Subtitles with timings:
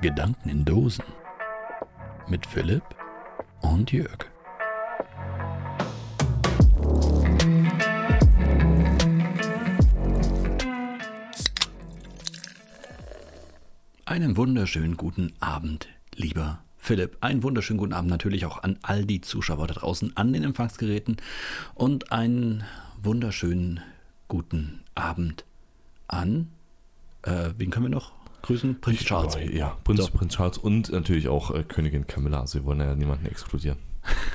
[0.00, 1.04] Gedanken in Dosen
[2.26, 2.82] mit Philipp
[3.60, 4.30] und Jörg.
[14.06, 17.18] Einen wunderschönen guten Abend, lieber Philipp.
[17.20, 21.18] Einen wunderschönen guten Abend natürlich auch an all die Zuschauer da draußen an den Empfangsgeräten
[21.74, 22.64] und einen
[23.02, 23.80] wunderschönen
[24.28, 25.44] guten Abend
[26.08, 26.48] an,
[27.22, 28.19] äh, wen können wir noch
[28.50, 28.80] grüßen?
[28.80, 29.36] Prinz Charles.
[29.52, 30.10] Ja, Prinz, So.
[30.10, 32.46] Prinz Charles und natürlich auch äh, Königin Camilla.
[32.46, 33.78] Sie wollen ja niemanden exkludieren.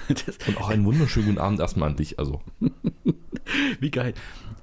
[0.48, 2.20] Und auch einen wunderschönen guten Abend erstmal an dich.
[2.20, 2.40] Also,
[3.80, 4.14] wie geil.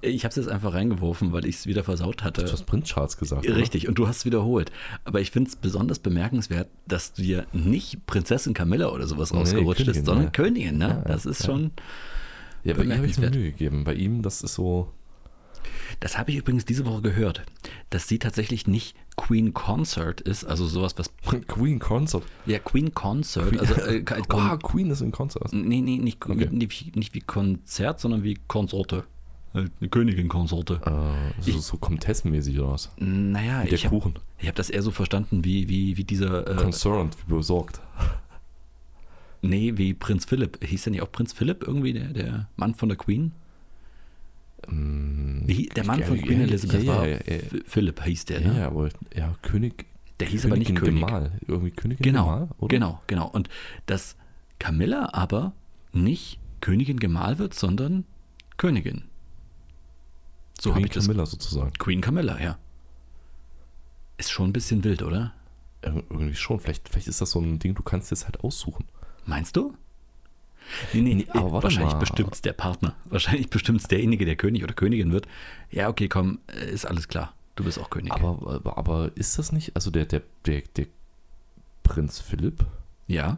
[0.00, 2.44] Ich habe es jetzt einfach reingeworfen, weil ich es wieder versaut hatte.
[2.44, 3.46] du hast Prinz Charles gesagt.
[3.46, 3.56] oder?
[3.56, 4.72] Richtig, und du hast es wiederholt.
[5.04, 9.38] Aber ich finde es besonders bemerkenswert, dass du dir nicht Prinzessin Camilla oder sowas Nee,
[9.40, 10.30] rausgerutscht Königin, ist, sondern ja.
[10.30, 10.88] Königin, ne?
[10.88, 11.46] Ja, das ist ja.
[11.46, 11.70] schon.
[12.64, 13.30] Ja, bei ihm habe ich mir.
[13.30, 13.84] Mühe gegeben.
[13.84, 14.88] Bei ihm, das ist so.
[16.00, 17.42] Das habe ich übrigens diese Woche gehört,
[17.90, 21.10] dass sie tatsächlich nicht Queen Consort ist, also sowas, was.
[21.48, 22.24] Queen Concert.
[22.46, 23.74] Ja, Queen Consort, also.
[23.74, 25.52] Äh, Ah, Queen ist in Concert.
[25.52, 26.48] Nee, nee, nicht, Okay.
[26.50, 29.04] nicht, wie- nicht wie Konzert, sondern wie Konsorte.
[29.54, 30.80] Halt Eine Königin-Konsorte.
[30.86, 32.90] Äh, so, so Comtesse-mäßig oder was?
[32.96, 34.14] Naja, Der ich habe Kuchen.
[34.46, 36.46] hab das eher so verstanden wie, wie, wie dieser.
[36.50, 37.80] Äh, Concerned, wie besorgt.
[39.42, 40.64] nee, wie Prinz Philipp.
[40.64, 43.32] Hieß der nicht auch Prinz Philipp irgendwie, der, der Mann von der Queen?
[44.68, 47.06] Wie, der Mann von Queen Elizabeth ja, war.
[47.08, 47.20] ja, ja.
[47.20, 48.60] F- Philipp hieß der, Ja, ne?
[48.60, 49.86] ja, aber ja, König.
[50.20, 51.06] Der hieß aber nicht Königin König.
[51.06, 51.32] Gemahl.
[51.48, 52.68] Irgendwie Königin Genau, Gemahl, oder?
[52.68, 53.28] genau, genau.
[53.28, 53.48] Und
[53.86, 54.16] dass
[54.58, 55.52] Camilla aber
[55.92, 58.04] nicht Königin Gemahl wird, sondern
[58.56, 59.04] Königin.
[60.60, 61.06] So Queen ich das.
[61.06, 61.72] Camilla sozusagen.
[61.78, 62.56] Queen Camilla, ja.
[64.18, 65.32] Ist schon ein bisschen wild, oder?
[65.82, 66.60] Ir- Irgendwie schon.
[66.60, 68.84] Vielleicht, vielleicht ist das so ein Ding, du kannst jetzt halt aussuchen.
[69.26, 69.74] Meinst du?
[70.92, 71.98] Nee, nee, Nee, aber warte wahrscheinlich mal.
[72.00, 72.94] bestimmt's der Partner.
[73.06, 75.26] Wahrscheinlich bestimmt's derjenige, der König oder Königin wird.
[75.70, 77.34] Ja, okay, komm, äh, ist alles klar.
[77.56, 78.12] Du bist auch König.
[78.12, 80.86] Aber, aber, aber ist das nicht, also der, der, der, der
[81.82, 82.64] Prinz Philipp
[83.06, 83.32] ja,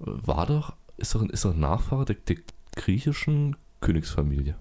[0.00, 2.36] äh, war doch, ist doch, ist doch Nachfahre der, der
[2.74, 4.54] griechischen Königsfamilie.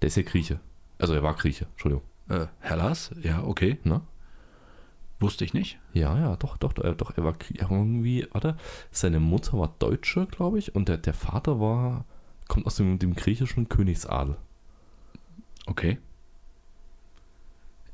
[0.00, 0.60] Der ist ja Grieche.
[0.98, 2.04] Also er war Grieche, Entschuldigung.
[2.28, 3.78] äh, Hellas, ja, okay.
[3.84, 4.00] Ne?
[5.22, 5.78] Wusste ich nicht.
[5.92, 8.56] Ja, ja, doch, doch, doch, doch er war irgendwie, warte,
[8.90, 12.04] seine Mutter war Deutsche, glaube ich, und der, der Vater war,
[12.48, 14.36] kommt aus dem, dem griechischen Königsadel.
[15.66, 15.98] Okay.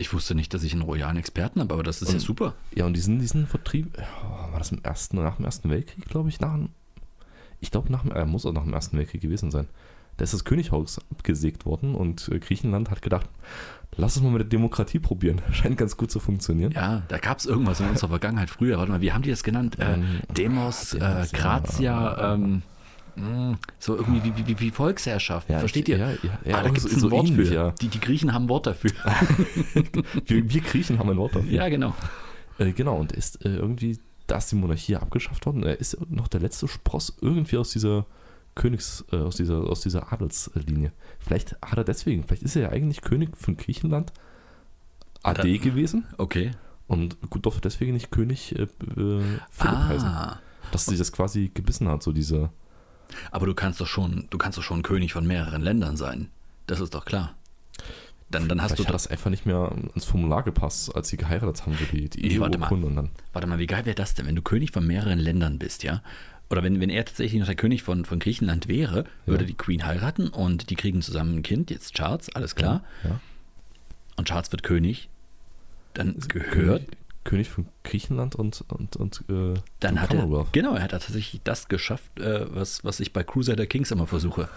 [0.00, 2.54] Ich wusste nicht, dass ich einen royalen Experten habe, aber das ist ja Und- super.
[2.74, 6.28] Ja, und diesen, diesen Vertrieb, ja, war das im ersten, nach dem Ersten Weltkrieg, glaube
[6.28, 6.70] ich, nach dem,
[7.60, 9.66] ich glaube, nach dem, er muss auch nach dem Ersten Weltkrieg gewesen sein.
[10.18, 13.28] Da ist das Könighaus abgesägt worden und äh, Griechenland hat gedacht,
[13.96, 15.40] lass es mal mit der Demokratie probieren.
[15.52, 16.72] Scheint ganz gut zu funktionieren.
[16.72, 18.78] Ja, da gab es irgendwas in unserer Vergangenheit früher.
[18.78, 19.78] Warte mal, wie haben die das genannt?
[19.78, 21.24] Äh, Ähm, Demos, äh.
[21.32, 22.62] Gratia, ähm,
[23.16, 25.48] mh, so irgendwie wie, wie, wie Volksherrschaft.
[25.48, 25.96] Ja, Versteht ihr?
[25.98, 27.54] ja, ja, ja, ah, da gibt es so- ein Wort ähnlich, für.
[27.54, 27.70] ja.
[27.80, 28.90] Die, die Griechen haben ein Wort dafür.
[30.26, 31.50] Wir, wir Griechen haben ein Wort dafür.
[31.50, 31.94] ja, genau.
[32.58, 35.62] Äh, genau, und ist äh, irgendwie, da ist die Monarchie abgeschafft worden.
[35.62, 38.04] Er ist noch der letzte Spross irgendwie aus dieser
[38.58, 40.92] Königs, äh, aus dieser, aus dieser Adelslinie.
[41.20, 44.12] Vielleicht hat er deswegen, vielleicht ist er ja eigentlich König von Griechenland
[45.22, 46.50] AD Oder- gewesen Okay.
[46.88, 48.68] und gut durfte deswegen nicht König äh, äh,
[49.50, 50.08] Philipp heißen.
[50.08, 50.40] Ah,
[50.72, 52.50] Dass sie das quasi gebissen hat, so diese.
[53.30, 56.28] aber du kannst doch schon, du kannst doch schon König von mehreren Ländern sein.
[56.66, 57.34] Das ist doch klar.
[58.30, 61.16] Dann, dann hast vielleicht du hat das einfach nicht mehr ans Formular gepasst, als sie
[61.16, 62.70] geheiratet haben, so die, die Nee, warte mal.
[62.70, 63.10] Und dann.
[63.32, 66.02] Warte mal, wie geil wäre das denn, wenn du König von mehreren Ländern bist, ja?
[66.50, 69.48] Oder wenn, wenn er tatsächlich noch der König von, von Griechenland wäre, würde Ja.
[69.48, 72.82] die Queen heiraten und die kriegen zusammen ein Kind, jetzt Charles, alles klar.
[73.04, 73.20] Ja.
[74.16, 75.08] Und Charles wird König.
[75.94, 80.82] Dann gehört, König, König von Griechenland und, und, und äh, dann hat er, genau, er
[80.82, 84.48] hat tatsächlich das geschafft, äh, was, was ich bei Crusader Kings immer versuche.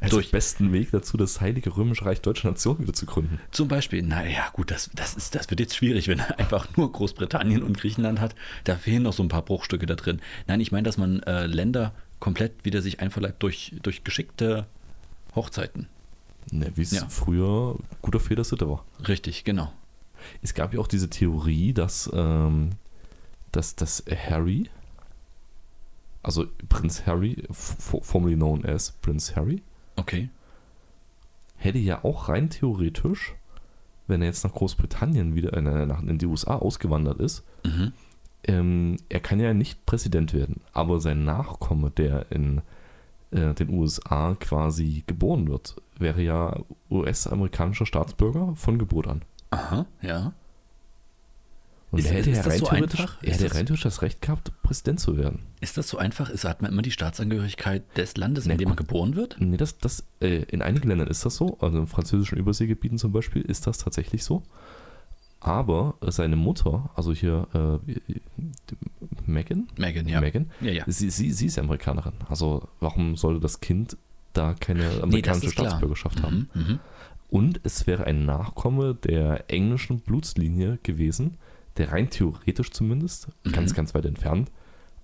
[0.00, 3.38] Ist Durch- den besten Weg dazu, das Heilige Römische Reich Deutsche Nation wieder zu gründen.
[3.50, 6.90] Zum Beispiel, naja, gut, das, das, ist, das wird jetzt schwierig, wenn er einfach nur
[6.90, 8.34] Großbritannien und Griechenland hat.
[8.64, 10.20] Da fehlen noch so ein paar Bruchstücke da drin.
[10.46, 14.66] Nein, ich meine, dass man äh, Länder komplett wieder sich einverleibt durch, durch geschickte
[15.34, 15.88] Hochzeiten.
[16.50, 17.06] Ne, Wie es Ja.
[17.08, 18.84] früher guter Fehler Sitte war.
[19.06, 19.72] Richtig, genau.
[20.40, 22.70] Es gab ja auch diese Theorie, dass, ähm,
[23.50, 24.70] dass, dass Harry,
[26.22, 29.62] also Prinz Harry, formerly known as Prince Harry,
[30.02, 30.28] Okay.
[31.56, 33.34] hätte ja auch rein theoretisch,
[34.08, 37.92] wenn er jetzt nach Großbritannien wieder äh, nach, in die USA ausgewandert ist, Mhm.
[38.44, 42.60] ähm, er kann ja nicht Präsident werden, aber sein Nachkomme, der in
[43.30, 46.58] äh, den USA quasi geboren wird, wäre ja
[46.90, 49.22] US-amerikanischer Staatsbürger von Geburt an.
[49.50, 50.32] Aha, ja.
[51.92, 53.82] Und Ist- er hätte ist ja das rein so theoretisch, er hätte das- rein theoretisch
[53.82, 55.40] das Recht gehabt, Präsident zu werden.
[55.60, 56.30] Ist das so einfach?
[56.30, 59.36] Ist, hat man immer die Staatsangehörigkeit des Landes, Nee, in dem man geboren wird?
[59.38, 63.12] Nee, das, das, äh, in einigen Ländern ist das so, also in französischen Überseegebieten zum
[63.12, 64.42] Beispiel ist das tatsächlich so.
[65.40, 67.92] Aber seine Mutter, also hier äh,
[69.26, 70.20] Megan, Megan, ja.
[70.20, 70.84] Megan, Ja, ja.
[70.86, 72.12] Sie, sie, sie ist Amerikanerin.
[72.28, 73.96] Also warum sollte das Kind
[74.32, 75.66] da keine Nee, amerikanische klar.
[75.66, 76.48] Staatsbürgerschaft haben?
[76.54, 76.78] Mhm, mhm.
[77.28, 81.38] Und es wäre ein Nachkomme der englischen Blutslinie gewesen,
[81.76, 83.52] der rein theoretisch zumindest, Mhm.
[83.52, 84.50] ganz, ganz weit entfernt,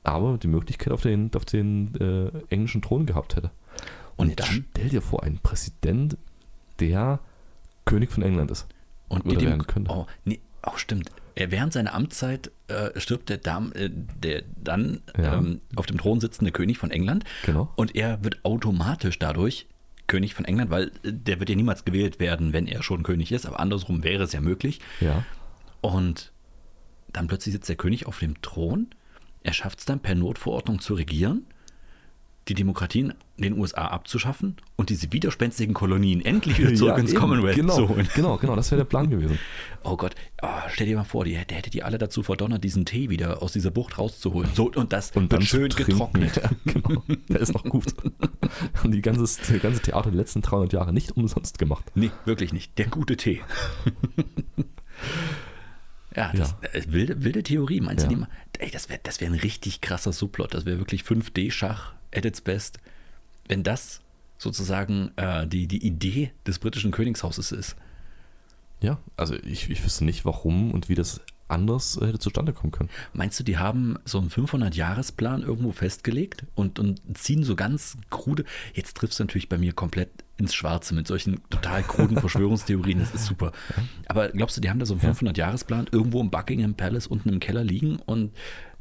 [0.05, 3.51] aber die Möglichkeit auf den, auf den äh, englischen Thron gehabt hätte.
[4.17, 4.65] Und, Und jetzt dann?
[4.73, 6.17] stell dir vor, ein Präsident,
[6.81, 7.21] der
[7.85, 8.67] König von England ist.
[9.09, 9.91] Und Oder werden könnte.
[9.91, 11.11] Oh, nee, auch stimmt.
[11.35, 15.37] Er, während seiner Amtszeit äh, stirbt der, Dam, äh, der dann Ja.
[15.39, 17.25] ähm, auf dem Thron sitzende König von England.
[17.47, 17.73] Genau.
[17.77, 19.67] Und er wird automatisch dadurch
[20.09, 23.31] König von England, weil äh, der wird ja niemals gewählt werden, wenn er schon König
[23.33, 23.47] ist.
[23.47, 24.81] Aber andersrum wäre es ja möglich.
[25.01, 25.25] Ja.
[25.81, 26.33] Und
[27.13, 28.89] dann plötzlich sitzt der König auf dem Thron.
[29.43, 31.47] Er schafft es dann per Notverordnung zu regieren,
[32.49, 37.11] die Demokratien in den USA abzuschaffen und diese widerspenstigen Kolonien endlich wieder zurück Ja, ins
[37.11, 37.21] eben.
[37.21, 38.09] Commonwealth genau, zu holen.
[38.15, 39.39] Genau, genau, das wäre der Plan gewesen.
[39.85, 42.85] Oh Gott, oh, stell dir mal vor, die, der hätte die alle dazu verdonnert, diesen
[42.85, 44.51] Tee wieder aus dieser Bucht rauszuholen.
[44.55, 46.37] So, und das Und dann schön getrocknet.
[46.43, 47.87] Ja, genau, der ist noch gut.
[48.75, 51.85] Haben die ganze, die ganze Theater der letzten 300 Jahre nicht umsonst gemacht.
[51.95, 52.79] Nee, wirklich nicht.
[52.79, 53.41] Der gute Tee.
[56.19, 57.81] Ja, das, Äh, wilde, wilde Theorie.
[57.81, 58.09] Meinst Ja.
[58.09, 58.29] du die mal?
[58.59, 60.53] Ey, das wäre das wär ein richtig krasser Subplot.
[60.55, 62.79] Das wäre wirklich 5D-Schach at its best.
[63.47, 64.01] Wenn das
[64.37, 67.77] sozusagen äh, die, die Idee des britischen Königshauses ist.
[68.81, 72.71] Ja, also ich, ich wüsste nicht, warum und wie das anders äh, hätte zustande kommen
[72.71, 72.91] können.
[73.13, 78.45] Meinst du, die haben so einen 500-Jahres-Plan irgendwo festgelegt und, und ziehen so ganz krude.
[78.75, 83.01] Jetzt triffst du natürlich bei mir komplett ins Schwarze mit solchen total kruden Verschwörungstheorien.
[83.01, 83.53] Das ist super.
[84.07, 87.41] Aber glaubst du, die haben da so einen 500-Jahres-Plan irgendwo im Buckingham Palace unten im
[87.41, 88.33] Keller liegen und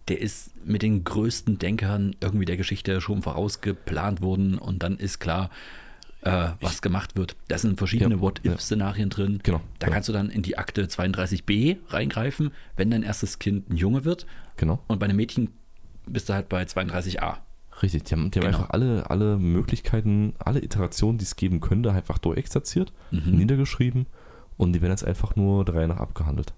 [0.07, 5.19] der ist mit den größten Denkern irgendwie der Geschichte schon vorausgeplant worden und dann ist
[5.19, 5.49] klar,
[6.21, 7.35] äh, was gemacht wird.
[7.47, 9.39] Da sind verschiedene Ja, What-If-Szenarien drin.
[9.43, 9.93] Genau, Da genau.
[9.95, 14.25] kannst du dann in die Akte 32b reingreifen, wenn dein erstes Kind ein Junge wird.
[14.55, 14.81] Genau.
[14.87, 15.49] Und bei einem Mädchen
[16.05, 17.37] bist du halt bei 32a.
[17.81, 18.57] Richtig, die haben, die haben Genau.
[18.59, 23.37] einfach alle, alle Möglichkeiten, alle Iterationen, die es geben könnte, einfach durchexerziert, Mhm.
[23.37, 24.07] niedergeschrieben
[24.57, 26.53] und die werden jetzt einfach nur drei nach abgehandelt.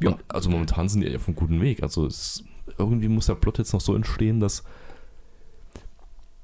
[0.00, 0.10] Ja.
[0.10, 1.82] Und also momentan sind die auf einem guten Weg.
[1.82, 2.44] Also es,
[2.78, 4.62] irgendwie muss der Plot jetzt noch so entstehen, dass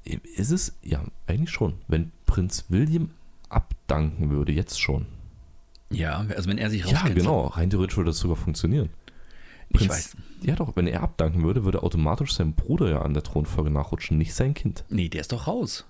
[0.05, 3.11] ist es, ja, eigentlich schon, wenn Prinz William
[3.49, 5.05] abdanken würde, jetzt schon.
[5.91, 8.89] Ja, also wenn er sich Ja, genau, rein theoretisch würde das sogar funktionieren.
[9.69, 10.17] Ich Prinz- weiß.
[10.41, 14.17] Ja doch, wenn er abdanken würde, würde automatisch sein Bruder ja an der Thronfolge nachrutschen,
[14.17, 14.83] nicht sein Kind.
[14.89, 15.85] Nee, der ist doch raus.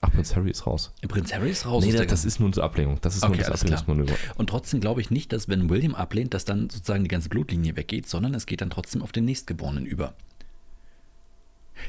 [0.00, 0.92] Ach, Prinz Harry ist raus.
[1.08, 1.84] Prinz Harry ist raus.
[1.84, 2.98] Nee, das, das ist nur zur Ablenkung.
[3.00, 3.62] Das ist Okay, nur das.
[3.62, 4.14] Ablenkungsmanöver.
[4.36, 7.74] Und trotzdem glaube ich nicht, dass wenn William ablehnt, dass dann sozusagen die ganze Blutlinie
[7.74, 10.14] weggeht, sondern es geht dann trotzdem auf den Nächstgeborenen über.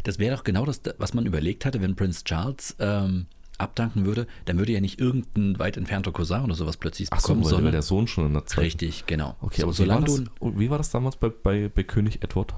[0.04, 3.28] Das wäre doch genau das, was man überlegt hatte, wenn Prinz Charles ähm,
[3.60, 7.28] abdanken würde, dann würde ja nicht irgendein weit entfernter Cousin oder sowas plötzlich Ach so,
[7.28, 8.62] bekommen, weil, weil sondern der Sohn schon in der zweiten.
[8.66, 9.36] richtig, genau.
[9.42, 11.84] Okay, so, aber wie war, solange das, oh, wie war das damals bei, bei, bei
[11.84, 12.54] König Edward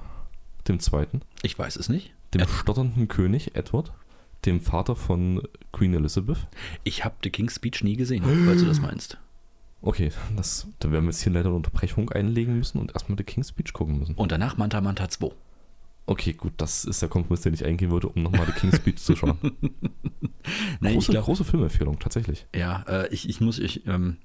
[0.68, 1.22] dem Zweiten?
[1.42, 2.14] ich weiß es nicht.
[2.34, 3.92] Dem Äh, stotternden König Edward,
[4.46, 6.38] dem Vater von Queen Elizabeth?
[6.84, 9.18] Ich habe The King's Speech nie gesehen, falls du das meinst.
[9.82, 13.24] Okay, das, da werden wir jetzt hier leider eine Unterbrechung einlegen müssen und erstmal The
[13.24, 14.14] King's Speech gucken müssen.
[14.14, 15.32] Und danach Manta Manta 2.
[16.06, 19.00] Okay, gut, das ist der Kompromiss, den ich eingehen würde, um nochmal The King's Speech
[19.00, 19.38] zu schauen.
[20.80, 22.48] Nein, ich große, glaube, große Filmempfehlung, tatsächlich.
[22.56, 24.18] ja, äh, ich, ich muss, ich, ähm,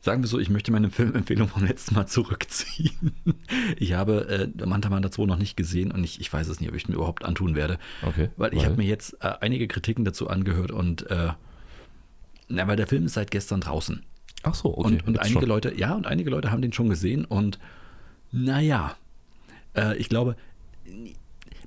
[0.00, 3.12] sagen wir so, ich möchte meine Filmempfehlung vom letzten Mal zurückziehen.
[3.76, 6.68] Ich habe äh, Manta Manta 2 noch nicht gesehen und ich, ich weiß es nicht,
[6.68, 7.78] ob ich mir überhaupt antun werde.
[8.02, 8.30] Okay.
[8.36, 11.30] Weil ich habe mir jetzt äh, einige Kritiken dazu angehört und äh,
[12.48, 14.04] na, weil der Film ist seit gestern draußen.
[14.42, 14.86] Ach so, okay.
[14.86, 15.48] und und einige schon.
[15.48, 17.58] Leute, ja, und einige Leute haben den schon gesehen und
[18.32, 18.96] naja,
[19.74, 20.36] äh, ich glaube,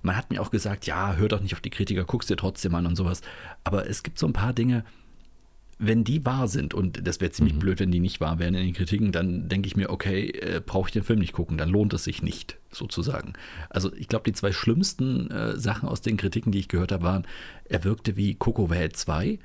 [0.03, 2.75] man hat mir auch gesagt, ja, hör doch nicht auf die Kritiker, guck's dir trotzdem
[2.75, 3.21] an und sowas.
[3.63, 4.83] Aber es gibt so ein paar Dinge,
[5.79, 7.59] wenn die wahr sind, und das wäre ziemlich Mhm.
[7.59, 10.59] blöd, wenn die nicht wahr wären in den Kritiken, dann denke ich mir, okay, äh,
[10.65, 13.33] brauche ich den Film nicht gucken, dann lohnt es sich nicht, sozusagen.
[13.69, 17.03] Also ich glaube, die zwei schlimmsten äh, Sachen aus den Kritiken, die ich gehört habe,
[17.03, 17.27] waren,
[17.65, 19.37] er wirkte wie Coco Valley 2,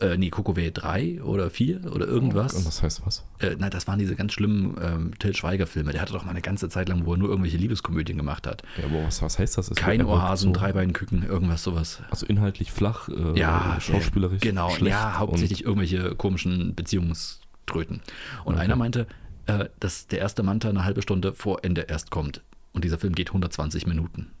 [0.00, 2.52] äh, nee, Coco Valley 3 oder 4 oder irgendwas.
[2.54, 3.24] Und das heißt was?
[3.38, 5.92] Äh, na, das waren diese ganz schlimmen ähm, Till Schweiger-Filme.
[5.92, 8.62] Der hatte doch mal eine ganze Zeit lang, wo er nur irgendwelche Liebeskomödien gemacht hat.
[8.78, 9.68] Ja, aber was, was heißt das?
[9.70, 12.00] Ist Kein Ohrhasen, so, Dreibeinküken, irgendwas sowas.
[12.10, 14.74] Also inhaltlich flach, äh, Ja, schauspielerisch äh, genau.
[14.78, 18.00] ja, hauptsächlich irgendwelche komischen Beziehungströten.
[18.44, 18.62] Und Okay.
[18.64, 19.06] einer meinte,
[19.46, 22.42] äh, dass der erste Manta eine halbe Stunde vor Ende erst kommt.
[22.72, 24.26] Und dieser Film geht 120 Minuten.
[24.26, 24.32] Und äh, der- der-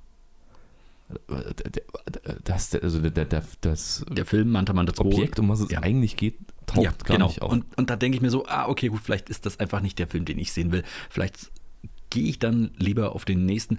[2.44, 5.04] das, also der, der, das Der Film Manta Manta 2.
[5.04, 5.82] Objekt, um was es Ja.
[5.82, 7.26] eigentlich geht, taucht ja, gar genau.
[7.28, 7.52] nicht auf.
[7.52, 9.98] Und, und da denke ich mir so, ah, okay, gut, vielleicht ist das einfach nicht
[9.98, 10.82] der Film, den ich sehen will.
[11.08, 11.50] Vielleicht
[12.10, 13.78] gehe ich dann lieber auf den nächsten.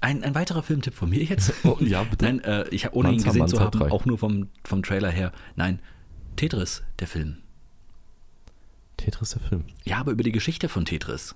[0.00, 1.52] Ein, ein weiterer Filmtipp von mir jetzt.
[1.64, 2.24] Oh, ja, bitte.
[2.24, 3.92] Nein, äh, ich habe ohne ihn Manta gesehen zu Manta haben, 3.
[3.92, 5.32] auch nur vom, vom Trailer her.
[5.56, 5.78] Nein,
[6.36, 7.38] Tetris, der Film.
[8.96, 9.64] Tetris der Film.
[9.84, 11.34] Ja, aber über die Geschichte von Tetris.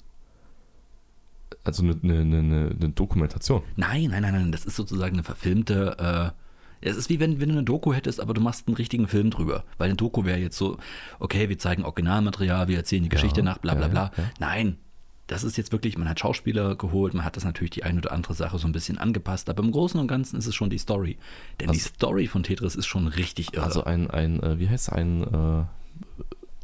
[1.66, 3.62] Also eine, eine, eine, eine Dokumentation.
[3.76, 6.32] Nein, nein, nein, nein, das ist sozusagen eine verfilmte.
[6.32, 9.08] Äh, es ist wie wenn, wenn du eine Doku hättest, aber du machst einen richtigen
[9.08, 9.64] Film drüber.
[9.78, 10.78] Weil eine Doku wäre jetzt so,
[11.18, 14.10] okay, wir zeigen Originalmaterial, wir erzählen die Geschichte nach, bla bla ja, bla.
[14.16, 14.24] ja.
[14.38, 14.76] Nein,
[15.26, 18.12] das ist jetzt wirklich, man hat Schauspieler geholt, man hat das natürlich die eine oder
[18.12, 20.78] andere Sache so ein bisschen angepasst, aber im Großen und Ganzen ist es schon die
[20.78, 21.18] Story.
[21.58, 23.64] Denn die Also- Story von Tetris ist schon richtig irre.
[23.64, 25.64] Also ein, ein äh, wie heißt es, ein äh,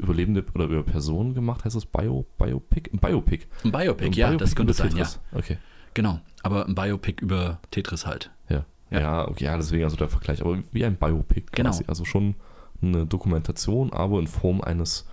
[0.03, 2.91] Überlebende oder über Personen gemacht, heißt das Bio, Biopic?
[2.93, 3.47] Ein Biopic.
[3.65, 5.21] ein Biopic, Ein ja, Biopic das könnte sein, Tetris.
[5.33, 5.39] ja.
[5.39, 5.59] Okay.
[5.95, 8.31] Genau, aber ein Biopic über Tetris halt.
[8.49, 8.65] Ja.
[8.91, 9.01] Ja.
[9.01, 9.29] ja.
[9.29, 10.41] okay, ja, deswegen also der Vergleich.
[10.43, 11.71] Aber wie ein Biopic Genau.
[11.71, 11.85] quasi.
[11.87, 12.35] Also schon
[12.83, 15.07] eine Dokumentation, aber in Form eines,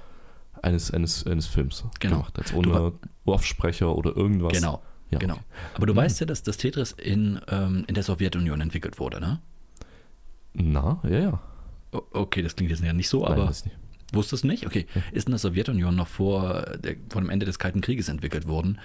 [0.61, 2.17] eines, eines, eines Films Genau.
[2.17, 2.39] gemacht.
[2.51, 2.93] Du ohne
[3.25, 4.53] Offsprecher oder irgendwas.
[4.53, 4.81] Genau,
[5.11, 5.35] Ja, genau.
[5.35, 5.43] okay.
[5.75, 5.97] Aber du Mhm.
[5.97, 9.39] weißt ja, dass das Tetris in, ähm, in der Sowjetunion entwickelt wurde, ne?
[10.53, 11.39] Na, ja, ja.
[11.91, 13.65] Okay, das klingt jetzt ja nicht so, Nein, aber nicht.
[14.13, 14.65] Wusstest nicht?
[14.65, 18.47] Okay, ist in der Sowjetunion noch vor, der, vor dem Ende des Kalten Krieges entwickelt
[18.47, 18.79] worden.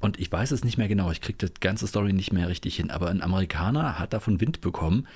[0.00, 2.76] Und ich weiß es nicht mehr genau, ich kriege die ganze Story nicht mehr richtig
[2.76, 5.06] hin, aber ein Amerikaner hat davon Wind bekommen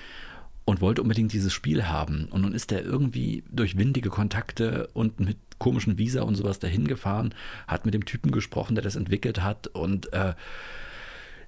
[0.65, 2.25] und wollte unbedingt dieses Spiel haben.
[2.31, 6.87] Und nun ist er irgendwie durch windige Kontakte und mit komischen Visa und sowas dahin
[6.87, 7.35] gefahren,
[7.67, 10.33] hat mit dem Typen gesprochen, der das entwickelt hat und äh,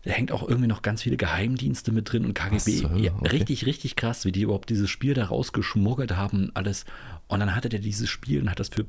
[0.04, 2.80] da hängt auch irgendwie noch ganz viele Geheimdienste mit drin und KGB.
[2.82, 3.04] Zur Hölle?
[3.04, 3.28] Ja, Okay.
[3.30, 6.86] Richtig, richtig krass, wie die überhaupt dieses Spiel da rausgeschmuggelt haben und alles.
[7.28, 8.86] Und dann hatte der dieses Spiel und hat das für,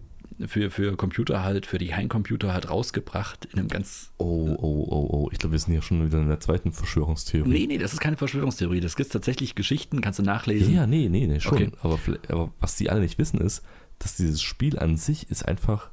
[0.46, 4.10] für, für Computer halt, für die Heimcomputer halt rausgebracht in einem ganz.
[4.18, 4.24] Oh,
[4.58, 5.28] oh, oh, oh.
[5.30, 7.48] Ich glaube, wir sind hier schon wieder in der zweiten Verschwörungstheorie.
[7.48, 8.80] Nee, nee, das ist keine Verschwörungstheorie.
[8.80, 10.74] Das gibt tatsächlich Geschichten, kannst du Ja, nachlesen.
[10.74, 11.54] ja, nee, nee, nee, schon.
[11.54, 11.70] Okay.
[11.82, 13.62] Aber, aber was die alle nicht wissen, ist,
[14.00, 15.90] dass dieses Spiel an sich ist einfach.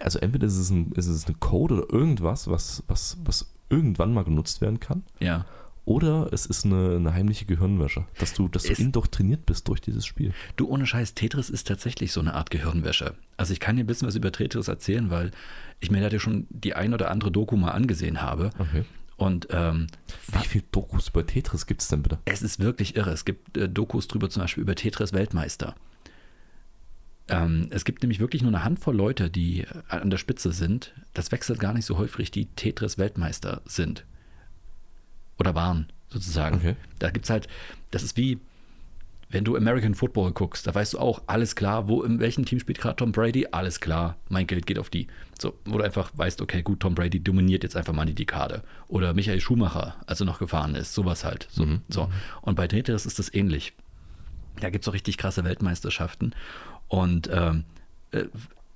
[0.00, 4.12] Also entweder ist es ein, ist es ein Code oder irgendwas, was, was, was irgendwann
[4.14, 5.02] mal genutzt werden kann.
[5.20, 5.44] ja.
[5.86, 9.82] Oder es ist eine, eine heimliche Gehirnwäsche, dass du, dass du Ist- indoktriniert bist durch
[9.82, 10.32] dieses Spiel.
[10.56, 13.12] Du, ohne Scheiß, Tetris ist tatsächlich so eine Art Gehirnwäsche.
[13.36, 15.30] Also ich kann dir ein bisschen was über Tetris erzählen, weil
[15.80, 18.48] ich mir da ja schon die ein oder andere Doku mal angesehen habe.
[18.58, 18.84] Okay.
[19.18, 19.88] Und ähm,
[20.32, 22.16] Wie viele Dokus über Tetris gibt es denn bitte?
[22.24, 23.10] Es ist wirklich irre.
[23.10, 25.74] Es gibt äh, Dokus drüber, zum Beispiel über Tetris Weltmeister.
[27.28, 30.92] Ähm, es gibt nämlich wirklich nur eine Handvoll Leute, die äh, an der Spitze sind.
[31.14, 34.04] Das wechselt gar nicht so häufig, die Tetris Weltmeister sind.
[35.38, 36.56] Oder waren, sozusagen.
[36.56, 36.76] Okay.
[36.98, 37.48] Da gibt es halt,
[37.90, 38.38] das ist wie,
[39.30, 42.60] wenn du American Football guckst, da weißt du auch, alles klar, wo, in welchem Team
[42.60, 45.08] spielt gerade Tom Brady, alles klar, mein Geld geht auf die.
[45.40, 48.62] So, wo du einfach weißt, okay, gut, Tom Brady dominiert jetzt einfach mal die Dekade.
[48.86, 51.48] Oder Michael Schumacher, als er noch gefahren ist, sowas halt.
[51.50, 51.80] So, Mhm.
[51.88, 52.10] so.
[52.42, 53.72] Und bei Tetris ist das ähnlich.
[54.60, 56.32] Da gibt es auch richtig krasse Weltmeisterschaften.
[56.94, 57.64] Und ähm,
[58.12, 58.24] äh,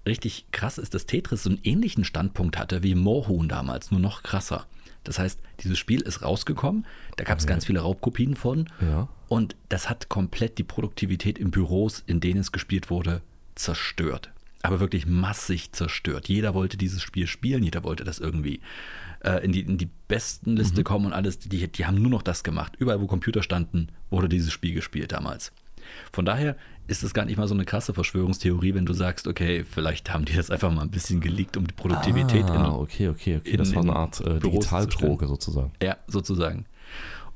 [0.06, 4.25] richtig krass ist, dass Tetris so einen ähnlichen Standpunkt hatte wie Moorhuhn damals, nur noch
[4.25, 4.66] krasser.
[5.04, 6.84] Das heißt, dieses Spiel ist rausgekommen,
[7.16, 7.52] da gab es Okay.
[7.52, 8.68] ganz viele Raubkopien von.
[8.80, 9.08] Ja.
[9.28, 13.22] Und das hat komplett die Produktivität in Büros, in denen es gespielt wurde,
[13.54, 14.30] zerstört.
[14.62, 16.28] Aber wirklich massig zerstört.
[16.28, 18.60] Jeder wollte dieses Spiel spielen, jeder wollte das irgendwie
[19.20, 21.38] äh, in, die, in die besten Liste kommen und alles.
[21.38, 22.72] Die, die haben nur noch das gemacht.
[22.78, 25.52] Überall, wo Computer standen, wurde dieses Spiel gespielt damals.
[26.12, 29.64] Von daher ist es gar nicht mal so eine krasse Verschwörungstheorie, wenn du sagst, okay,
[29.64, 33.09] vielleicht haben die das einfach mal ein bisschen geleakt, um die Produktivität ah, in, okay,
[33.09, 33.50] okay, okay.
[33.50, 35.73] in- das war in eine Art äh, Digitaldroge sozusagen.
[35.83, 36.64] ja, sozusagen.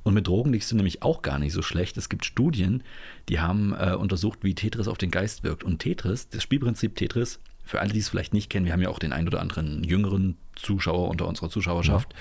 [0.05, 1.97] Und mit Drogen liegst du nämlich auch gar nicht so schlecht.
[1.97, 2.83] Es gibt Studien,
[3.29, 5.63] die haben äh, untersucht, wie Tetris auf den Geist wirkt.
[5.63, 8.89] Und Tetris, das Spielprinzip Tetris, für alle, die es vielleicht nicht kennen, wir haben ja
[8.89, 12.13] auch den ein oder anderen jüngeren Zuschauer unter unserer Zuschauerschaft.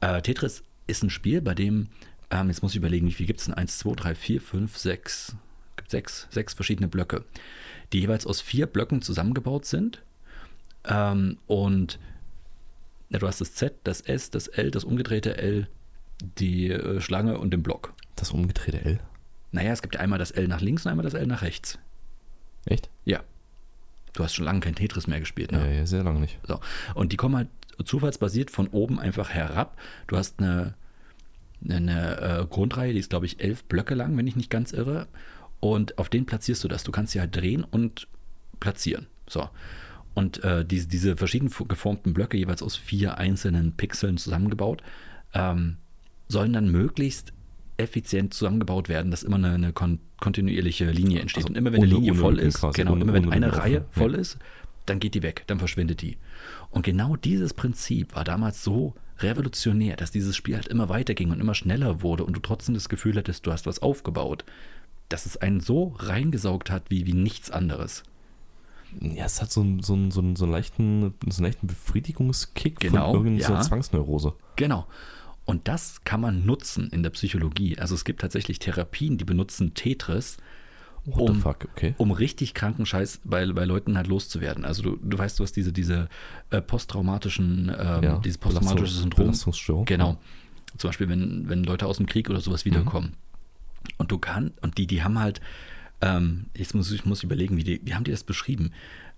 [0.00, 1.86] Äh, Tetris ist ein Spiel, bei dem,
[2.32, 3.54] ähm, jetzt muss ich überlegen, wie viel gibt es denn?
[3.54, 5.36] Eins, zwei, drei, vier, fünf, sechs,
[5.84, 7.24] gibt sechs, sechs verschiedene Blöcke,
[7.92, 10.02] die jeweils aus vier Blöcken zusammengebaut sind.
[10.84, 11.98] Ähm, und
[13.10, 15.68] ja, du hast das Z, das S, das L, das umgedrehte L,
[16.38, 17.92] die äh, Schlange und den Block.
[18.16, 19.00] Das umgedrehte L.
[19.52, 21.78] Naja, es gibt ja einmal das L nach links und einmal das L nach rechts.
[22.66, 22.88] Echt?
[23.04, 23.22] Ja.
[24.14, 25.58] Du hast schon lange kein Tetris mehr gespielt, ne?
[25.58, 26.38] Ja, ja, sehr lange nicht.
[26.46, 26.60] So.
[26.94, 27.48] Und die kommen halt
[27.84, 29.76] zufallsbasiert von oben einfach herab.
[30.06, 30.74] Du hast eine,
[31.68, 35.08] eine äh, Grundreihe, die ist, glaube ich, elf Blöcke lang, wenn ich nicht ganz irre.
[35.72, 36.84] Und auf den platzierst du das.
[36.84, 38.06] Du kannst sie halt drehen und
[38.60, 39.06] platzieren.
[39.28, 39.48] So.
[40.12, 44.82] Und äh, diese, diese verschieden geformten Blöcke, jeweils aus vier einzelnen Pixeln zusammengebaut,
[45.32, 45.78] ähm,
[46.28, 47.32] sollen dann möglichst
[47.78, 51.44] effizient zusammengebaut werden, dass immer eine, eine kon kontinuierliche Linie entsteht.
[51.44, 53.78] Also und immer wenn eine Linie voll ist, quasi, genau, ohne- immer wenn eine Reihe
[53.80, 53.88] offen.
[53.90, 54.18] voll Ja.
[54.18, 54.38] ist,
[54.86, 56.16] dann geht die weg, dann verschwindet die.
[56.70, 61.40] Und genau dieses Prinzip war damals so revolutionär, dass dieses Spiel halt immer weiterging und
[61.40, 64.44] immer schneller wurde und du trotzdem das Gefühl hattest, du hast was aufgebaut,
[65.08, 68.02] dass es einen so reingesaugt hat wie, wie nichts anderes.
[69.00, 72.78] Ja, es hat so einen, so so einen, so einen, leichten, so einen leichten Befriedigungskick
[72.80, 73.60] Genau, von irgendeiner ja.
[73.60, 74.34] Zwangsneurose.
[74.56, 74.86] Genau.
[75.44, 77.78] Und das kann man nutzen in der Psychologie.
[77.78, 80.38] Also es gibt tatsächlich Therapien, die benutzen Tetris,
[81.06, 81.94] um, fuck, okay.
[81.98, 84.64] um richtig kranken Scheiß bei, bei Leuten halt loszuwerden.
[84.64, 86.08] Also du, du weißt, du hast diese, diese
[86.50, 89.24] äh, posttraumatischen, ähm, Ja, dieses posttraumatische Belastung- Syndrom.
[89.26, 89.84] Belastungsstörung.
[89.84, 90.16] Genau.
[90.78, 93.12] Zum Beispiel, wenn, wenn Leute aus dem Krieg oder sowas wiederkommen.
[93.98, 95.40] Und du kannst, und die, die haben halt,
[96.00, 98.72] ähm, jetzt muss ich muss überlegen, wie, die, wie haben die das beschrieben?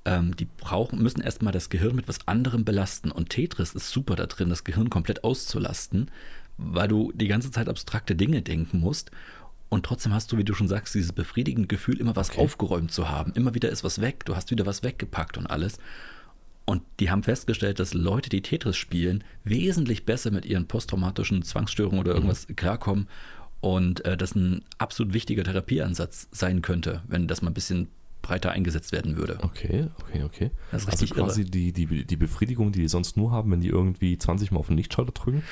[0.05, 3.11] Ähm, die brauchen, müssen erstmal das Gehirn mit was anderem belasten.
[3.11, 6.11] Und Tetris ist super da drin, das Gehirn komplett auszulasten,
[6.59, 9.11] weil du die ganze Zeit abstrakte Dinge denken musst.
[9.69, 12.41] Und trotzdem hast du, wie du schon sagst, dieses befriedigende Gefühl, immer was Okay.
[12.41, 13.33] aufgeräumt zu haben.
[13.33, 15.79] Immer wieder ist was weg, du hast wieder was weggepackt und alles.
[16.67, 22.01] Und die haben festgestellt, dass Leute, die Tetris spielen, wesentlich besser mit ihren posttraumatischen Zwangsstörungen
[22.01, 23.09] oder irgendwas klarkommen.
[23.67, 27.89] Und äh, das ein absolut wichtiger Therapieansatz sein könnte, wenn das mal ein bisschen
[28.23, 29.39] breiter eingesetzt werden würde.
[29.43, 30.51] Okay, okay, okay.
[30.71, 33.61] Das ist also richtig quasi die, die, die Befriedigung, die die sonst nur haben, wenn
[33.61, 35.43] die irgendwie 20 Mal auf den Lichtschalter drücken.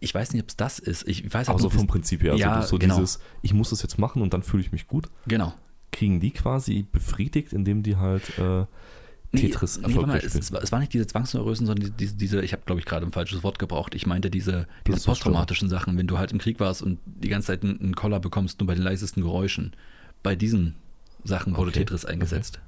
[0.00, 1.08] Ich weiß nicht, ob es das ist.
[1.08, 2.32] Ich weiß Aber so vom Prinzip her.
[2.32, 2.96] Also Ja, so genau.
[2.96, 5.08] dieses, ich muss das jetzt machen und dann fühle ich mich gut.
[5.26, 5.54] Genau.
[5.92, 8.66] Kriegen die quasi befriedigt, indem die halt äh,
[9.34, 12.80] Tetris nee, mal, es, es, war, nicht diese Zwangsneurösen, sondern diese, diese ich habe, glaube
[12.80, 13.94] ich, gerade ein falsches Wort gebraucht.
[13.94, 17.46] Ich meinte diese, diese posttraumatischen Sachen, wenn du halt im Krieg warst und die ganze
[17.46, 19.72] Zeit einen, Koller bekommst, nur bei den leisesten Geräuschen.
[20.22, 20.74] Bei diesen
[21.24, 22.60] Sachen wurde Okay, Tetris eingesetzt.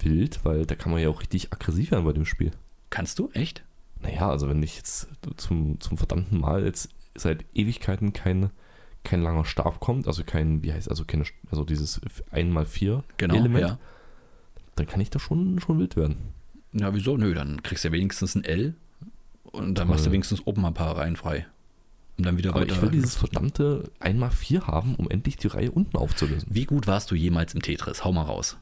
[0.00, 2.52] Wild, weil da kann man ja auch richtig aggressiv werden bei dem Spiel.
[2.90, 3.30] Kannst du?
[3.32, 3.62] Echt?
[4.02, 8.50] Naja, also wenn ich jetzt zum, zum verdammten Mal jetzt seit Ewigkeiten kein,
[9.04, 12.00] kein langer Stab kommt, also kein, wie heißt, also keine, also dieses
[12.32, 13.78] 1x4 Genau, Element, ja.
[14.80, 16.16] Dann kann ich da schon, schon wild werden.
[16.72, 17.16] Ja, wieso?
[17.16, 18.74] Nö, dann kriegst du ja wenigstens ein L
[19.44, 20.12] und dann machst du Toll.
[20.14, 21.46] wenigstens oben ein paar Reihen frei.
[22.18, 22.72] Und dann wieder Aber weiter.
[22.74, 26.48] ich will dieses verdammte 1x4 haben, um endlich die Reihe unten aufzulösen.
[26.52, 28.04] Wie gut warst du jemals im Tetris?
[28.04, 28.58] Hau mal raus.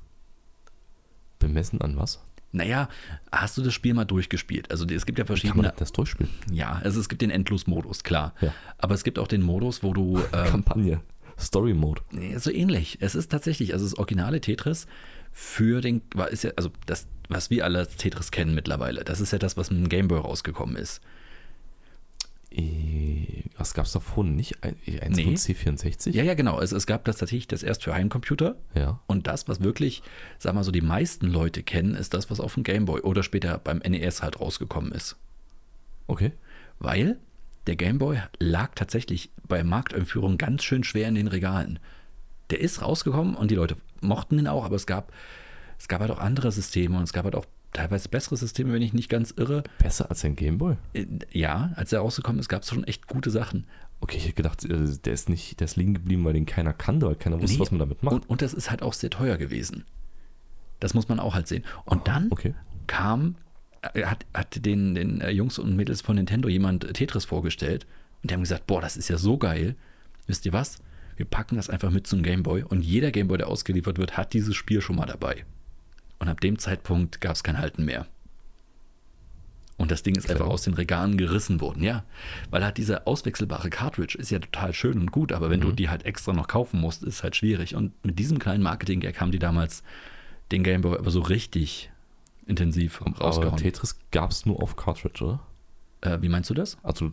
[1.39, 2.21] Bemessen an was?
[2.51, 2.89] Naja,
[3.31, 4.71] hast du das Spiel mal durchgespielt?
[4.71, 5.73] Also es gibt ja Wie kann man verschiedene.
[5.77, 6.33] das durchspielen?
[6.51, 8.33] Ja, also es gibt den Endlos-Modus, klar.
[8.41, 8.55] Ja.
[8.79, 10.19] Aber es gibt auch den Modus, wo du.
[10.33, 11.01] Ähm, Kampagne.
[11.39, 12.03] Story Mode.
[12.39, 12.99] so ähnlich.
[13.01, 14.87] Es ist tatsächlich, also das originale Tetris
[15.33, 16.03] für den.
[16.15, 19.39] War, ist ja, also das, was wir alle als Tetris kennen mittlerweile, das ist ja
[19.39, 21.01] das, was mit dem Gameboy rausgekommen ist.
[22.51, 24.25] Äh, Was gab es davor?
[24.25, 25.25] Nicht ein- eins Nee.
[25.25, 26.13] von C64?
[26.15, 26.57] Ja, ja, genau.
[26.57, 28.57] Also es gab das tatsächlich das erst für Heimcomputer.
[28.75, 29.01] Ja.
[29.07, 30.03] Und das, was wirklich,
[30.39, 33.59] sag mal so, die meisten Leute kennen, ist das, was auf dem Gameboy oder später
[33.59, 35.17] beim NES halt rausgekommen ist.
[36.07, 36.33] Okay.
[36.79, 37.19] Weil
[37.67, 41.79] der Gameboy lag tatsächlich bei Markteinführung ganz schön schwer in den Regalen.
[42.51, 45.13] Der ist rausgekommen und die Leute mochten ihn auch, aber es gab,
[45.79, 48.83] es gab halt auch andere Systeme und es gab halt auch teilweise bessere Systeme, wenn
[48.83, 49.63] ich nicht ganz irre.
[49.79, 50.77] Besser als ein Gameboy?
[50.95, 53.67] Äh, Ja, als er rausgekommen ist, gab es schon echt gute Sachen.
[54.01, 56.73] Okay, ich hätte gedacht, äh, der ist nicht, der ist liegen geblieben, weil den keiner
[56.73, 58.15] kannte, weil keiner wusste, Nee, was man damit macht.
[58.15, 59.85] Und, und das ist halt auch sehr teuer gewesen.
[60.81, 61.65] Das muss man auch halt sehen.
[61.85, 62.55] Und dann okay.
[62.87, 63.37] kam,
[63.83, 67.87] äh, hat, hat den, den Jungs und Mädels von Nintendo jemand Tetris vorgestellt
[68.23, 69.77] und die haben gesagt, boah, das ist ja so geil.
[70.27, 70.79] Wisst ihr was?
[71.19, 74.55] Wir packen das einfach mit zum Gameboy und jeder Gameboy, der ausgeliefert wird, hat dieses
[74.57, 75.45] Spiel schon mal dabei.
[76.21, 78.07] Und ab dem Zeitpunkt gab es kein Halten mehr.
[79.77, 80.41] Und das Ding ist Clever.
[80.41, 82.05] einfach aus den Regalen gerissen worden, ja.
[82.51, 85.77] Weil halt diese auswechselbare Cartridge ist ja total schön und gut, aber wenn du Mhm.
[85.77, 87.75] die halt extra noch kaufen musst, ist halt schwierig.
[87.77, 89.83] Und mit diesem kleinen Marketing-Gag haben die damals
[90.51, 91.91] den Gameboy aber so richtig
[92.47, 93.57] intensiv Aber rausgehauen.
[93.57, 95.41] Tetris gab es nur auf Cartridge, oder?
[96.01, 96.77] Äh, wie meinst du das?
[96.83, 97.13] Also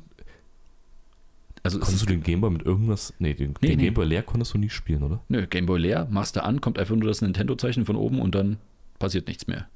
[1.65, 3.13] Also es konntest du den Gameboy mit irgendwas.
[3.19, 3.83] Nee, den, Nee, den nee.
[3.85, 5.21] Gameboy leer konntest du nie spielen, oder?
[5.27, 8.57] nö, Gameboy leer, machst du an, kommt einfach nur das Nintendo-Zeichen von oben und dann
[8.99, 9.67] passiert nichts mehr.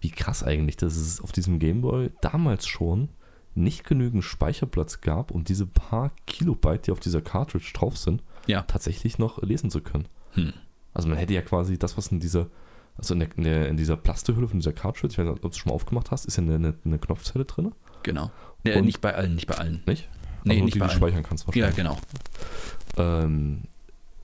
[0.00, 3.08] Wie krass eigentlich, dass es auf diesem Gameboy damals schon
[3.54, 8.62] nicht genügend Speicherplatz gab, um diese paar Kilobyte, die auf dieser Cartridge drauf sind, Ja.
[8.62, 10.06] tatsächlich noch lesen zu können.
[10.32, 10.52] Hm.
[10.92, 12.48] Also man hätte ja quasi das, was in dieser,
[12.98, 15.40] also in, der, in, der, in dieser Plastehülle von dieser Cartridge, ich weiß nicht, ob
[15.40, 18.30] du es schon mal aufgemacht hast, ist ja eine, eine, eine Knopfzelle drin, Genau.
[18.62, 19.82] Nee, Und- nicht bei allen, nicht bei allen.
[19.86, 20.08] nicht?
[20.46, 21.76] Nee, nicht die du speichern kannst Ja, wahrscheinlich.
[21.76, 21.96] genau.
[22.96, 23.62] Ähm,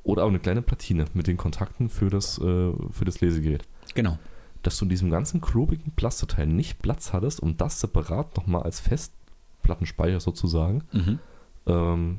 [0.04, 3.62] oder auch eine kleine Platine mit den Kontakten für das, äh, für das Lesegerät.
[3.94, 4.18] Genau.
[4.62, 8.80] Dass du in diesem ganzen klobigen Plasteteil nicht Platz hattest, um das separat nochmal als
[8.80, 11.18] Festplattenspeicher sozusagen Mhm.
[11.66, 12.18] ähm,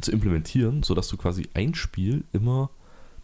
[0.00, 2.70] zu implementieren, sodass du quasi ein Spiel immer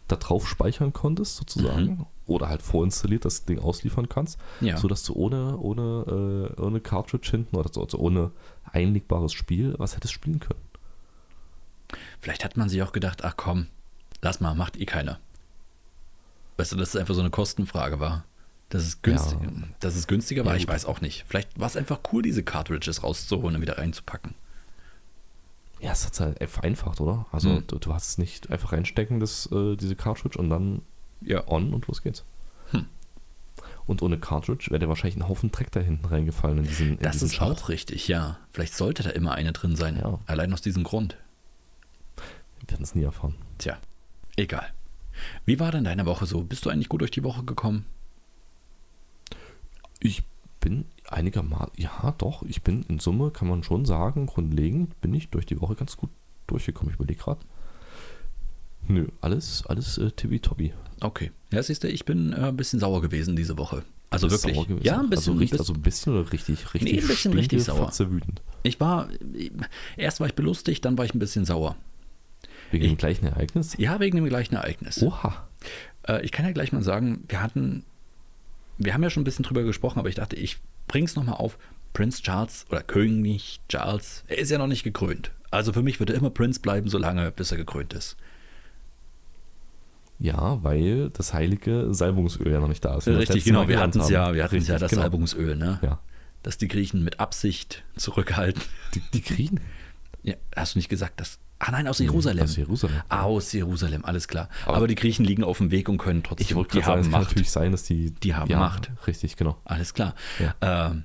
[0.07, 1.85] da drauf speichern konntest, sozusagen.
[1.85, 2.05] Mhm.
[2.27, 4.77] Oder halt vorinstalliert das Ding ausliefern kannst, Ja.
[4.77, 8.31] sodass du ohne, ohne, äh, ohne Cartridge hinten oder so, also ohne
[8.75, 10.59] einlegbares Spiel was hättest spielen können.
[12.21, 13.67] Vielleicht hat man sich auch gedacht, ach komm,
[14.21, 15.19] lass mal, macht eh keiner.
[16.57, 18.23] Weißt du, dass es einfach so eine Kostenfrage war.
[18.69, 19.49] Dass es, günstig, Ja.
[19.79, 21.25] dass es günstiger war, Ja, ich weiß auch nicht.
[21.27, 24.33] Vielleicht war es einfach cool, diese Cartridges rauszuholen und wieder reinzupacken.
[25.79, 27.27] Ja, es hat halt vereinfacht, oder?
[27.31, 27.67] Also Hm.
[27.67, 30.81] du, du hast es nicht einfach reinstecken, das, äh, diese Cartridge und dann
[31.21, 31.47] Ja.
[31.47, 32.23] on und los geht's.
[33.87, 37.13] Und ohne Cartridge wäre wahrscheinlich ein Haufen Dreck da hinten reingefallen in diesen, in Das
[37.13, 38.39] diesen ist auch richtig, ja.
[38.51, 39.97] Vielleicht sollte da immer eine drin sein.
[39.97, 40.19] Ja.
[40.25, 41.17] Allein aus diesem Grund.
[42.59, 43.35] Wir werden es nie erfahren.
[43.59, 43.77] Tja,
[44.35, 44.73] egal.
[45.45, 46.43] Wie war denn deine Woche so?
[46.43, 47.85] Bist du eigentlich gut durch die Woche gekommen?
[49.99, 50.23] Ich
[50.59, 55.29] bin einigermaßen, ja doch, ich bin in Summe, kann man schon sagen, grundlegend bin ich
[55.29, 56.09] durch die Woche ganz gut
[56.47, 56.91] durchgekommen.
[56.91, 57.39] Ich überlege gerade.
[58.87, 60.73] Nö, alles, alles äh, tippitoppi.
[61.01, 61.31] Okay.
[61.51, 63.83] Ja, siehst du, ich bin äh, ein bisschen sauer gewesen diese Woche.
[64.09, 64.55] Also wirklich.
[64.55, 64.85] sauer gewesen?
[64.85, 65.33] Ja, ein bisschen.
[65.33, 67.91] Also, richtig, also ein bisschen oder richtig, richtig Nee, ein bisschen richtig sauer.
[67.99, 68.41] wütend.
[68.63, 69.09] ich war,
[69.97, 71.75] erst war ich belustigt, dann war ich ein bisschen sauer.
[72.71, 73.75] Wegen dem gleichen Ereignis?
[73.77, 75.01] Ja, wegen dem gleichen Ereignis.
[75.01, 75.47] Oha.
[76.07, 77.83] Äh, ich kann ja gleich mal sagen, wir hatten,
[78.77, 81.57] wir haben ja schon ein bisschen drüber gesprochen, aber ich dachte, ich bring's nochmal auf.
[81.93, 85.31] Prince Charles oder König Charles, er ist ja noch nicht gekrönt.
[85.49, 88.17] Also für mich wird er immer Prince bleiben, solange bis er gekrönt ist.
[90.19, 93.07] Ja, weil das heilige Salbungsöl ja noch nicht da ist.
[93.07, 93.67] Richtig, genau.
[93.67, 95.01] Wir hatten es ja, wir hatten ja das genau.
[95.03, 95.79] Salbungsöl, ne?
[95.81, 95.99] Ja.
[96.43, 98.61] Dass die Griechen mit Absicht zurückhalten.
[98.93, 99.59] Die, die Griechen?
[100.23, 101.39] Ja, hast du nicht gesagt, dass.
[101.59, 102.43] Ah nein, aus Jerusalem.
[102.43, 103.01] Aus Jerusalem.
[103.09, 104.49] Aus Jerusalem, alles klar.
[104.65, 106.45] Aber, Aber- die Griechen liegen auf dem Weg und können trotzdem.
[106.45, 108.11] Ich wollte die gerade sagen, es kann natürlich sein, dass die.
[108.11, 108.91] Die haben ja, Macht.
[109.07, 109.57] Richtig, genau.
[109.65, 110.15] Alles klar.
[110.39, 110.87] Ja.
[110.91, 111.03] Ähm,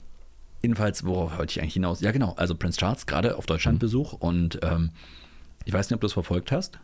[0.62, 2.00] jedenfalls, worauf wollte ich eigentlich hinaus?
[2.00, 2.34] Ja, genau.
[2.34, 3.48] Also Prince Charles gerade auf Mhm.
[3.48, 4.90] Deutschlandbesuch und ähm,
[5.64, 6.78] ich weiß nicht, ob du es verfolgt hast.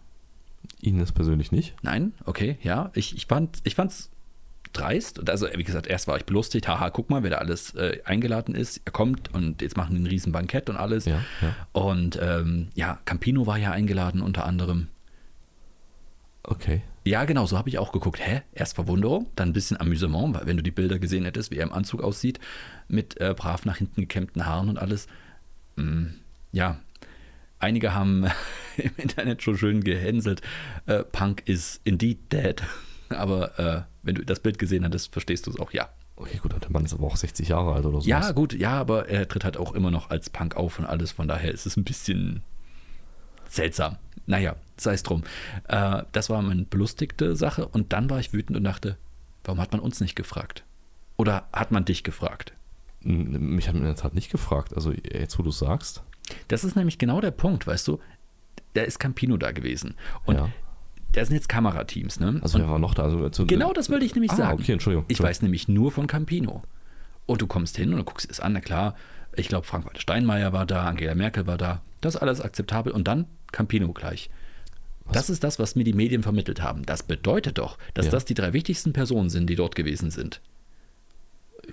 [0.80, 1.74] Ihnen das persönlich nicht?
[1.82, 2.90] Nein, okay, ja.
[2.94, 4.10] Ich, ich fand ich fand's
[4.72, 5.18] dreist.
[5.18, 8.00] Und Also, wie gesagt, erst war ich belustigt, haha, guck mal, wer da alles äh,
[8.04, 8.80] eingeladen ist.
[8.84, 11.06] Er kommt und jetzt machen die ein riesen Bankett und alles.
[11.06, 11.54] Ja, ja.
[11.72, 14.88] Und ähm, ja, Campino war ja eingeladen unter anderem.
[16.42, 16.82] Okay.
[17.04, 18.20] Ja, genau, so habe ich auch geguckt.
[18.20, 18.42] Hä?
[18.52, 21.64] Erst Verwunderung, dann ein bisschen Amüsement, weil wenn du die Bilder gesehen hättest, wie er
[21.64, 22.40] im Anzug aussieht,
[22.88, 25.06] mit äh, brav nach hinten gekämmten Haaren und alles.
[25.76, 26.06] Mm,
[26.52, 26.78] ja,
[27.58, 28.26] einige haben
[28.76, 30.42] im Internet schon schön gehänselt.
[30.86, 32.62] Äh, Punk is indeed dead.
[33.08, 35.88] Aber äh, wenn du das Bild gesehen hattest, verstehst du es auch, ja.
[36.16, 38.08] Okay, gut, der Mann ist aber auch 60 Jahre alt oder so.
[38.08, 41.12] Ja, gut, ja, aber er tritt halt auch immer noch als Punk auf und alles.
[41.12, 42.42] Von daher ist es ein bisschen
[43.48, 43.96] seltsam.
[44.24, 45.24] Naja, sei es drum.
[45.68, 47.68] Äh, das war meine belustigte Sache.
[47.68, 48.96] Und dann war ich wütend und dachte,
[49.44, 50.64] warum hat man uns nicht gefragt?
[51.16, 52.54] Oder hat man dich gefragt?
[53.00, 54.74] Mich hat man in der Tat nicht gefragt.
[54.74, 56.02] Also, jetzt, wo du es sagst.
[56.48, 58.00] Das ist nämlich genau der Punkt, weißt du?
[58.74, 59.94] Da ist Campino da gewesen.
[60.24, 60.48] Und ja.
[61.12, 62.40] da sind jetzt Kamerateams, ne?
[62.42, 63.04] Also, wer war noch da?
[63.04, 64.60] Also, also, genau das wollte ich nämlich ah, sagen.
[64.60, 65.06] okay, Entschuldigung.
[65.08, 66.62] Ich weiß nämlich nur von Campino.
[67.26, 68.94] Und du kommst hin und du guckst es an, na klar,
[69.34, 71.82] ich glaube, Frank-Walter Steinmeier war da, Angela Merkel war da.
[72.00, 72.92] Das ist alles akzeptabel.
[72.92, 74.30] Und dann Campino gleich.
[75.12, 76.84] Das ist das, was mir die Medien vermittelt haben.
[76.84, 78.12] Das bedeutet doch, dass Ja.
[78.12, 80.40] das die drei wichtigsten Personen sind, die dort gewesen sind.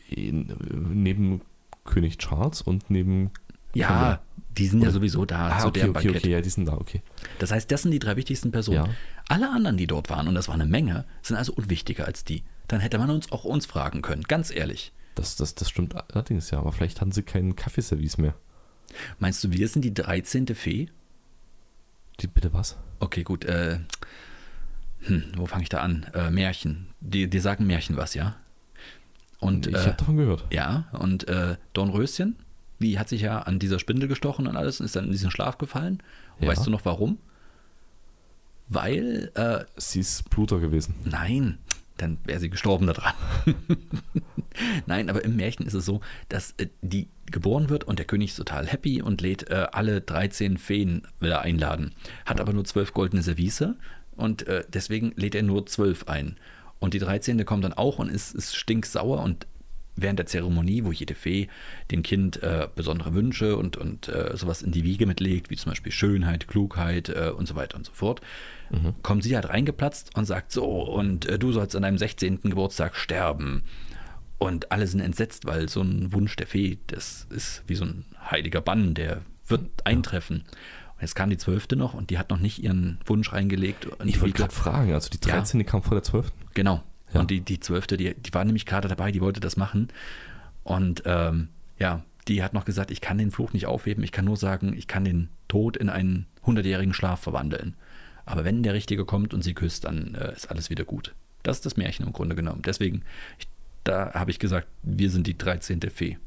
[0.09, 1.41] In, neben
[1.83, 3.31] König Charles und neben.
[3.73, 4.21] Ja,
[4.57, 6.21] die sind ja sowieso da Ah, zu okay, deren okay, Bankett.
[6.23, 7.01] okay, ja, die sind da, okay.
[7.39, 8.85] Das heißt, das sind die drei wichtigsten Personen.
[8.85, 8.89] Ja.
[9.29, 12.43] Alle anderen, die dort waren, und das war eine Menge, sind also unwichtiger als die.
[12.67, 14.91] Dann hätte man uns auch uns fragen können, ganz ehrlich.
[15.15, 18.35] Das, das, das stimmt allerdings ja, aber vielleicht hatten sie keinen Kaffeeservice mehr.
[19.19, 20.47] Meinst du, wir sind die 13.
[20.55, 20.89] Fee?
[22.19, 22.77] Die, bitte was?
[22.99, 23.43] Okay, gut.
[23.45, 23.79] Äh,
[25.01, 26.05] hm, wo fange ich da an?
[26.13, 26.87] Äh, Märchen.
[26.99, 28.35] Die, die sagen Märchen was, ja?
[29.39, 30.45] Und ich äh, habe davon gehört.
[30.51, 32.37] ja, und äh, Dornröschen,
[32.83, 35.31] die hat sich ja an dieser Spindel gestochen und alles und ist dann in diesen
[35.31, 36.03] Schlaf gefallen.
[36.39, 36.47] Ja.
[36.47, 37.17] Weißt du noch warum?
[38.69, 40.95] Weil, äh, Sie ist Bluter gewesen.
[41.05, 41.57] nein,
[41.97, 43.13] dann wäre sie gestorben daran.
[44.85, 48.31] Nein, aber im Märchen ist es so, dass äh, die geboren wird und der König
[48.31, 51.93] ist total happy und lädt äh, alle 13 Feen wieder einladen.
[52.25, 53.63] Hat aber nur zwölf goldene Service
[54.15, 56.37] und äh, deswegen lädt er nur zwölf ein.
[56.79, 57.45] Und die 13.
[57.45, 59.47] kommt dann auch und ist, ist stinksauer und
[59.95, 61.47] während der Zeremonie, wo jede Fee
[61.91, 65.71] dem Kind äh, besondere Wünsche und, und äh, sowas in die Wiege mitlegt, wie zum
[65.71, 68.21] Beispiel Schönheit, Klugheit äh, und so weiter und so fort,
[69.03, 72.41] kommt sie halt reingeplatzt und sagt so, und äh, du sollst an deinem 16.
[72.41, 73.63] Geburtstag sterben.
[74.39, 78.03] Und alle sind entsetzt, weil so ein Wunsch der Fee, das ist wie so ein
[78.31, 80.37] heiliger Bann, der wird eintreffen.
[80.95, 83.85] Und jetzt kam die Zwölfte noch und die hat noch nicht ihren Wunsch reingelegt.
[84.01, 85.35] in Ich wollte gerade fragen, also die Ja.
[85.35, 85.63] 13.
[85.65, 86.31] kam vor der 12.
[86.55, 86.83] Genau.
[87.13, 87.19] Ja.
[87.21, 89.89] Und die, die Zwölfte, die, die war nämlich gerade dabei, die wollte das machen.
[90.63, 91.49] Und ähm,
[91.79, 94.73] ja, die hat noch gesagt, ich kann den Fluch nicht aufheben, ich kann nur sagen,
[94.75, 97.75] ich kann den Tod in einen hundertjährigen Schlaf verwandeln.
[98.25, 101.13] Aber wenn der Richtige kommt und sie küsst, dann äh, ist alles wieder gut.
[101.43, 102.61] Das ist das Märchen im Grunde genommen.
[102.65, 103.03] Deswegen,
[103.37, 103.47] ich,
[103.83, 105.81] da habe ich gesagt, wir sind die 13.
[105.89, 106.17] Fee.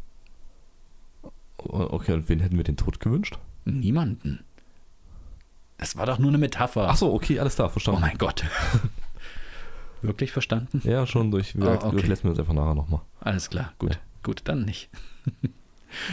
[1.57, 3.39] Okay, und wen hätten wir den Tod gewünscht?
[3.65, 4.45] Niemanden.
[5.79, 6.89] Das war doch nur eine Metapher.
[6.89, 8.01] Achso, okay, alles klar, oh verstanden.
[8.03, 8.45] mein Gott.
[10.03, 10.81] Wirklich verstanden?
[10.85, 11.57] Ja, schon durch.
[11.57, 11.91] Wir Ah, okay.
[11.91, 13.01] durchlesen wir uns einfach nachher nochmal.
[13.21, 13.95] Alles klar, gut.
[13.95, 14.01] Ja.
[14.23, 14.89] Gut, dann nicht.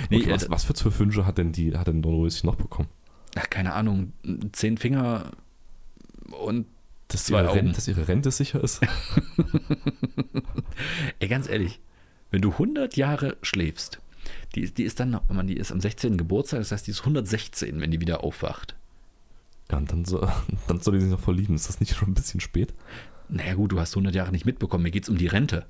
[0.05, 2.55] Okay, äh, was, was für zwölf Wünsche hat denn die, hat denn Don Röschen noch
[2.55, 2.87] bekommen?
[3.35, 4.13] ach, keine Ahnung,
[4.53, 5.31] zehn Finger
[6.45, 6.67] und
[7.09, 7.57] Dass Zwei ihre, Augen.
[7.59, 8.79] Rente, dass ihre Rente sicher ist?
[11.19, 11.79] ey, ganz ehrlich,
[12.31, 13.99] wenn du 100 Jahre schläfst,
[14.55, 16.17] die, die ist dann, noch- man, die ist am 16.
[16.17, 18.75] Geburtstag, das heißt, die ist 116, wenn die wieder aufwacht.
[19.71, 20.19] Ja, und dann, so,
[20.67, 21.55] dann soll die sich noch verlieben.
[21.55, 22.73] Ist das nicht schon ein bisschen spät?
[23.29, 24.83] Naja gut, du hast 100 Jahre nicht mitbekommen.
[24.83, 25.65] Mir geht es um die Rente.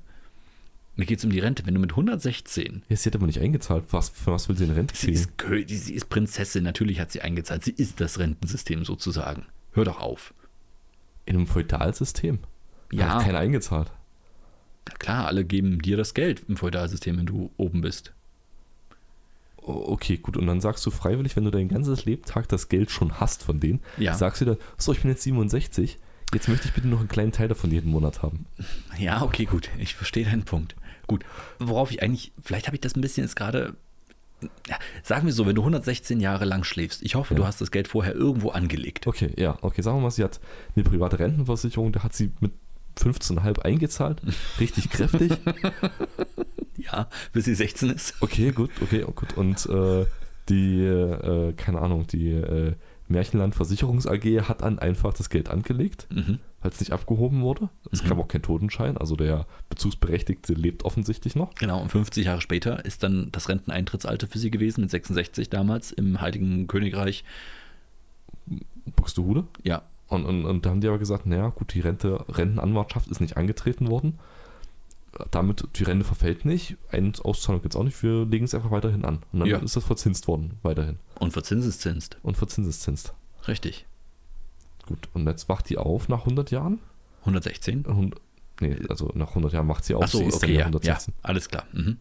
[0.96, 1.66] Mir geht es um die Rente.
[1.66, 2.82] Wenn du mit 116...
[2.88, 3.84] Ja, sie hat aber nicht eingezahlt.
[3.90, 5.18] Was, für was will sie in Rente Sie kriegen?
[5.18, 7.64] ist, Kö- sie ist Prinzessin, natürlich hat sie eingezahlt.
[7.64, 9.46] Sie ist das Rentensystem sozusagen.
[9.72, 10.34] Hör doch auf.
[11.26, 12.38] In einem Feudalsystem.
[12.92, 13.14] Ja.
[13.14, 13.90] Hat keiner eingezahlt.
[14.86, 18.12] Na klar, alle geben dir das Geld im Feudalsystem, wenn du oben bist.
[19.56, 20.36] Okay, gut.
[20.36, 23.60] Und dann sagst du freiwillig, wenn du dein ganzes Lebtag das Geld schon hast von
[23.60, 24.12] denen, Ja.
[24.14, 25.98] sagst du dann, so, ich bin jetzt 67,
[26.34, 28.46] jetzt möchte ich bitte noch einen kleinen Teil davon jeden Monat haben.
[28.98, 29.70] Ja, okay, gut.
[29.78, 30.76] Ich verstehe deinen Punkt.
[31.06, 31.24] Gut.
[31.58, 33.74] Worauf ich eigentlich, vielleicht habe ich das ein bisschen jetzt gerade.
[34.68, 37.38] Ja, sagen wir so, wenn du 116 Jahre lang schläfst, ich hoffe, Ja.
[37.38, 39.06] du hast das Geld vorher irgendwo angelegt.
[39.06, 40.40] Okay, ja, okay, sagen wir mal, sie hat
[40.76, 42.52] eine private Rentenversicherung, da hat sie mit
[42.98, 44.20] 15,5 eingezahlt,
[44.60, 45.32] richtig kräftig.
[46.76, 48.14] Ja, bis sie 16 ist.
[48.20, 49.36] Okay, gut, okay, oh, gut.
[49.38, 50.04] Und äh,
[50.48, 52.74] die, äh, keine Ahnung, die äh,
[53.08, 56.38] Märchenland Versicherungs AG hat dann einfach das Geld angelegt, Mhm.
[56.62, 57.68] weil es nicht abgehoben wurde.
[57.92, 58.08] Es Mhm.
[58.08, 61.54] gab auch keinen Totenschein, also der Bezugsberechtigte lebt offensichtlich noch.
[61.56, 65.92] Genau, und 50 Jahre später ist dann das Renteneintrittsalter für sie gewesen, mit 66 damals
[65.92, 67.24] im Heiligen Königreich.
[68.96, 69.44] Buxtehude.
[69.62, 73.20] Ja, Und, und, und da haben die aber gesagt, naja, gut, die Rente, Rentenanwartschaft ist
[73.20, 74.18] nicht angetreten worden.
[75.30, 78.70] Damit, die Rente verfällt nicht, eine Auszahlung gibt es auch nicht, wir legen es einfach
[78.70, 79.20] weiterhin an.
[79.32, 79.58] Und dann Ja.
[79.58, 80.98] ist das verzinst worden, weiterhin.
[81.18, 82.16] Und verzinseszinst.
[82.22, 83.14] Und verzinseszinst.
[83.48, 83.86] Richtig.
[84.86, 86.78] Gut, und jetzt wacht die auf nach 100 Jahren?
[87.20, 87.84] 116?
[87.86, 88.16] Hund-
[88.60, 91.12] Nee, also nach 100 Jahren wacht sie auf, Achso, okay, ja, ja, 116.
[91.22, 91.64] alles klar.
[91.72, 91.96] Mhm.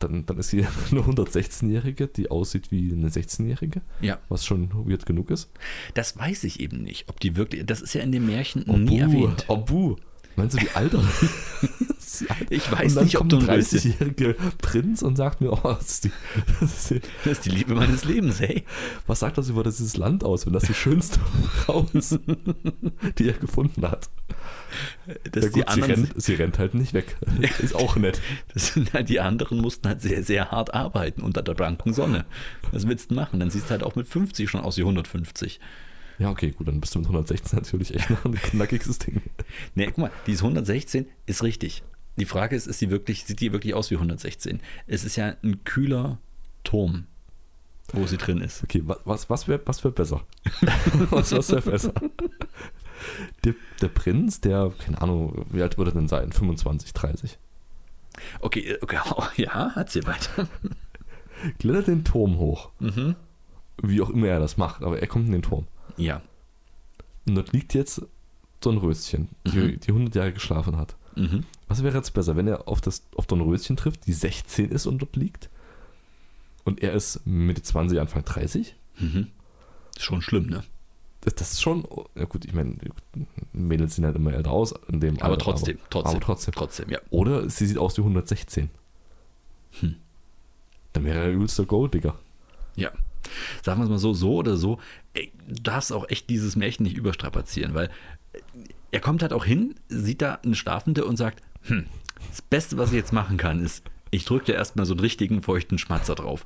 [0.00, 0.58] Dann, dann ist sie
[0.90, 5.48] eine 116-Jährige, die aussieht wie eine 16-Jährige, Ja, was schon weird genug ist.
[5.94, 8.98] das weiß ich eben nicht, ob die wirklich, das ist ja in dem Märchen nie
[8.98, 9.46] erwähnt.
[9.48, 9.96] Obu.
[10.38, 12.24] Meinst du, wie alt er ist?
[12.50, 15.88] Ich weiß nicht, ob du ein ein Röschen- 30-jähriger Prinz und sagt mir, oh, das
[15.90, 16.12] ist die,
[16.60, 18.64] das ist die, Das ist die Liebe meines Lebens, hey.
[19.06, 21.20] was sagt das über dieses Land aus, wenn das die schönste
[21.66, 22.18] Frau ist,
[23.18, 24.08] die er gefunden hat?
[25.30, 27.16] Das Ja, die gut, sie, anderen, rennt, sie rennt halt nicht weg.
[27.60, 28.20] Ist auch nett.
[28.54, 32.24] das sind halt die anderen mussten halt sehr, sehr hart arbeiten unter der blanken Sonne.
[32.72, 33.40] Was willst du machen?
[33.40, 35.60] Dann siehst du halt auch mit 50 schon aus wie 150.
[36.18, 39.22] Ja, okay, gut, dann bist du mit 116 natürlich echt noch ein knackiges Ding.
[39.74, 41.82] Nee, guck mal, dieses 116 ist richtig.
[42.16, 44.60] Die Frage ist, ist die wirklich, sieht die wirklich aus wie 116?
[44.88, 46.18] Es ist ja ein kühler
[46.64, 47.06] Turm,
[47.92, 48.64] wo sie drin ist.
[48.64, 50.22] Okay, wa- was, was wäre was wär besser?
[51.10, 51.92] was was wäre besser?
[53.44, 56.32] Der, der Prinz, der, keine Ahnung, wie alt würde er denn sein?
[56.32, 57.38] 25, 30.
[58.40, 58.98] Okay, okay
[59.42, 60.48] ja, erzähl weiter.
[61.60, 62.70] Klettert den Turm hoch.
[62.80, 63.14] Mhm.
[63.80, 65.68] Wie auch immer er das macht, aber er kommt in den Turm.
[65.98, 66.22] Ja.
[67.26, 68.02] Und dort liegt jetzt
[68.62, 69.80] so ein Röschen, die, Mhm.
[69.80, 70.96] die 100 Jahre geschlafen hat.
[71.16, 71.44] Mhm.
[71.68, 75.00] Was wäre jetzt besser, wenn er auf, das, auf Dornröschen trifft, die 16 ist und
[75.02, 75.50] dort liegt?
[76.64, 78.74] Und er ist Mitte 20, Anfang 30?
[78.98, 79.28] Mhm.
[79.96, 80.64] Ist schon schlimm, ne?
[81.22, 81.84] Das, das ist schon,
[82.14, 82.76] ja gut, ich meine,
[83.52, 86.54] Mädels sehen halt immer älter aus in dem Aber Alter, trotzdem, trotzdem, aber trotzdem.
[86.54, 87.00] trotzdem, ja.
[87.10, 88.70] Oder sie sieht aus wie 116.
[89.80, 89.96] Hm.
[90.92, 92.16] Dann wäre er übelster Golddigger.
[92.76, 92.92] Ja.
[93.62, 94.78] Sagen wir es mal so, so oder so,
[95.14, 97.86] du darfst auch echt dieses Märchen nicht überstrapazieren, weil
[98.32, 98.38] äh,
[98.90, 101.86] er kommt halt auch hin, sieht da eine Schlafende und sagt, hm,
[102.30, 105.42] das Beste, was ich jetzt machen kann, ist, ich drücke dir erstmal so einen richtigen
[105.42, 106.44] feuchten Schmatzer drauf.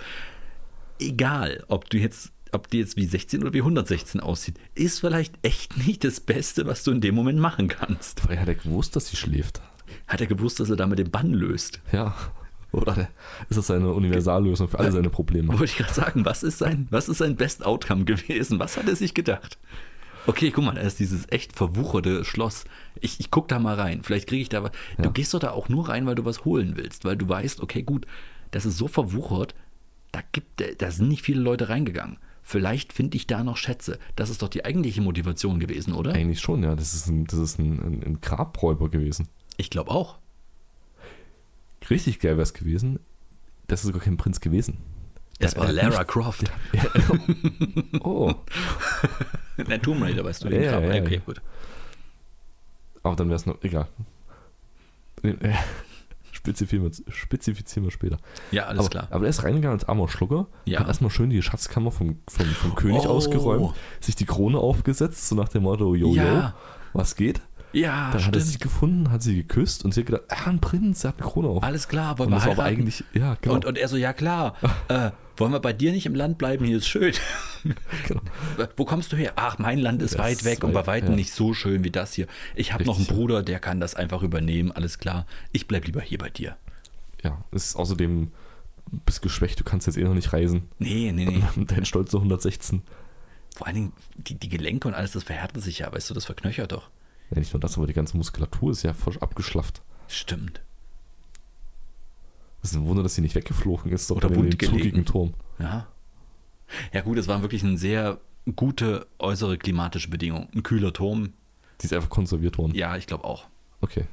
[0.99, 5.35] Egal, ob du jetzt, ob die jetzt wie 16 oder wie 116 aussieht, ist vielleicht
[5.43, 8.21] echt nicht das Beste, was du in dem Moment machen kannst.
[8.21, 9.63] Vorher hat er gewusst, dass sie schläft.
[10.07, 11.81] Hat er gewusst, dass er damit den Bann löst?
[11.93, 12.15] Ja.
[12.73, 13.09] Oder der-
[13.49, 15.49] ist das seine Universallösung für alle seine Probleme?
[15.53, 18.59] Wollte ich gerade sagen, was ist sein, was ist sein Best Outcome gewesen?
[18.59, 19.59] Was hat er sich gedacht?
[20.27, 22.65] Okay, guck mal, da ist dieses echt verwucherte Schloss.
[23.01, 24.03] Ich, ich guck da mal rein.
[24.05, 24.71] Vielleicht kriege ich da was.
[24.97, 25.11] Du Ja.
[25.11, 27.83] gehst doch da auch nur rein, weil du was holen willst, weil du weißt, okay,
[27.83, 28.07] gut,
[28.53, 29.55] das ist so verwuchert,
[30.13, 32.19] da, gibt, da sind nicht viele Leute reingegangen.
[32.45, 33.99] Vielleicht finde ich da noch Schätze.
[34.17, 36.13] Das ist doch die eigentliche Motivation gewesen, oder?
[36.13, 36.75] Eigentlich schon, ja.
[36.77, 39.29] Das ist ein, das ist ein, ein, ein Grabräuber gewesen.
[39.57, 40.19] Ich glaube auch.
[41.91, 42.99] Richtig geil wäre es gewesen.
[43.69, 44.79] Das ist sogar kein Prinz gewesen.
[45.39, 46.51] Das Er- war hat Lara nicht- Croft.
[48.01, 48.33] Oh.
[49.57, 51.21] Nein, Tomb Raider, weißt du, Ja, ja, ja, okay, ja.
[51.21, 51.41] gut.
[53.03, 53.89] Aber dann wäre es noch, egal.
[55.23, 55.35] Äh,
[56.33, 58.17] Spezifizieren wir, spezifizieren wir später.
[58.51, 59.09] Ja, alles aber, klar.
[59.11, 60.49] aber er ist reingegangen als armer Schlucker.
[60.65, 60.81] Ja.
[60.81, 63.11] Hat erstmal schön die Schatzkammer vom, vom, vom König Oh.
[63.11, 66.55] ausgeräumt, sich die Krone aufgesetzt, so nach dem Motto: Jojo, Ja.
[66.95, 67.41] was geht?
[67.73, 68.45] Ja, Dann hat er stimmt.
[68.45, 71.31] sie gefunden, hat sie geküsst und sie hat gedacht: Ah, ein Prinz, der hat eine
[71.31, 71.63] Krone auf.
[71.63, 73.55] Alles klar, wollen das war aber eigentlich, ja, genau.
[73.55, 74.57] Und, und er so, ja klar,
[74.89, 76.65] äh, wollen wir bei dir nicht im Land bleiben?
[76.67, 77.15] Hier ist schön.
[78.07, 78.21] genau.
[78.77, 79.33] Wo kommst du her?
[79.37, 81.17] Ach, mein Land ist Das weit ist weg und bei weit, weitem ja.
[81.17, 82.27] nicht so schön wie das hier.
[82.55, 83.07] Ich habe noch einen.
[83.07, 84.71] Bruder, der kann das einfach übernehmen.
[84.73, 85.27] Alles klar.
[85.53, 86.57] Ich bleib lieber hier bei dir.
[87.25, 88.31] Ja, es ist außerdem,
[88.91, 90.69] du bist geschwächt, du kannst jetzt eh noch nicht reisen.
[90.79, 91.65] Nee, nee, nee.
[91.67, 92.83] Dein stolze 116.
[93.57, 96.25] Vor allen Dingen, die, die Gelenke und alles, das verhärtet sich ja, weißt du, das
[96.25, 96.91] verknöchert doch.
[97.33, 99.83] Ja, nicht nur das, aber die ganze Muskulatur ist ja voll abgeschlafft.
[100.09, 100.61] Stimmt.
[102.61, 104.67] Das ist ein Wunder, dass sie nicht weggeflogen ist, Oder den gelegen.
[104.67, 105.35] zugigen Turm.
[105.59, 105.89] Ja.
[106.93, 108.21] Ja, gut, es waren wirklich eine sehr
[108.57, 110.49] gute äußere klimatische Bedingung.
[110.55, 111.33] Ein kühler Turm,
[111.81, 112.75] Die ist einfach konserviert worden.
[112.75, 113.47] ja, ich glaube auch.
[113.81, 114.05] Okay.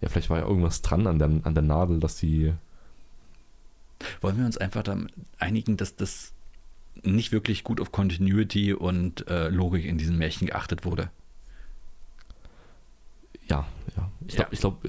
[0.00, 2.52] Ja, vielleicht war ja irgendwas dran an der, an der Nadel, dass die.
[4.22, 6.32] Wollen wir uns einfach damit einigen, dass das
[7.02, 11.10] nicht wirklich gut auf Continuity und äh, Logik in diesem Märchen geachtet wurde?
[13.50, 14.10] Ja, ja.
[14.26, 14.40] Ich Ja.
[14.44, 14.82] glaube, ich glaub,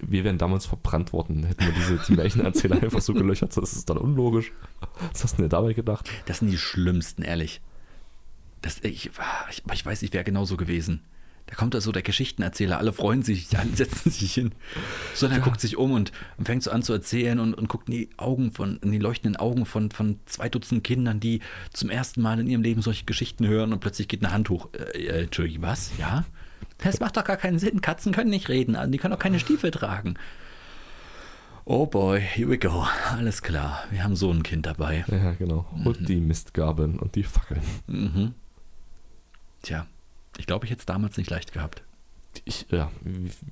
[0.00, 3.56] wir wären damals verbrannt worden, hätten wir diese die Märchenerzähler einfach so gelöchert.
[3.56, 4.52] Das ist dann unlogisch.
[5.12, 6.08] Was hast du denn dabei gedacht?
[6.26, 7.60] Das sind die schlimmsten, ehrlich.
[8.62, 9.10] Das, ich,
[9.50, 11.00] ich, ich weiß, ich wäre genauso gewesen.
[11.46, 14.52] Da kommt da so der Geschichtenerzähler, alle freuen sich, alle setzen sich hin.
[15.14, 15.44] So, dann Ja.
[15.44, 18.08] guckt sich um und, und fängt so an zu erzählen und, und guckt in die
[18.16, 21.40] Augen von, in die leuchtenden Augen von, von zwei Dutzend Kindern, die
[21.74, 24.70] zum ersten Mal in ihrem Leben solche Geschichten hören und plötzlich geht eine Hand hoch.
[24.72, 25.90] Äh, äh, Entschuldigung, was?
[25.98, 26.24] Ja?
[26.78, 27.80] Das macht doch gar keinen Sinn.
[27.80, 30.14] Katzen können nicht reden, die können auch keine Stiefel tragen.
[31.66, 32.86] Oh boy, here we go.
[33.10, 35.04] Alles klar, wir haben so ein Kind dabei.
[35.08, 35.64] Ja, genau.
[35.84, 37.62] Holt die Mistgabeln und die Fackeln.
[37.86, 38.34] Mhm.
[39.62, 39.86] Tja,
[40.36, 41.82] ich glaube, ich hätte es damals nicht leicht gehabt.
[42.44, 42.90] Ich, ja,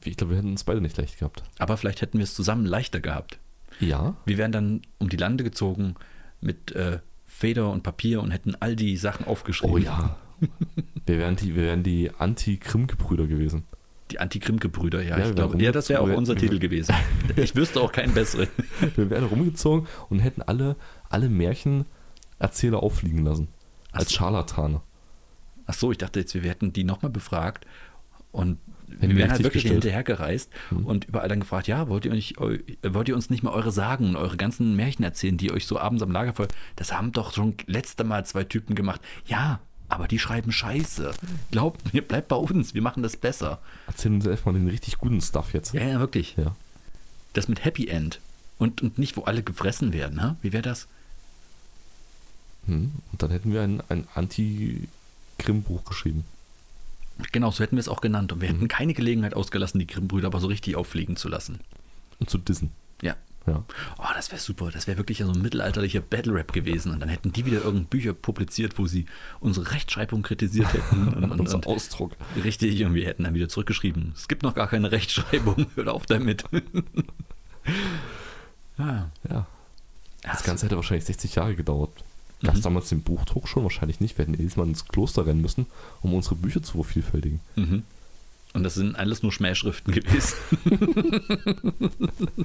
[0.04, 1.42] ich glaube, wir hätten uns beide nicht leicht gehabt.
[1.58, 3.38] Aber vielleicht hätten wir es zusammen leichter gehabt.
[3.80, 5.94] Ja, Wir wären dann um die Lande gezogen
[6.42, 9.74] mit äh, Feder und Papier und hätten all die Sachen aufgeschrieben.
[9.74, 10.16] Oh ja.
[11.06, 13.64] wir wären die, wir wären die Anti-Krim-Gebrüder gewesen.
[14.10, 15.18] Die Anti-Krim-Gebrüder, ja.
[15.18, 16.94] Ja, ich glaube, ja, das wäre auch unser Titel gewesen.
[17.36, 18.48] Ich wüsste auch keinen besseren.
[18.96, 20.76] Wir wären rumgezogen und hätten alle,
[21.08, 23.48] alle Märchenerzähler auffliegen lassen.
[23.92, 24.16] Als so.
[24.16, 24.82] Scharlatane.
[25.66, 27.64] Ach so, ich dachte jetzt, wir hätten die nochmal befragt
[28.32, 29.84] und wir wären halt wirklich gestellt.
[29.84, 30.84] hinterhergereist Hm.
[30.84, 34.08] und überall dann gefragt, ja, wollt ihr, nicht, wollt ihr uns nicht mal eure Sagen
[34.10, 37.54] und eure ganzen Märchen erzählen, die euch so abends am Lagerfeuer, das haben doch schon
[37.66, 39.00] letzte Mal zwei Typen gemacht.
[39.24, 39.60] Ja,
[39.92, 41.12] aber die schreiben Scheiße.
[41.50, 43.60] Glaubt mir, bleibt bei uns, wir machen das besser.
[43.86, 45.72] Erzählen uns erstmal den richtig guten Stuff jetzt.
[45.74, 46.34] Ja, ja, wirklich.
[46.36, 46.54] Ja.
[47.34, 48.20] Das mit Happy End
[48.58, 50.36] und, und nicht, wo alle gefressen werden, ha?
[50.42, 50.86] Wie wäre das?
[52.66, 52.92] Hm.
[53.10, 56.24] Und dann hätten wir ein, ein Anti-Krim-Buch geschrieben.
[57.32, 58.54] Genau, so hätten wir es auch genannt und wir Mhm.
[58.54, 61.60] hätten keine Gelegenheit ausgelassen, die Grimm-Brüder aber so richtig auffliegen zu lassen.
[62.18, 62.70] Und zu dissen.
[63.46, 63.52] Ja.
[63.52, 63.64] Ja.
[63.98, 64.70] Oh, das wäre super.
[64.70, 66.92] Das wäre wirklich so ein mittelalterlicher Battle-Rap gewesen.
[66.92, 69.06] Und dann hätten die wieder irgendein Bücher publiziert, wo sie
[69.40, 71.08] unsere Rechtschreibung kritisiert hätten.
[71.08, 72.12] Und, und, Unser Ausdruck.
[72.44, 74.12] richtig, und wir hätten dann wieder zurückgeschrieben.
[74.16, 75.66] Es gibt noch gar keine Rechtschreibung.
[75.74, 76.44] Hört auf damit.
[78.78, 79.06] ah.
[79.28, 79.46] Ja.
[80.22, 81.90] Das Ach, Ganze hätte wahrscheinlich 60 Jahre gedauert.
[82.42, 82.64] Gab es Mhm.
[82.64, 83.62] damals den Buchdruck schon?
[83.64, 84.16] Wahrscheinlich nicht.
[84.18, 85.66] Wir hätten jedes Mal ins Kloster rennen müssen,
[86.00, 87.40] um unsere Bücher zu vervielfältigen.
[87.56, 87.82] Mhm.
[88.54, 90.36] Und das sind alles nur Schmähschriften gewesen.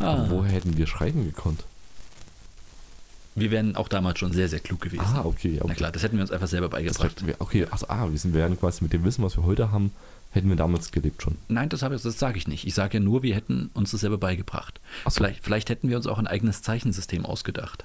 [0.00, 0.26] Ah.
[0.28, 1.64] woher hätten wir schreiben gekonnt?
[3.34, 5.02] Wir wären auch damals schon sehr, sehr klug gewesen.
[5.04, 5.56] Ah, okay.
[5.58, 5.74] Na okay.
[5.74, 7.26] klar, das hätten wir uns einfach selber beigebracht.
[7.26, 9.90] wär- okay, also, ah, wir sind, wären quasi mit dem Wissen, was wir heute haben,
[10.30, 11.36] hätten wir damals gelebt schon.
[11.48, 12.64] Nein, das, ich- das sage ich nicht.
[12.66, 14.80] Ich sage ja nur, wir hätten uns das selber beigebracht.
[15.04, 15.16] Ach so.
[15.18, 17.84] Vielleicht, vielleicht hätten wir uns auch ein eigenes Zeichensystem ausgedacht.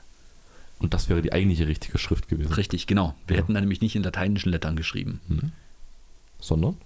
[0.79, 2.53] Und das wäre die eigentliche richtige Schrift gewesen.
[2.53, 3.15] Richtig, genau.
[3.27, 3.41] Wir Ja.
[3.41, 5.19] hätten dann nämlich nicht in lateinischen Lettern geschrieben.
[5.27, 5.51] Mhm.
[6.43, 6.77] Sondern?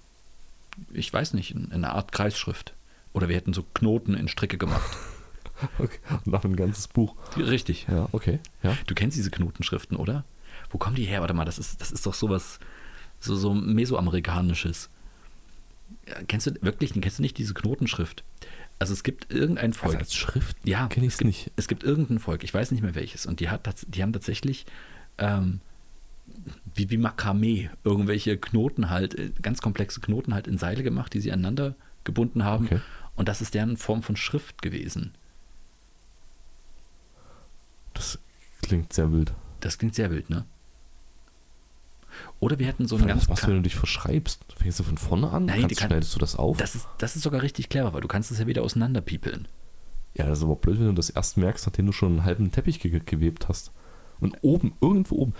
[0.92, 2.74] Ich weiß nicht, in, in einer Art Kreisschrift.
[3.12, 4.96] Oder wir hätten so Knoten in Stricke gemacht.
[5.80, 5.98] Okay.
[6.24, 7.16] Und dann ein ganzes Buch.
[7.36, 7.88] Richtig.
[7.90, 8.38] Ja, okay.
[8.62, 8.76] Ja.
[8.86, 10.24] Du kennst diese Knotenschriften, oder?
[10.70, 11.20] Wo kommen die her?
[11.20, 12.60] Warte mal, das ist, das ist doch sowas,
[13.18, 14.88] so, so mesoamerikanisches.
[16.06, 18.22] Ja, kennst du wirklich, kennst du nicht diese Knotenschrift?
[18.78, 19.94] Also es gibt irgendein Volk.
[19.94, 21.50] Also als Schrift Ja, kenne ich es nicht.
[21.56, 24.64] es gibt irgendein Volk, ich weiß nicht mehr welches, und die, hat, die haben tatsächlich
[25.18, 25.60] ähm,
[26.74, 31.20] wie, wie Makramee irgendwelche Knoten halt, äh, ganz komplexe Knoten halt in Seile gemacht, die
[31.20, 32.66] sie aneinander gebunden haben.
[32.66, 32.80] Okay.
[33.16, 35.14] Und das ist deren Form von Schrift gewesen.
[37.94, 38.18] Das
[38.62, 39.32] klingt sehr wild.
[39.60, 40.44] Das klingt sehr wild, ne?
[42.40, 44.44] Oder wir hätten so einen Was ganz machst du, wenn du dich verschreibst?
[44.56, 45.46] Fängst du von vorne an?
[45.46, 46.56] Nein, Kannst, kann- schneidest du das auf?
[46.56, 49.48] das ist, das ist sogar richtig clever, weil du kannst es ja wieder auseinanderpiepeln.
[50.14, 52.50] ja, das ist aber blöd, wenn du das erst merkst, nachdem du schon einen halben
[52.50, 53.72] Teppich ge gewebt hast.
[54.20, 55.34] Und oben, irgendwo oben.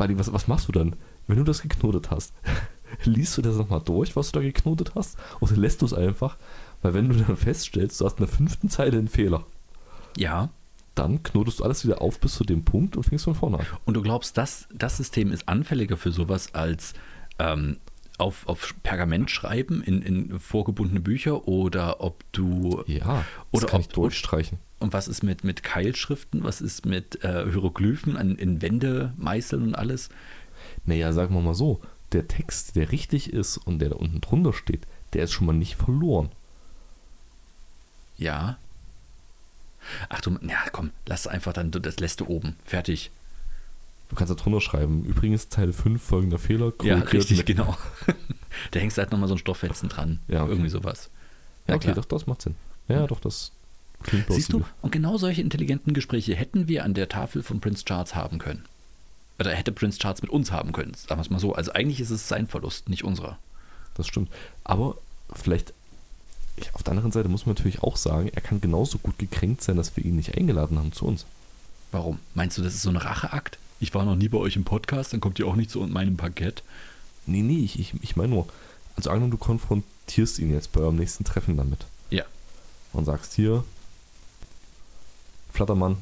[0.00, 0.96] Warte, was, was machst du dann,
[1.28, 2.32] wenn du das geknotet hast?
[3.04, 5.16] Liest du das nochmal durch, was du da geknotet hast?
[5.40, 6.36] Oder lässt du es einfach?
[6.82, 9.44] Weil wenn du dann feststellst, du hast in der fünften Zeile einen Fehler,
[10.16, 10.48] Ja.
[10.96, 13.66] dann knotest du alles wieder auf bis zu dem Punkt und fängst von vorne an.
[13.84, 16.94] Und du glaubst, das, das System ist anfälliger für sowas als
[17.38, 17.76] ähm,
[18.18, 22.82] auf, auf Pergament schreiben in, in vorgebundene Bücher oder ob du.
[22.86, 24.58] Ja, das Oder kann ob- ich durchstreichen.
[24.80, 26.42] Und was ist mit, mit Keilschriften?
[26.42, 30.08] Was ist mit äh, Hieroglyphen an, in Wände meißeln und alles?
[30.86, 31.80] Naja, sagen wir mal so,
[32.12, 35.52] der Text, der richtig ist und der da unten drunter steht, der ist schon mal
[35.52, 36.30] nicht verloren.
[38.16, 38.56] Ja.
[40.08, 42.56] Ach du, ja, komm, lass einfach dann, das lässt du oben.
[42.64, 43.10] Fertig.
[44.08, 45.04] Du kannst da drunter schreiben.
[45.04, 46.66] Übrigens, Teil 5 folgender Fehler.
[46.82, 47.76] Ja, korrigiert richtig, mit- genau.
[48.72, 50.18] da hängst halt nochmal so ein Stofffetzen dran.
[50.26, 50.52] Ja, okay.
[50.52, 51.10] Irgendwie sowas.
[51.68, 51.94] Ja, okay, klar.
[51.96, 52.56] doch, das macht Sinn.
[52.88, 53.52] Ja, doch, das
[54.02, 54.64] klingt Siehst du?
[54.82, 58.64] Und genau solche intelligenten Gespräche hätten wir an der Tafel von Prince Charles haben können.
[59.38, 61.54] Oder hätte Prince Charles mit uns haben können, sagen wir es mal so.
[61.54, 63.38] Also eigentlich ist es sein Verlust, nicht unserer.
[63.94, 64.30] Das stimmt.
[64.64, 64.96] Aber
[65.34, 65.72] vielleicht,
[66.56, 69.62] ich, auf der anderen Seite muss man natürlich auch sagen, er kann genauso gut gekränkt
[69.62, 71.24] sein, dass wir ihn nicht eingeladen haben zu uns.
[71.90, 72.18] Warum?
[72.34, 73.58] Meinst du, das ist so ein Racheakt?
[73.80, 76.16] Ich war noch nie bei euch im Podcast, dann kommt ihr auch nicht zu meinem
[76.18, 76.62] Parkett.
[77.26, 78.46] Nee, nee, ich, ich, ich meine nur,
[78.94, 82.24] also angenommen, du konfrontierst ihn jetzt bei eurem nächsten Treffen damit Ja.
[82.92, 83.64] und sagst hier,
[85.52, 85.96] Flattermann,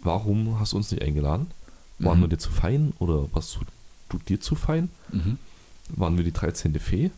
[0.00, 1.48] warum hast du uns nicht eingeladen?
[1.98, 2.22] Waren Mhm.
[2.24, 3.58] wir dir zu fein oder warst
[4.10, 4.90] du, dir zu fein?
[5.10, 5.38] Mhm.
[5.90, 6.78] Waren wir die 13.
[6.78, 7.10] Fee?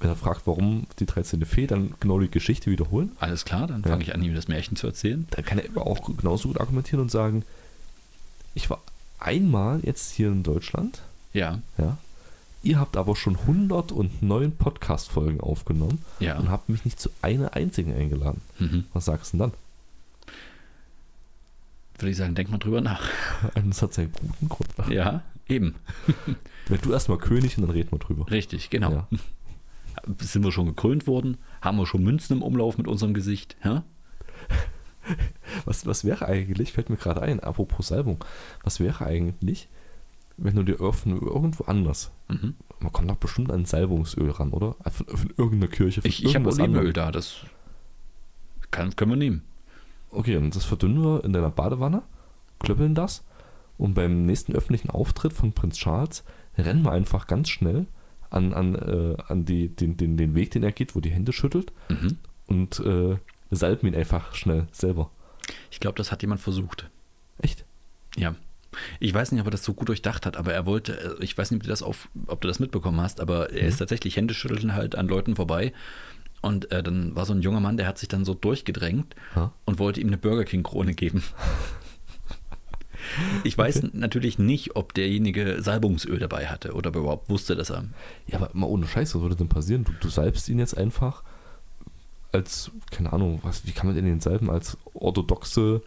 [0.00, 1.44] Wenn er fragt, warum die 13.
[1.44, 3.12] Fee, dann genau die Geschichte wiederholen.
[3.20, 3.88] Alles klar, dann Ja.
[3.90, 5.26] fange ich an, ihm das Märchen zu erzählen.
[5.30, 7.44] Dann kann er aber auch genauso gut argumentieren und sagen,
[8.54, 8.80] ich war
[9.18, 11.02] einmal jetzt hier in Deutschland,
[11.32, 11.96] Ja, ja.
[12.62, 16.36] Ihr habt aber schon 109 Podcast-Folgen aufgenommen ja.
[16.38, 18.40] und habt mich nicht zu einer einzigen eingeladen.
[18.58, 18.84] Mhm.
[18.92, 19.52] Was sagst du denn
[22.00, 23.02] Würde ich sagen, denk mal drüber nach.
[23.54, 24.68] Das hat seinen guten Grund.
[24.90, 25.74] Ja, eben.
[26.68, 28.30] Werd du erstmal König und dann reden wir drüber.
[28.30, 28.90] Richtig, genau.
[28.92, 29.08] Ja.
[30.18, 31.36] Sind wir schon gekrönt worden?
[31.60, 33.56] Haben wir schon Münzen im Umlauf mit unserem Gesicht?
[33.64, 33.84] Ja?
[35.64, 38.24] Was, was wäre eigentlich, fällt mir gerade ein, apropos Salbung,
[38.62, 39.68] was wäre eigentlich,
[40.36, 42.54] wenn du dir öffnen irgendwo anders, Mhm.
[42.78, 44.76] man kommt doch bestimmt an Salbungsöl ran, oder?
[44.90, 47.38] Von, von irgendeiner Kirche, von Ich, ich habe Olivenöl da, das
[48.70, 49.42] kann, können wir nehmen.
[50.10, 52.02] Okay, und das verdünnen wir in deiner Badewanne,
[52.58, 53.24] klöppeln das
[53.78, 56.24] und beim nächsten öffentlichen Auftritt von Prinz Charles
[56.58, 57.86] rennen wir einfach ganz schnell
[58.28, 61.32] an, an, äh, an die, den, den, den Weg, den er geht, wo die Hände
[61.32, 62.18] schüttelt Mhm.
[62.46, 63.16] und äh,
[63.50, 65.10] salben ihn einfach schnell selber.
[65.70, 66.88] Ich glaube, das hat jemand versucht.
[67.40, 67.64] Echt?
[68.16, 68.34] Ja.
[69.00, 71.36] Ich weiß nicht, ob er das so gut durchdacht hat, aber er wollte, äh, ich
[71.36, 73.68] weiß nicht, ob du das, auf, ob du das mitbekommen hast, aber er Mhm.
[73.68, 75.72] ist tatsächlich Händeschütteln halt an Leuten vorbei.
[76.42, 79.52] Und äh, dann war so ein junger Mann, der hat sich dann so durchgedrängt Ha?
[79.66, 81.22] und wollte ihm eine Burger King-Krone geben.
[83.44, 83.90] Ich weiß Okay.
[83.94, 87.84] natürlich nicht, ob derjenige Salbungsöl dabei hatte oder überhaupt wusste, dass er.
[88.26, 89.84] Ja, aber mal ohne Scheiß, was würde denn passieren?
[89.84, 91.22] Du, du salbst ihn jetzt einfach
[92.30, 94.50] als, keine Ahnung, was, wie kann man denn den salben?
[94.50, 95.82] Als orthodoxe.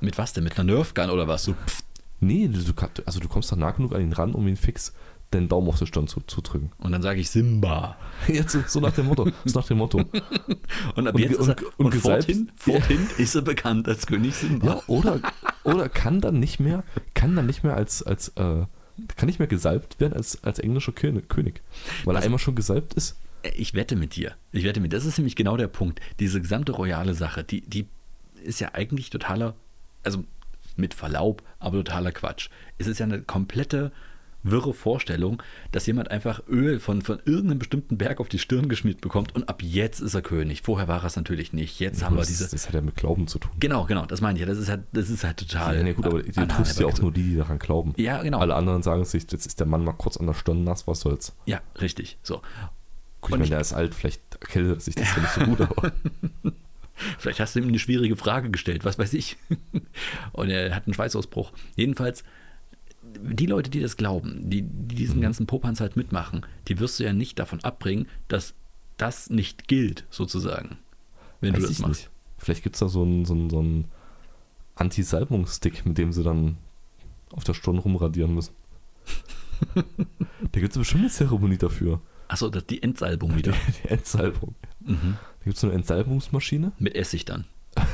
[0.00, 0.44] Mit was denn?
[0.44, 1.44] Mit einer Nerfgun oder was?
[1.44, 1.82] So, pff,
[2.18, 2.58] Nee, du,
[3.04, 4.92] also du kommst da nah genug an ihn ran, um ihn fix
[5.34, 6.70] den Daumen auf die Stirn zu, drücken.
[6.78, 7.96] und dann sage ich Simba.
[8.28, 9.28] Jetzt so, nach dem Motto.
[9.44, 9.98] So nach dem Motto.
[10.94, 14.06] Und ab Und jetzt ist er, und- und, und forthin, forthin ist er bekannt als
[14.06, 14.66] König Simba.
[14.66, 15.20] Ja, oder,
[15.64, 18.64] oder kann dann nicht mehr, kann dann nicht mehr als, als äh,
[19.16, 21.26] kann nicht mehr gesalbt werden als, als englischer König.
[22.04, 23.16] Weil er Was- einmal schon gesalbt ist.
[23.56, 24.34] Ich wette mit dir.
[24.52, 24.92] Ich wette mit.
[24.92, 26.00] Das ist nämlich genau der Punkt.
[26.18, 27.86] Diese gesamte royale Sache, die, die
[28.42, 29.54] ist ja eigentlich totaler,
[30.02, 30.24] also
[30.76, 32.48] mit Verlaub, aber totaler Quatsch.
[32.78, 33.92] Es ist ja eine komplette
[34.50, 35.42] wirre Vorstellung,
[35.72, 39.48] dass jemand einfach Öl von, von irgendeinem bestimmten Berg auf die Stirn geschmiert bekommt und
[39.48, 40.62] ab jetzt ist er König.
[40.62, 41.78] Vorher war er es natürlich nicht.
[41.80, 42.48] Jetzt haben wir das, diese.
[42.48, 43.50] das hat ja mit Glauben zu tun.
[43.60, 44.46] Genau, genau, das meine ich ja.
[44.46, 45.76] Das ist halt, das ist halt total.
[45.76, 47.94] Ja, nee, gut, aber du triffst ja auch nur die, die daran glauben.
[47.96, 48.38] Ja, genau.
[48.38, 51.00] Alle anderen sagen sich, jetzt ist der Mann mal kurz an der Stirn nass, was
[51.00, 51.34] soll's.
[51.46, 52.18] Ja, richtig.
[52.22, 52.42] So.
[53.20, 55.92] Gut, ich meine, der ist alt, vielleicht erkältet sich das ja nicht so gut, aber
[57.18, 59.36] Vielleicht hast du ihm eine schwierige Frage gestellt, was weiß ich.
[60.32, 61.52] Und er hat einen Schweißausbruch.
[61.76, 62.24] Jedenfalls,
[63.18, 67.04] die Leute, die das glauben, die, die diesen ganzen Popanz halt mitmachen, die wirst du
[67.04, 68.54] ja nicht davon abbringen, dass
[68.96, 70.78] das nicht gilt, sozusagen.
[71.40, 72.00] Wenn du weiß das ich machst.
[72.02, 72.10] nicht.
[72.38, 73.84] Vielleicht gibt es da so einen so einen- so einen
[74.76, 76.58] Anti-Salbungsstick, mit dem sie dann
[77.32, 78.52] auf der Stirn rumradieren müssen.
[79.74, 82.00] da gibt es bestimmt eine Zeremonie dafür.
[82.28, 83.52] Achso, das die Entsalbung wieder.
[83.84, 84.54] Die Entsalbung.
[84.80, 85.16] Mhm.
[85.38, 86.72] Da gibt es so eine Entsalbungsmaschine.
[86.78, 87.44] Mit Essig dann.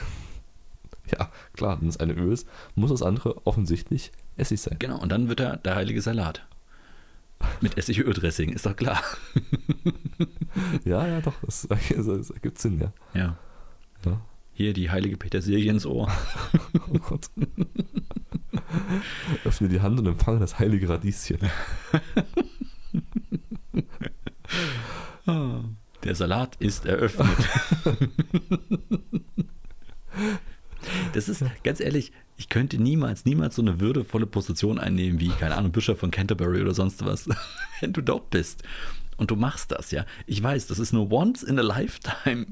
[1.18, 4.76] Ja, klar, wenn es eine Öl ist, muss das andere offensichtlich Essig sein.
[4.78, 6.47] Genau, und dann wird er der heilige Salat.
[7.61, 9.03] Mit Essigöl-Dressing, ist doch klar.
[10.85, 12.93] Ja, ja, doch, das, das, das ergibt Sinn, ja.
[13.14, 13.37] Ja.
[14.05, 14.20] ja.
[14.53, 16.11] Hier die heilige Petersilie ins Ohr.
[16.93, 17.30] Oh Gott.
[19.45, 21.39] Öffne die Hand und empfange das heilige Radieschen.
[26.05, 27.28] Der Salat ist eröffnet.
[31.12, 35.56] Das ist, ganz ehrlich, ich könnte niemals, niemals so eine würdevolle Position einnehmen wie, keine
[35.56, 37.28] Ahnung, Bischof von Canterbury oder sonst was,
[37.80, 38.62] wenn du dort bist.
[39.16, 40.06] Und du machst das, ja.
[40.26, 42.46] Ich weiß, das ist eine once in a lifetime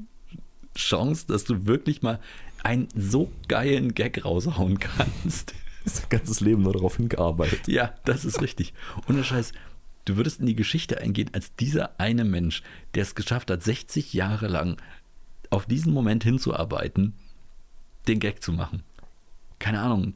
[0.76, 2.20] Chance, dass du wirklich mal
[2.62, 5.54] einen so geilen Gag raushauen kannst.
[5.82, 7.66] Das ganzes Leben nur darauf hingearbeitet.
[7.66, 8.74] Ja, das ist richtig.
[9.08, 9.52] Ohne Scheiß,
[10.04, 12.62] du würdest in die Geschichte eingehen als dieser eine Mensch,
[12.94, 14.76] der es geschafft hat, 60 Jahre lang
[15.48, 17.14] auf diesen Moment hinzuarbeiten,
[18.08, 18.82] den Gag zu machen.
[19.58, 20.14] Keine Ahnung,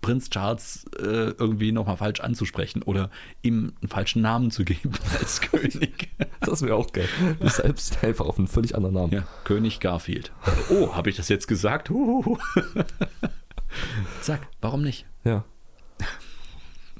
[0.00, 1.02] Prinz Charles äh,
[1.38, 3.10] irgendwie nochmal falsch anzusprechen oder
[3.42, 6.08] ihm einen falschen Namen zu geben als König.
[6.40, 7.08] Das wäre auch geil.
[7.40, 9.12] Du selbst einfach auf einen völlig anderen Namen.
[9.12, 10.32] Ja, König Garfield.
[10.70, 11.90] Oh, habe ich das jetzt gesagt?
[11.90, 12.38] Huhuhu.
[14.20, 15.06] Zack, warum nicht?
[15.24, 15.44] Ja.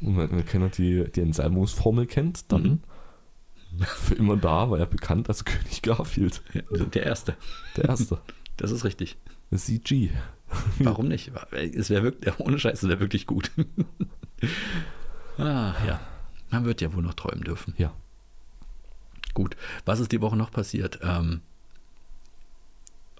[0.00, 3.84] Und wenn, wenn keiner die, die Entsalmungsformel kennt, dann Mhm.
[3.84, 6.42] für immer da war er bekannt als König Garfield.
[6.52, 7.36] Ja, der Erste.
[7.76, 8.20] Der Erste.
[8.56, 9.16] Das ist richtig.
[9.56, 10.10] CG.
[10.78, 11.32] Warum nicht?
[11.52, 13.50] Es wäre wirklich, ohne Scheiß, es wäre wirklich gut.
[15.38, 16.00] ah, ja.
[16.50, 17.74] Man wird ja wohl noch träumen dürfen.
[17.78, 17.92] Ja.
[19.34, 19.56] Gut.
[19.86, 20.98] Was ist die Woche noch passiert?
[21.02, 21.40] Ähm,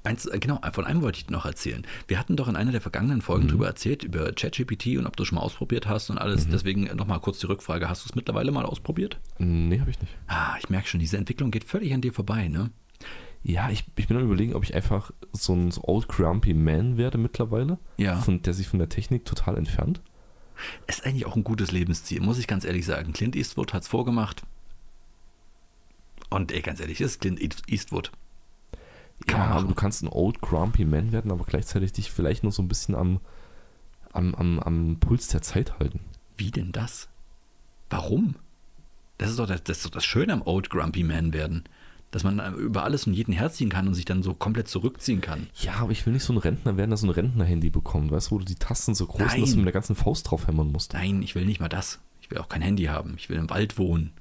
[0.04, 1.86] eins, äh, genau, von einem wollte ich noch erzählen.
[2.08, 3.48] Wir hatten doch in einer der vergangenen Folgen Mhm.
[3.50, 6.46] drüber erzählt, über ChatGPT und ob du schon mal ausprobiert hast und alles.
[6.48, 7.88] Deswegen nochmal kurz die Rückfrage.
[7.88, 9.18] Hast du es mittlerweile mal ausprobiert?
[9.38, 10.12] Nee, habe ich nicht.
[10.26, 12.70] Ah, ich merke schon, diese Entwicklung geht völlig an dir vorbei, ne?
[13.44, 16.96] Ja, ich, ich bin am überlegen, ob ich einfach so ein so Old Grumpy Man
[16.96, 18.16] werde mittlerweile, Ja.
[18.20, 20.00] von, der sich von der Technik total entfernt.
[20.86, 23.12] Ist eigentlich auch ein gutes Lebensziel, muss ich ganz ehrlich sagen.
[23.12, 24.42] Clint Eastwood hat es vorgemacht.
[26.30, 28.12] Und ey, ganz ehrlich, ist Clint East- Eastwood.
[29.26, 32.52] Kann ja, aber du kannst ein Old Grumpy Man werden, aber gleichzeitig dich vielleicht noch
[32.52, 33.20] so ein bisschen am,
[34.12, 36.00] am, am, am Puls der Zeit halten.
[36.36, 37.08] Wie denn das?
[37.90, 38.36] Warum?
[39.18, 41.64] Das ist doch das, das, ist doch das Schöne am Old Grumpy Man werden.
[42.12, 45.48] Dass man über alles und jeden herziehen kann und sich dann so komplett zurückziehen kann.
[45.60, 48.30] Ja, aber ich will nicht so ein Rentner werden, der so ein Rentner-Handy bekommt, weißt
[48.30, 49.56] du, wo du die Tasten so groß sind, dass du Nein.
[49.56, 50.92] mit der ganzen Faust drauf hämmern musst.
[50.92, 51.98] Nein, ich will nicht mal das.
[52.20, 53.14] Ich will auch kein Handy haben.
[53.16, 54.12] Ich will im Wald wohnen.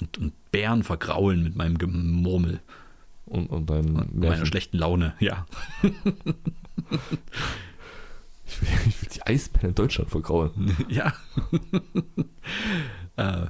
[0.00, 2.60] Und, und Bären vergraulen mit meinem Gemurmel
[3.26, 5.14] Und, und und meiner schlechten Laune.
[5.20, 5.46] Ja.
[8.50, 10.76] Ich will, ich will die Eisbären in Deutschland vergraulen.
[10.88, 11.12] ja.
[13.16, 13.46] äh,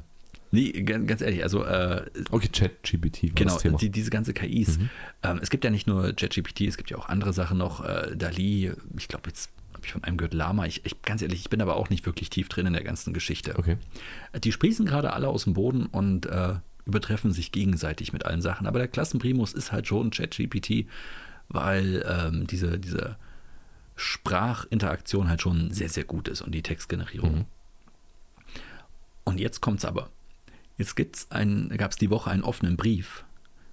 [0.51, 3.79] nee, ganz, ehrlich, also äh, Okay, Chat-GPT genau, das Thema.
[3.79, 4.79] die, diese ganze KIs.
[4.79, 4.91] Mhm.
[5.23, 7.85] Ähm, es gibt ja nicht nur ChatGPT, es gibt ja auch andere Sachen noch.
[7.85, 10.67] Äh, Dali, ich glaube, jetzt habe ich von einem gehört, Lama.
[10.67, 13.15] Ich, ich, ganz ehrlich, ich bin aber auch nicht wirklich tief drin in der ganzen
[13.15, 13.59] Geschichte.
[13.59, 13.77] okay.
[14.43, 16.55] Die sprießen gerade alle aus dem Boden und äh,
[16.87, 18.67] übertreffen sich gegenseitig mit allen Sachen.
[18.67, 20.87] Aber der Klassenprimus ist halt schon ChatGPT,
[21.49, 23.17] weil ähm, diese, diese
[23.97, 27.35] Sprachinteraktion halt schon sehr, sehr gut ist und die Textgenerierung.
[27.35, 27.45] Mhm.
[29.25, 30.11] Und jetzt kommt's aber.
[30.81, 33.25] Jetzt gibt's ein, gab es die Woche einen offenen Brief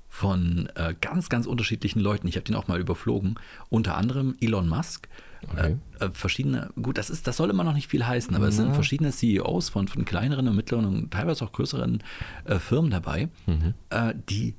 [0.10, 2.28] von äh, ganz, ganz unterschiedlichen Leuten.
[2.28, 3.36] Ich habe den auch mal überflogen.
[3.70, 5.08] Unter anderem Elon Musk.
[5.50, 5.78] Okay.
[6.00, 8.58] Äh, äh, verschiedene, gut, das, ist, das soll immer noch nicht viel heißen, aber es
[8.58, 8.74] sind Ja.
[8.74, 12.04] verschiedene CEOs von, von kleineren und mittleren und teilweise auch größeren
[12.46, 13.74] äh, Firmen dabei, Mhm.
[13.90, 14.56] äh, die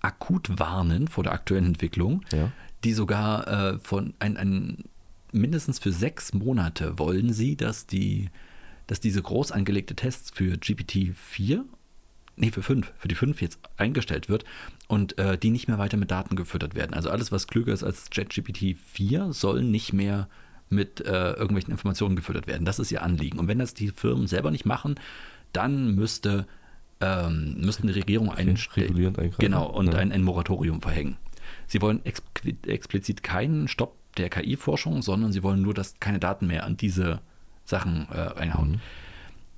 [0.00, 2.50] akut warnen vor der aktuellen Entwicklung, Ja.
[2.84, 4.84] die sogar von ein, ein
[5.32, 8.28] mindestens für sechs Monate wollen sie, dass die,
[8.86, 11.62] dass diese groß angelegte Tests für GPT-4,
[12.36, 14.44] nee, für 5, für die 5 jetzt eingestellt wird
[14.88, 16.94] und äh, die nicht mehr weiter mit Daten gefüttert werden.
[16.94, 20.28] Also alles, was klüger ist als ChatGPT-4, soll nicht mehr
[20.68, 22.64] mit äh, irgendwelchen Informationen gefüttert werden.
[22.64, 23.38] Das ist ihr Anliegen.
[23.38, 24.96] Und wenn das die Firmen selber nicht machen,
[25.52, 26.46] dann müsste
[27.00, 29.40] ähm, müssten die Regierung einen regulierend eingreifen.
[29.40, 29.98] Genau, und Ja.
[29.98, 31.16] ein, ein Moratorium verhängen.
[31.66, 36.46] Sie wollen exp- explizit keinen Stopp der KI-Forschung, sondern sie wollen nur, dass keine Daten
[36.46, 37.20] mehr an diese
[37.64, 38.72] Sachen äh, reinhauen.
[38.72, 38.80] Mhm.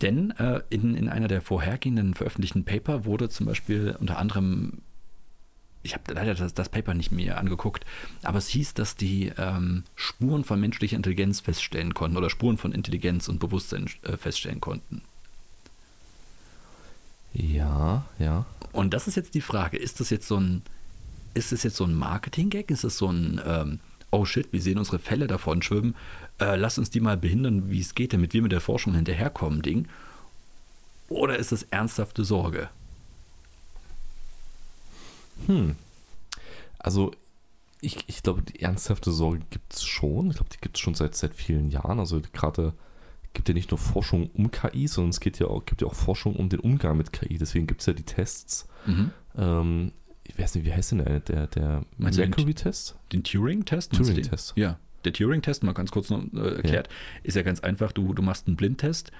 [0.02, 4.82] Denn äh, in, in einer der vorhergehenden veröffentlichten Paper wurde zum Beispiel unter anderem,
[5.82, 7.86] ich habe leider das, das Paper nicht mehr angeguckt,
[8.22, 12.72] aber es hieß, dass die ähm, Spuren von menschlicher Intelligenz feststellen konnten oder Spuren von
[12.72, 15.02] Intelligenz und Bewusstsein äh, feststellen konnten.
[17.32, 18.44] Ja, ja.
[18.72, 20.62] Und das ist jetzt die Frage, ist das jetzt so ein,
[21.32, 22.70] ist das jetzt so ein Marketing-Gag?
[22.70, 23.80] Ist es so ein, ähm,
[24.16, 25.94] oh shit, wir sehen unsere Fälle davon schwimmen,
[26.40, 29.62] äh, lass uns die mal behindern, wie es geht, damit wir mit der Forschung hinterherkommen,
[29.62, 29.88] Ding?
[31.08, 32.68] Oder ist das ernsthafte Sorge?
[35.46, 35.76] Hm.
[36.78, 37.12] Also,
[37.80, 40.30] ich, ich glaube, die ernsthafte Sorge gibt es schon.
[40.30, 42.00] Ich glaube, die gibt es schon seit, seit vielen Jahren.
[42.00, 42.72] Also, gerade
[43.34, 45.94] gibt ja nicht nur Forschung um KI, sondern es geht ja auch, gibt ja auch
[45.94, 47.36] Forschung um den Umgang mit KI.
[47.38, 48.66] Deswegen gibt es ja die Tests.
[48.86, 49.10] Mhm.
[49.36, 49.92] Ähm,
[50.28, 52.96] ich weiß nicht, wie heißt denn der, der, den- Mercury-Test?
[53.12, 53.92] Den Turing-Test?
[53.94, 54.54] Turing-Test.
[54.56, 56.88] Ja, der Turing-Test, mal ganz kurz noch äh, erklärt,
[57.22, 57.92] ist ja ganz einfach.
[57.92, 59.12] Du, du machst einen Blindtest,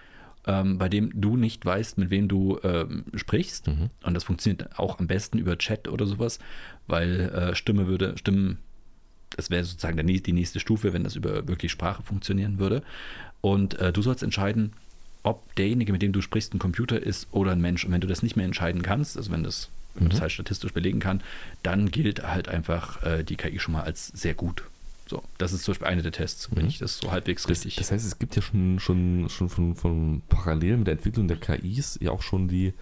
[0.47, 3.69] ähm, bei dem du nicht weißt, mit wem du ähm, sprichst.
[3.69, 3.91] Mhm.
[4.03, 6.39] Und das funktioniert auch am besten über Chat oder sowas,
[6.87, 8.59] weil äh, Stimme würde, Stimmen,
[9.31, 12.83] das wäre sozusagen der, die nächste Stufe, wenn das über wirklich Sprache funktionieren würde.
[13.41, 14.73] Und äh, du sollst entscheiden,
[15.23, 17.85] ob derjenige, mit dem du sprichst, ein Computer ist oder ein Mensch.
[17.85, 20.23] Und wenn du das nicht mehr entscheiden kannst, also wenn das, wenn man das Mhm.
[20.23, 21.23] halt statistisch belegen kann,
[21.63, 24.65] dann gilt halt einfach äh, die KI schon mal als sehr gut.
[25.09, 26.69] So, das ist zum Beispiel einer der Tests, wenn Mhm.
[26.69, 27.77] ich das so halbwegs Das, richtig.
[27.77, 31.37] das heißt, es gibt ja schon, schon, schon von, von parallel mit der Entwicklung der
[31.37, 32.73] KIs ja auch schon die,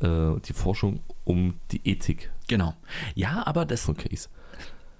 [0.00, 2.74] äh, die Forschung um die Ethik genau.
[3.14, 4.28] Ja, aber das, von KIs.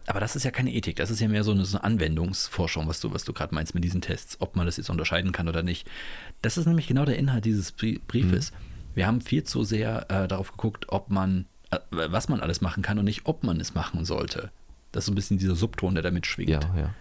[0.06, 2.88] aber das ist ja keine Ethik, das ist ja mehr so eine, so eine Anwendungsforschung,
[2.88, 5.48] was du, was du gerade meinst mit diesen Tests, ob man das jetzt unterscheiden kann
[5.48, 5.86] oder nicht.
[6.40, 8.50] Das ist nämlich genau der Inhalt dieses Briefes.
[8.50, 8.56] Mhm.
[8.94, 11.46] Wir haben viel zu sehr äh, darauf geguckt, ob man,
[11.90, 14.50] was man alles machen kann und nicht, ob man es machen sollte.
[14.92, 16.50] Das ist so ein bisschen dieser Subton, der damit schwingt.
[16.50, 16.94] Ja, ja.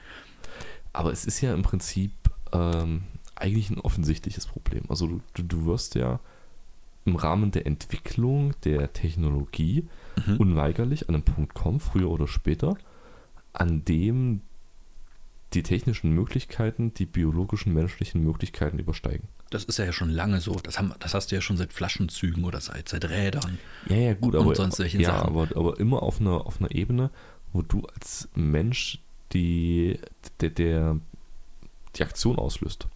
[0.94, 2.12] Aber es ist ja im Prinzip
[2.54, 3.04] ähm,
[3.36, 4.84] eigentlich ein offensichtliches Problem.
[4.90, 6.20] Also du, du wirst ja
[7.06, 9.88] im Rahmen der Entwicklung der Technologie
[10.26, 10.38] mhm.
[10.38, 12.78] unweigerlich an einen Punkt kommen, früher oder später,
[13.54, 14.42] an dem
[15.54, 19.28] die technischen Möglichkeiten die biologischen menschlichen Möglichkeiten übersteigen.
[19.52, 20.56] Das ist ja schon lange so.
[20.56, 23.60] Das, haben, das hast du ja schon seit Flaschenzügen oder seit, seit Rädern.
[23.88, 25.28] Ja, ja, gut, aber, sonst ja, Sachen.
[25.28, 27.12] Aber, aber immer auf einer, auf einer Ebene,
[27.52, 29.00] wo du als Mensch
[29.34, 30.00] die,
[30.40, 30.98] der, der,
[31.98, 32.88] die Aktion auslöst.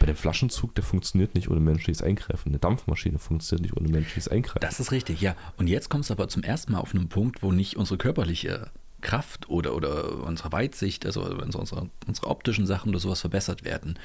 [0.00, 2.48] Bei dem Flaschenzug, der funktioniert nicht ohne menschliches Eingreifen.
[2.48, 4.60] Eine Dampfmaschine funktioniert nicht ohne menschliches Eingreifen.
[4.60, 5.36] Das ist richtig, ja.
[5.56, 8.70] Und jetzt kommst du aber zum ersten Mal auf einen Punkt, wo nicht unsere körperliche
[9.04, 13.98] Kraft oder, oder unsere Weitsicht, also unsere, unsere optischen Sachen oder sowas verbessert werden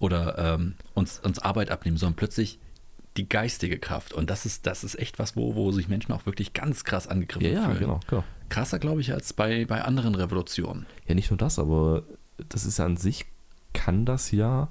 [0.00, 2.58] oder ähm, uns, uns Arbeit abnehmen, sondern plötzlich
[3.16, 4.12] die geistige Kraft.
[4.12, 7.06] Und das ist, das ist echt was, wo, wo sich Menschen auch wirklich ganz krass
[7.06, 7.78] angegriffen ja, ja, fühlen.
[7.78, 8.24] Genau, genau.
[8.48, 10.86] Krasser, glaube ich, als bei, bei anderen Revolutionen.
[11.06, 12.02] Ja, nicht nur das, aber
[12.48, 13.26] das ist ja an sich,
[13.72, 14.68] kann das ja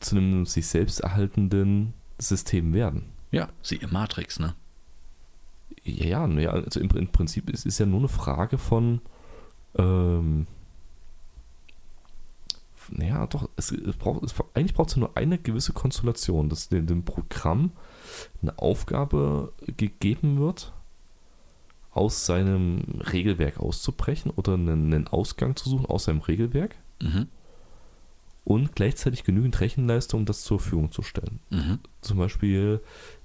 [0.00, 3.10] zu einem sich selbst erhaltenden System werden.
[3.30, 4.54] Ja, siehe Matrix, ne?
[5.82, 9.00] Ja, ja, also im, im Prinzip ist es ja nur eine Frage von,
[9.76, 10.46] ähm,
[12.90, 16.86] naja, doch, es, es braucht, es, eigentlich braucht es nur eine gewisse Konstellation, dass dem,
[16.86, 17.72] dem Programm
[18.42, 20.72] eine Aufgabe gegeben wird,
[21.92, 27.26] aus seinem Regelwerk auszubrechen oder einen, einen Ausgang zu suchen aus seinem Regelwerk mhm.
[28.44, 31.40] und gleichzeitig genügend Rechenleistung, um das zur Verfügung zu stellen.
[31.50, 31.80] Mhm.
[32.00, 32.80] Zum Beispiel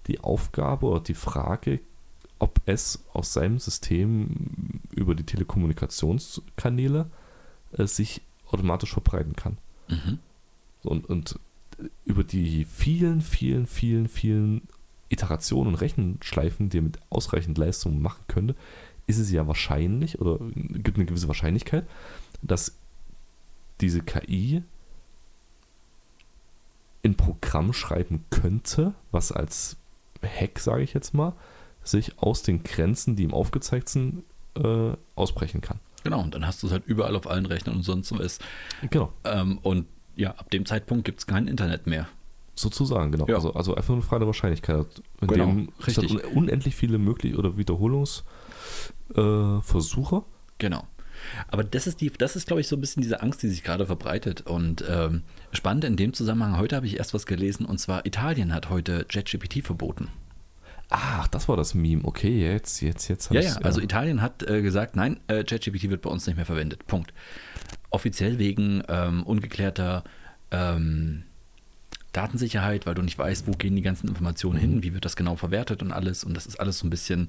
[0.07, 1.79] die Aufgabe oder die Frage,
[2.39, 7.09] ob es aus seinem System über die Telekommunikationskanäle
[7.77, 9.57] äh, sich automatisch verbreiten kann.
[9.87, 10.19] Mhm.
[10.83, 11.39] Und, und
[12.05, 14.61] über die vielen, vielen, vielen, vielen
[15.09, 18.55] Iterationen und Rechenschleifen, die er mit ausreichend Leistung machen könnte,
[19.07, 21.87] ist es ja wahrscheinlich oder gibt eine gewisse Wahrscheinlichkeit,
[22.41, 22.77] dass
[23.81, 24.63] diese KI
[27.03, 29.77] ein Programm schreiben könnte, was als
[30.23, 31.33] Hack, sage ich jetzt mal,
[31.87, 34.23] sich aus den Grenzen, die ihm aufgezeigt sind,
[34.55, 35.79] äh, ausbrechen kann.
[36.03, 38.39] Genau, und dann hast du es halt überall auf allen Rechnern und sonst was.
[38.89, 39.11] Genau.
[39.23, 42.07] Ähm, und ja, ab dem Zeitpunkt gibt es kein Internet mehr.
[42.55, 43.27] Sozusagen, genau.
[43.27, 43.35] Ja.
[43.35, 44.87] Also, also einfach eine Frage der Wahrscheinlichkeit.
[45.19, 46.11] In genau, dem richtig.
[46.11, 50.15] Un unendlich viele mögliche oder Wiederholungsversuche.
[50.15, 50.21] Äh,
[50.57, 50.87] genau.
[51.47, 53.63] Aber das ist die, das ist, glaube ich, so ein bisschen diese Angst, die sich
[53.63, 54.41] gerade verbreitet.
[54.41, 58.53] Und ähm, spannend in dem Zusammenhang, heute habe ich erst was gelesen, und zwar Italien
[58.53, 60.09] hat heute JetGPT verboten.
[60.89, 62.03] Ach, das war das Meme.
[62.05, 63.31] Okay, jetzt, jetzt, jetzt.
[63.31, 66.45] Ja, ja, also Italien hat äh, gesagt, nein, äh, ChatGPT wird bei uns nicht mehr
[66.45, 66.85] verwendet.
[66.87, 67.13] Punkt.
[67.89, 70.03] Offiziell wegen ähm, ungeklärter
[70.51, 71.23] ähm,
[72.11, 74.61] Datensicherheit, weil du nicht weißt, wo gehen die ganzen Informationen mhm.
[74.61, 76.23] hin, wie wird das genau verwertet und alles.
[76.23, 77.27] Und das ist alles so ein bisschen,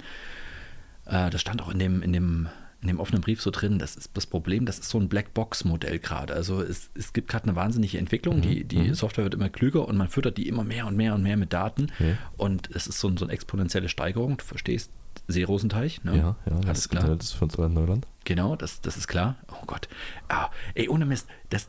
[1.07, 2.49] äh, das stand auch in dem, in dem
[2.87, 5.99] in dem offenen Brief so drin, das ist das Problem, das ist so ein Blackbox-Modell
[5.99, 6.35] gerade.
[6.35, 8.43] Also es, es gibt gerade eine wahnsinnige Entwicklung, mhm.
[8.43, 8.95] die, die mhm.
[8.95, 11.53] Software wird immer klüger und man füttert die immer mehr und mehr und mehr mit
[11.53, 11.89] Daten.
[11.99, 12.17] Ja.
[12.37, 14.91] Und es ist so, so eine exponentielle Steigerung, du verstehst,
[15.27, 16.17] Seerosenteich, ne?
[16.17, 17.03] Ja, ja, Alles das klar.
[17.03, 18.07] Internet ist für uns alle Neuland.
[18.25, 19.37] Genau, das, das ist klar.
[19.49, 19.89] Oh Gott.
[20.29, 21.69] Ah, ey, ohne Mist, das,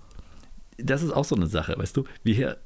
[0.78, 2.57] das ist auch so eine Sache, weißt du, wie hier,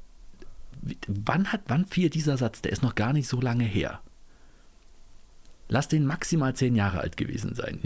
[1.06, 4.00] wann hat, wann fiel dieser Satz, der ist noch gar nicht so lange her.
[5.72, 7.78] Lass den maximal zehn Jahre alt gewesen sein.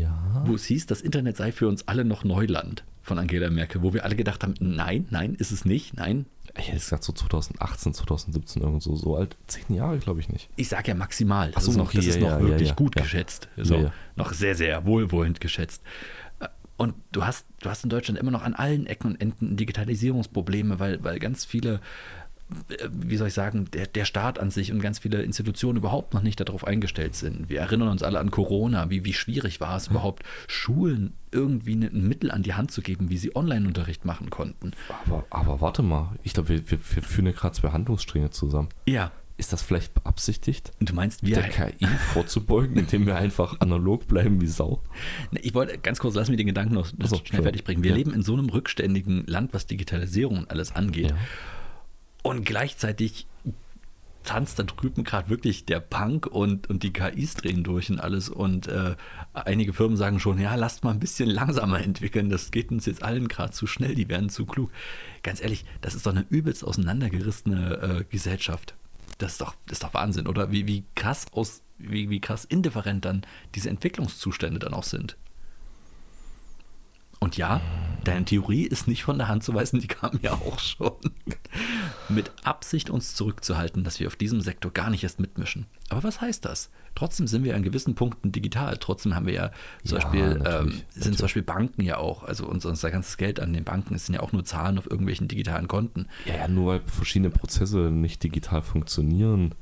[0.00, 0.44] Ja.
[0.46, 3.92] Wo es hieß, das Internet sei für uns alle noch Neuland von Angela Merkel, wo
[3.92, 6.24] wir alle gedacht haben, nein, nein, ist es nicht, nein.
[6.56, 9.36] Ich hätte gesagt so 2018, 2017 irgendwo so alt.
[9.48, 10.48] Zehn Jahre glaube ich nicht.
[10.54, 11.50] Ich sage ja maximal.
[11.50, 13.48] Das so, ist noch, das ist noch ja, wirklich ja, gut geschätzt.
[13.56, 15.82] So, Noch sehr, sehr wohlwollend geschätzt.
[16.76, 20.78] Und du hast, du hast in Deutschland immer noch an allen Ecken und Enden Digitalisierungsprobleme,
[20.78, 21.80] weil, weil ganz viele
[22.90, 26.22] wie soll ich sagen, der, der Staat an sich und ganz viele Institutionen überhaupt noch
[26.22, 27.48] nicht darauf eingestellt sind.
[27.48, 32.08] Wir erinnern uns alle an Corona, wie, wie schwierig war es überhaupt, Schulen irgendwie ein
[32.08, 34.72] Mittel an die Hand zu geben, wie sie Online-Unterricht machen konnten.
[35.06, 38.68] Aber, aber warte mal, ich glaube, wir, wir, wir führen ja gerade zwei Handlungsstränge zusammen.
[38.86, 39.10] Ja.
[39.36, 40.70] Ist das vielleicht beabsichtigt?
[40.78, 44.80] Du meinst, wir der KI vorzubeugen, indem wir einfach analog bleiben wie Sau?
[45.42, 47.82] Ich wollte ganz kurz, lass mich den Gedanken noch so, schnell fertig bringen.
[47.82, 47.96] Wir ja.
[47.96, 51.10] leben in so einem rückständigen Land, was Digitalisierung und alles angeht.
[51.10, 51.16] Ja.
[52.24, 53.26] Und gleichzeitig
[54.24, 58.30] tanzt da drüben gerade wirklich der Punk und, und die KIs drehen durch und alles.
[58.30, 58.96] Und äh,
[59.34, 63.02] einige Firmen sagen schon, ja, lasst mal ein bisschen langsamer entwickeln, das geht uns jetzt
[63.02, 64.70] allen gerade zu schnell, die werden zu klug.
[65.22, 68.74] Ganz ehrlich, das ist doch eine übelst auseinandergerissene äh, Gesellschaft.
[69.18, 70.50] Das ist, doch, das ist doch Wahnsinn, oder?
[70.50, 73.22] Wie, wie krass aus wie, wie krass indifferent dann
[73.54, 75.16] diese Entwicklungszustände dann auch sind.
[77.20, 77.60] Und ja,
[78.04, 80.92] deine Theorie ist nicht von der Hand zu weisen, die kam ja auch schon.
[82.08, 85.66] Mit Absicht uns zurückzuhalten, dass wir auf diesem Sektor gar nicht erst mitmischen.
[85.88, 86.70] Aber was heißt das?
[86.94, 88.76] Trotzdem sind wir an gewissen Punkten digital.
[88.78, 89.50] Trotzdem haben wir ja
[89.84, 91.16] zum Ja, Beispiel, ähm, sind natürlich.
[91.16, 94.14] zum Beispiel Banken ja auch, also unser, unser ganzes Geld an den Banken, es sind
[94.14, 96.06] ja auch nur Zahlen auf irgendwelchen digitalen Konten.
[96.26, 99.54] Ja, ja, nur weil verschiedene Prozesse nicht digital funktionieren,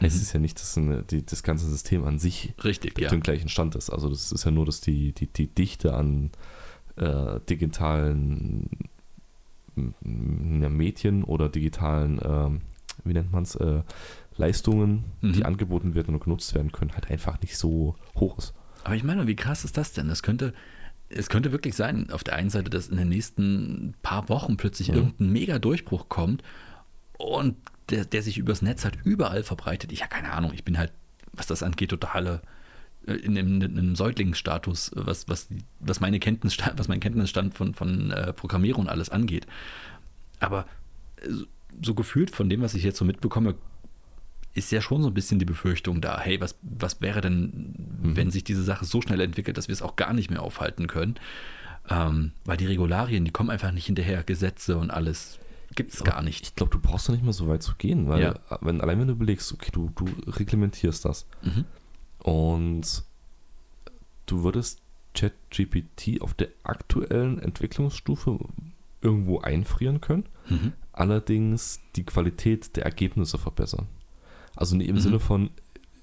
[0.00, 0.22] heißt Mhm.
[0.22, 3.08] es ja nicht, dass eine, die, das ganze System an sich Richtig, auf ja.
[3.10, 3.90] dem gleichen Stand ist.
[3.90, 6.30] Also das ist ja nur, dass die, die, die Dichte an
[7.00, 8.68] äh, digitalen
[9.76, 12.60] m- ja, Medien oder digitalen, ähm,
[13.04, 13.82] wie nennt man es, äh,
[14.36, 15.32] Leistungen, Mhm.
[15.32, 18.54] die angeboten werden und genutzt werden können, halt einfach nicht so hoch ist.
[18.84, 20.08] Aber ich meine, wie krass ist das denn?
[20.08, 20.54] Das könnte,
[21.08, 24.88] es könnte wirklich sein, auf der einen Seite, dass in den nächsten paar Wochen plötzlich
[24.90, 24.94] Mhm.
[24.96, 26.42] irgendein mega Durchbruch kommt
[27.18, 27.56] und
[27.90, 29.92] der, der sich übers Netz halt überall verbreitet.
[29.92, 30.92] Ich habe keine Ahnung, ich bin halt,
[31.32, 32.40] was das angeht, totale
[33.14, 35.48] in einem, in einem Säuglingsstatus, was, was,
[35.80, 39.46] was, meine Kenntnisstand, was mein Kenntnisstand von, von äh, Programmierung und alles angeht.
[40.38, 40.66] Aber
[41.22, 41.28] äh,
[41.82, 43.54] so gefühlt von dem, was ich jetzt so mitbekomme,
[44.54, 48.30] ist ja schon so ein bisschen die Befürchtung da, hey, was, was wäre denn, wenn
[48.32, 51.14] sich diese Sache so schnell entwickelt, dass wir es auch gar nicht mehr aufhalten können?
[51.88, 55.38] Ähm, weil die Regularien, die kommen einfach nicht hinterher, Gesetze und alles
[55.76, 56.44] gibt es gar nicht.
[56.48, 58.34] Ich glaube, du brauchst da nicht mehr so weit zu gehen, weil Ja.
[58.60, 61.64] wenn, allein wenn du überlegst, okay, du, du reglementierst das Mhm.
[62.22, 63.04] Und
[64.26, 64.80] du würdest
[65.14, 68.38] ChatGPT auf der aktuellen Entwicklungsstufe
[69.02, 70.72] irgendwo einfrieren können, Mhm.
[70.92, 73.86] allerdings die Qualität der Ergebnisse verbessern.
[74.56, 75.00] Also im Mhm.
[75.00, 75.50] Sinne von,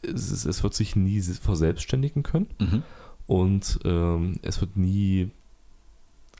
[0.01, 2.84] es, es wird sich nie verselbstständigen können Mhm.
[3.28, 5.32] und ähm, es wird nie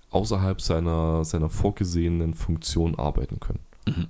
[0.10, 3.60] außerhalb seiner, seiner vorgesehenen Funktion arbeiten können.
[3.88, 4.08] Mhm.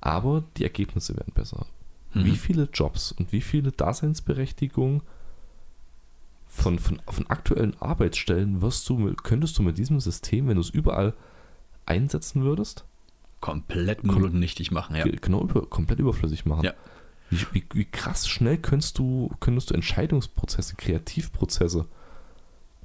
[0.00, 1.66] Aber die Ergebnisse werden besser.
[2.14, 2.24] Mhm.
[2.24, 5.02] Wie viele Jobs und wie viele Daseinsberechtigungen
[6.46, 10.70] von, von, von aktuellen Arbeitsstellen wirst du, könntest du mit diesem System, wenn du es
[10.70, 11.14] überall
[11.86, 12.84] einsetzen würdest,
[13.40, 15.04] Komplett null und nichtig machen, ja.
[15.04, 16.64] ge- genau über, komplett überflüssig machen?
[16.64, 16.72] Ja.
[17.30, 21.86] Wie, wie, wie krass schnell könntest du, könntest du Entscheidungsprozesse, Kreativprozesse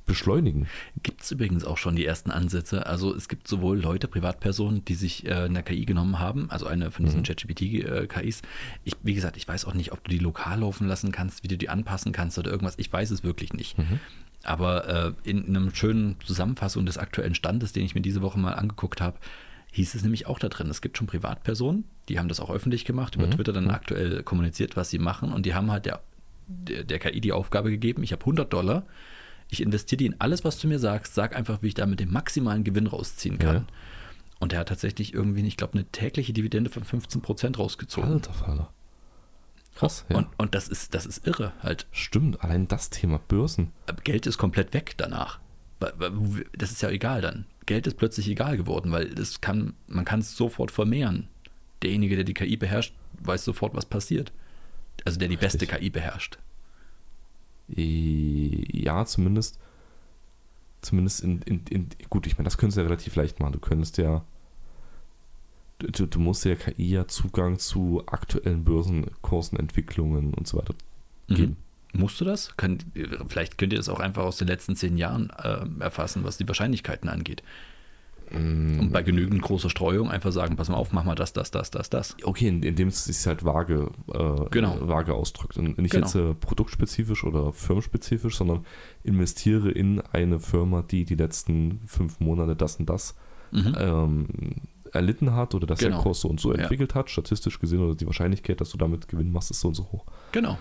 [0.10, 0.68] beschleunigen?
[1.04, 2.86] Gibt es übrigens auch schon die ersten Ansätze.
[2.86, 6.92] Also es gibt sowohl Leute, Privatpersonen, die sich äh, eine KI genommen haben, also eine
[6.92, 7.24] von diesen Mhm.
[7.24, 8.42] ChatGPT-KIs.
[8.84, 11.48] Ich, wie gesagt, ich weiß auch nicht, ob du die lokal laufen lassen kannst, wie
[11.48, 12.76] du die anpassen kannst oder irgendwas.
[12.78, 13.78] Ich weiß es wirklich nicht.
[13.78, 14.00] Mhm.
[14.44, 18.40] Aber äh, in, in einem schönen Zusammenfassung des aktuellen Standes, den ich mir diese Woche
[18.40, 19.18] mal angeguckt habe,
[19.72, 22.86] hieß es nämlich auch da drin, es gibt schon Privatpersonen, die haben das auch öffentlich
[22.86, 23.32] gemacht, über Mhm.
[23.32, 23.70] Twitter dann Mhm.
[23.72, 26.02] aktuell kommuniziert, was sie machen und die haben halt der,
[26.48, 28.84] der, der KI die Aufgabe gegeben, ich habe 100 Dollar,
[29.50, 32.12] ich investiere die in alles, was du mir sagst, sag einfach, wie ich damit den
[32.12, 33.56] maximalen Gewinn rausziehen kann.
[33.56, 33.66] Ja.
[34.40, 38.14] Und er hat tatsächlich irgendwie, ich glaube, eine tägliche Dividende von 15% rausgezogen.
[38.14, 38.70] Alter Falter.
[39.76, 40.18] Krass, ja.
[40.18, 41.88] Und, und das ist, das ist irre halt.
[41.92, 43.72] Stimmt, allein das Thema Börsen.
[43.88, 45.40] Aber Geld ist komplett weg danach.
[46.58, 47.46] Das ist ja egal dann.
[47.66, 51.28] Geld ist plötzlich egal geworden, weil das kann, man kann es sofort vermehren.
[51.82, 54.34] Derjenige, der die KI beherrscht, weiß sofort, was passiert.
[55.06, 55.80] Also der die beste Richtig.
[55.80, 56.40] KI beherrscht.
[57.76, 59.60] Äh, Ja, zumindest.
[60.82, 61.90] Zumindest in, in, in.
[62.10, 63.54] Gut, ich meine, das könntest du ja relativ leicht machen.
[63.54, 64.24] Du könntest ja.
[65.80, 70.74] Du, du musst der KI ja Zugang zu aktuellen Börsenkursen, Entwicklungen und so weiter
[71.28, 71.58] geben.
[71.94, 72.02] Mhm.
[72.02, 72.56] Musst du das?
[72.58, 72.80] Kann,
[73.28, 76.48] vielleicht könnt ihr das auch einfach aus den letzten zehn Jahren äh, erfassen, was die
[76.48, 77.44] Wahrscheinlichkeiten angeht.
[78.32, 78.80] Mhm.
[78.80, 81.72] Und bei genügend großer Streuung einfach sagen, pass mal auf, mach mal das, das, das,
[81.72, 82.16] das, das.
[82.24, 84.78] Okay, in, in dem es sich halt vage, äh, Genau.
[84.88, 85.58] vage ausdrückt.
[85.58, 86.06] Und nicht Genau.
[86.06, 88.66] jetzt äh, produktspezifisch oder firmenspezifisch, sondern
[89.04, 93.16] investiere in eine Firma, die die letzten fünf Monate das und das
[93.52, 93.76] Mhm.
[93.80, 94.28] ähm,
[94.94, 95.96] erlitten hat oder dass Genau.
[95.98, 96.60] der Kurs so und so Ja.
[96.60, 99.74] entwickelt hat, statistisch gesehen, oder die Wahrscheinlichkeit, dass du damit Gewinn machst, ist so und
[99.76, 100.06] so hoch.
[100.32, 100.58] Genau.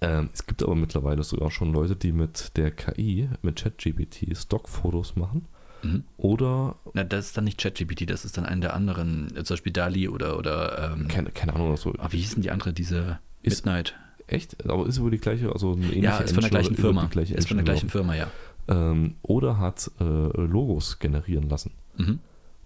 [0.00, 5.16] Ähm, es gibt aber mittlerweile sogar schon Leute, die mit der KI, mit ChatGPT, Stockfotos
[5.16, 5.46] machen
[5.82, 6.04] Mhm.
[6.16, 9.54] oder, Na, das ist dann nicht ChatGPT, das ist dann einer der anderen, äh, zum
[9.54, 11.92] Beispiel DALI oder, oder ähm, keine, keine Ahnung, oder so.
[11.98, 13.94] ah, wie hießen die andere, diese Ist- Midnight?
[14.28, 14.68] Echt?
[14.68, 16.82] Aber ist über die gleiche, also eine ähnliche Ja, ist von der Engine gleichen über
[16.82, 17.06] Firma.
[17.06, 18.26] Gleiche Ist von der Engine gleichen Firma, ja.
[18.66, 21.70] ähm, oder hat äh, Logos generieren lassen.
[21.96, 22.18] Mhm.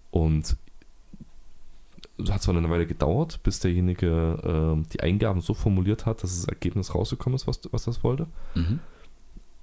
[0.09, 0.55] Und
[2.23, 6.35] es hat zwar eine Weile gedauert, bis derjenige ähm, die Eingaben so formuliert hat, dass
[6.35, 8.27] das Ergebnis rausgekommen ist, was, was das wollte.
[8.55, 8.79] Mhm.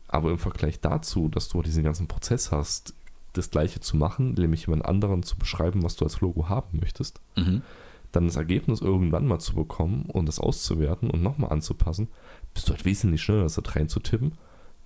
[0.08, 2.94] Aber im Vergleich dazu, dass du diesen ganzen Prozess hast,
[3.38, 7.20] das gleiche zu machen, nämlich jemand anderen zu beschreiben, was du als Logo haben möchtest,
[7.36, 7.62] Mhm.
[8.12, 12.08] dann das Ergebnis irgendwann mal zu bekommen und das auszuwerten und nochmal anzupassen,
[12.54, 14.32] bist du halt wesentlich schneller, das da reinzutippen.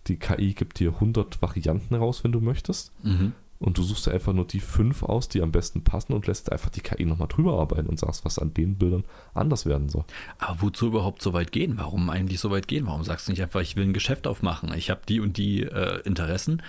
[0.08, 2.92] Die KI gibt dir 100 Varianten raus, wenn du möchtest.
[3.04, 3.32] Mhm.
[3.60, 6.68] und du suchst einfach nur die fünf aus, die am besten passen und lässt einfach
[6.70, 10.02] die KI nochmal drüber arbeiten und sagst, was an den Bildern anders werden soll.
[10.40, 11.74] Aber wozu überhaupt so weit gehen?
[11.78, 12.88] Warum eigentlich so weit gehen?
[12.88, 15.62] Warum sagst du nicht einfach, ich will ein Geschäft aufmachen, ich habe die und die
[15.62, 16.60] äh, Interessen,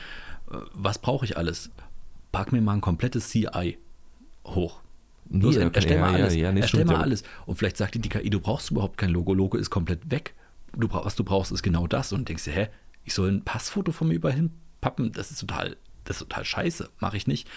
[0.45, 1.69] was brauche ich alles?
[2.31, 3.77] Pack mir mal ein komplettes CI
[4.45, 4.81] hoch.
[5.29, 6.35] Nee, Los, ja, erstell mal ja, alles.
[6.35, 7.23] ja, ja, nee, erstell mal alles.
[7.45, 9.33] Und vielleicht sagt dir die KI, du brauchst überhaupt kein Logo.
[9.33, 10.33] Logo ist komplett weg.
[10.75, 12.11] Du was du brauchst, ist genau das.
[12.13, 12.67] Und denkst dir, hä,
[13.05, 15.11] ich soll ein Passfoto von mir überall hinpappen?
[15.11, 16.89] Das ist total, das ist total scheiße.
[16.99, 17.47] Mache ich nicht.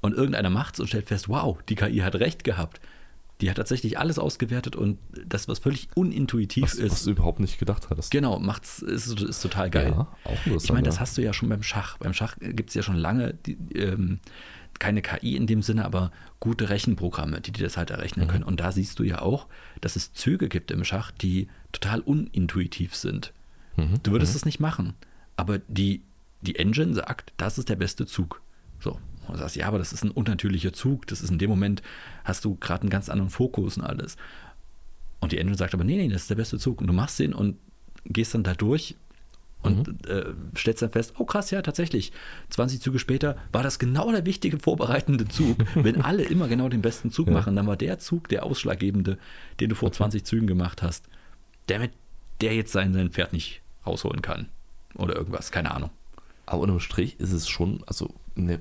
[0.00, 2.80] Und irgendeiner macht's und stellt fest, wow, die KI hat recht gehabt.
[3.42, 6.92] Die hat tatsächlich alles ausgewertet und das, was völlig unintuitiv Was, ist.
[6.92, 8.10] was du überhaupt nicht gedacht hattest.
[8.10, 9.90] Genau, macht's, ist, ist total geil.
[9.90, 11.98] Ja, auch interessant, ich meine, das hast du ja schon beim Schach.
[11.98, 14.20] Beim Schach gibt es ja schon lange die, ähm,
[14.78, 18.30] keine KI in dem Sinne, aber gute Rechenprogramme, die dir das halt errechnen Mhm.
[18.30, 18.44] können.
[18.44, 19.48] Und da siehst du ja auch,
[19.82, 23.32] dass es Züge gibt im Schach, die total unintuitiv sind.
[23.76, 24.02] Mhm.
[24.02, 24.94] Du würdest es nicht machen,
[25.36, 26.02] aber die,
[26.40, 28.40] die Engine sagt, das ist der beste Zug.
[28.80, 28.92] So.
[29.26, 31.06] Und du sagst, ja, aber das ist ein unnatürlicher Zug.
[31.08, 31.82] Das ist in dem Moment,
[32.26, 34.16] hast du gerade einen ganz anderen Fokus und alles.
[35.20, 36.80] Und die Engine sagt aber, nee, nee, das ist der beste Zug.
[36.80, 37.56] Und du machst den und
[38.04, 38.96] gehst dann da durch
[39.62, 42.12] und äh, stellst dann fest, oh krass, ja, tatsächlich.
[42.50, 45.56] 20 Züge später war das genau der wichtige vorbereitende Zug.
[45.74, 47.32] Wenn alle immer genau den besten Zug Ja.
[47.32, 49.18] machen, dann war der Zug der ausschlaggebende,
[49.58, 51.06] den du vor 20 Zügen gemacht hast,
[51.68, 51.92] der mit
[52.42, 54.48] der jetzt sein, sein Pferd nicht rausholen kann.
[54.94, 55.90] Oder irgendwas, keine Ahnung.
[56.44, 58.60] Aber unterm Strich ist es schon, also ne,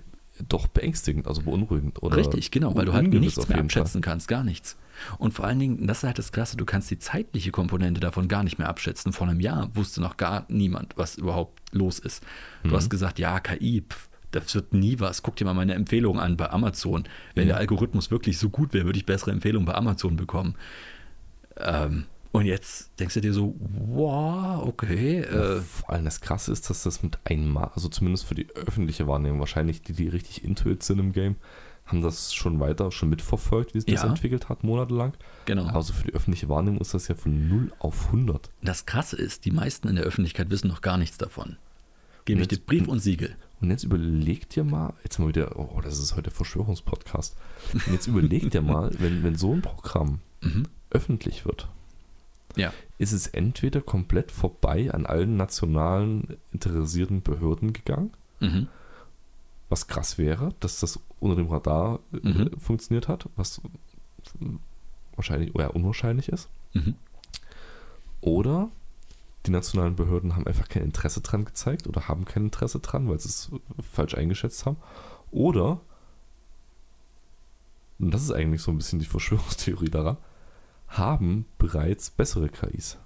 [0.49, 2.01] doch beängstigend, also beunruhigend.
[2.03, 3.81] Oder Richtig, genau, weil du halt nichts mehr jeden Fall.
[3.81, 4.77] abschätzen kannst, gar nichts.
[5.17, 8.27] Und vor allen Dingen, das ist halt das Klasse, du kannst die zeitliche Komponente davon
[8.27, 9.13] gar nicht mehr abschätzen.
[9.13, 12.23] Vor einem Jahr wusste noch gar niemand, was überhaupt los ist.
[12.63, 12.73] Du Mhm.
[12.75, 15.21] hast gesagt, ja, KI, pf, das wird nie was.
[15.23, 17.03] Guck dir mal meine Empfehlungen an bei Amazon.
[17.33, 17.53] Wenn Ja.
[17.53, 20.55] der Algorithmus wirklich so gut wäre, würde ich bessere Empfehlungen bei Amazon bekommen.
[21.57, 22.05] Ähm,
[22.35, 26.83] und jetzt denkst du dir so, wow, okay, äh, vor allem das Krasse ist, dass
[26.83, 30.99] das mit einmal, also zumindest für die öffentliche Wahrnehmung, wahrscheinlich die, die richtig intuit sind
[30.99, 31.35] im Game,
[31.85, 34.09] haben das schon weiter, schon mitverfolgt, wie sich das Ja.
[34.09, 35.13] entwickelt hat, monatelang.
[35.45, 35.65] genau.
[35.67, 38.49] Also für die öffentliche Wahrnehmung ist das ja von 0 auf 100.
[38.63, 41.57] Das Krasse ist, die meisten in der Öffentlichkeit wissen noch gar nichts davon.
[42.25, 43.35] Geben ich dir Brief und Siegel.
[43.61, 47.35] Und jetzt überleg dir mal, jetzt mal wieder, oh, das ist heute Verschwörungspodcast.
[47.73, 50.63] Und jetzt überleg dir mal, wenn, wenn so ein Programm Mhm.
[50.89, 51.69] öffentlich wird,
[52.55, 52.73] Ja.
[52.97, 58.67] ist es entweder komplett vorbei an allen nationalen interessierten Behörden gegangen, Mhm.
[59.69, 62.59] was krass wäre, dass das unter dem Radar äh, Mhm.
[62.59, 63.61] funktioniert hat, was
[65.15, 66.49] wahrscheinlich eher unwahrscheinlich ist.
[66.73, 66.95] Mhm.
[68.21, 68.69] Oder
[69.45, 73.19] die nationalen Behörden haben einfach kein Interesse dran gezeigt oder haben kein Interesse dran, weil
[73.19, 73.51] sie es
[73.93, 74.77] falsch eingeschätzt haben.
[75.31, 75.79] Oder,
[77.99, 80.17] und das ist eigentlich so ein bisschen die Verschwörungstheorie daran,
[80.97, 82.97] haben bereits bessere KIs.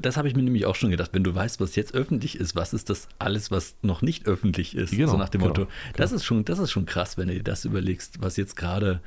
[0.00, 1.10] Das habe ich mir nämlich auch schon gedacht.
[1.12, 4.76] Wenn du weißt, was jetzt öffentlich ist, was ist das alles, was noch nicht öffentlich
[4.76, 4.92] ist?
[4.92, 5.68] Genau, so nach dem genau, Motto.
[5.96, 9.00] Das, ist schon, das ist schon krass, wenn du dir das überlegst, was jetzt gerade,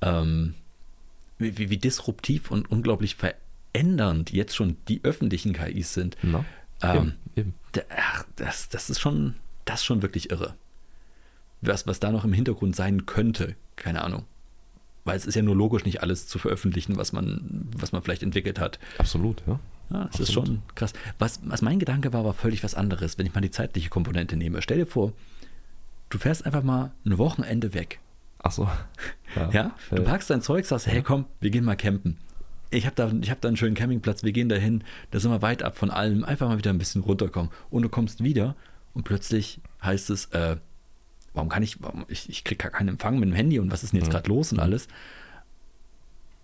[0.00, 0.54] ähm,
[1.38, 6.16] wie, wie, disruptiv und unglaublich verändernd jetzt schon die öffentlichen KIs sind.
[6.22, 6.44] Na?
[6.82, 7.84] Ähm, eben, eben.
[7.96, 9.36] Ach, das, das ist schon,
[9.66, 10.54] das ist schon wirklich irre.
[11.60, 14.24] Was, was da noch im Hintergrund sein könnte, keine Ahnung.
[15.04, 18.22] Weil es ist ja nur logisch, nicht alles zu veröffentlichen, was man, was man vielleicht
[18.22, 18.78] entwickelt hat.
[18.98, 19.58] Absolut, ja.
[19.90, 20.46] Ja, das ist Absolut.
[20.46, 20.92] schon krass.
[21.18, 24.36] Was, was mein Gedanke war, war völlig was anderes, wenn ich mal die zeitliche Komponente
[24.36, 24.62] nehme.
[24.62, 25.12] Stell dir vor,
[26.10, 27.98] du fährst einfach mal ein Wochenende weg.
[28.38, 28.68] Achso.
[29.52, 29.74] Ja?
[29.90, 32.18] Du packst dein Zeug, sagst, hey komm, wir gehen mal campen.
[32.70, 35.30] Ich habe da, ich hab da einen schönen Campingplatz, wir gehen da hin, da sind
[35.30, 37.50] wir weit ab von allem, einfach mal wieder ein bisschen runterkommen.
[37.68, 38.54] Und du kommst wieder
[38.94, 40.56] und plötzlich heißt es, äh,
[41.34, 43.82] warum kann ich, warum, ich, ich kriege gar keinen Empfang mit dem Handy und was
[43.82, 44.12] ist denn jetzt Mhm.
[44.12, 44.88] gerade los und alles.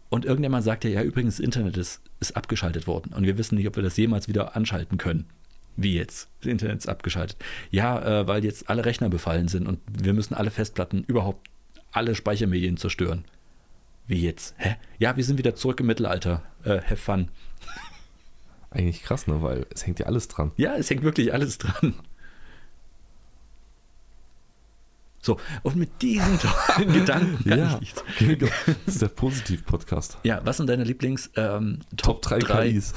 [0.08, 3.56] Und irgendjemand sagt ja, ja, übrigens, das Internet ist, ist abgeschaltet worden und wir wissen
[3.56, 5.26] nicht, ob wir das jemals wieder anschalten können.
[5.76, 6.28] Wie jetzt?
[6.40, 7.36] Das Internet ist abgeschaltet.
[7.70, 11.48] Ja, äh, weil jetzt alle Rechner befallen sind und wir müssen alle Festplatten, überhaupt
[11.92, 13.24] alle Speichermedien zerstören.
[14.06, 14.54] Wie jetzt?
[14.58, 14.76] Hä?
[14.98, 16.42] Ja, wir sind wieder zurück im Mittelalter.
[16.64, 17.28] Äh, have fun.
[18.70, 19.42] Eigentlich krass, ne?
[19.42, 20.52] Weil es hängt ja alles dran.
[20.56, 21.94] Ja, es hängt wirklich alles dran.
[25.26, 26.38] So, und mit diesen
[26.76, 28.04] tollen Gedanken kann ich nichts.
[28.16, 28.46] genau.
[28.66, 30.18] Das ist der Positiv-Podcast.
[30.22, 32.94] Ja, was sind deine Lieblings ähm, Top 3 drei- KIs.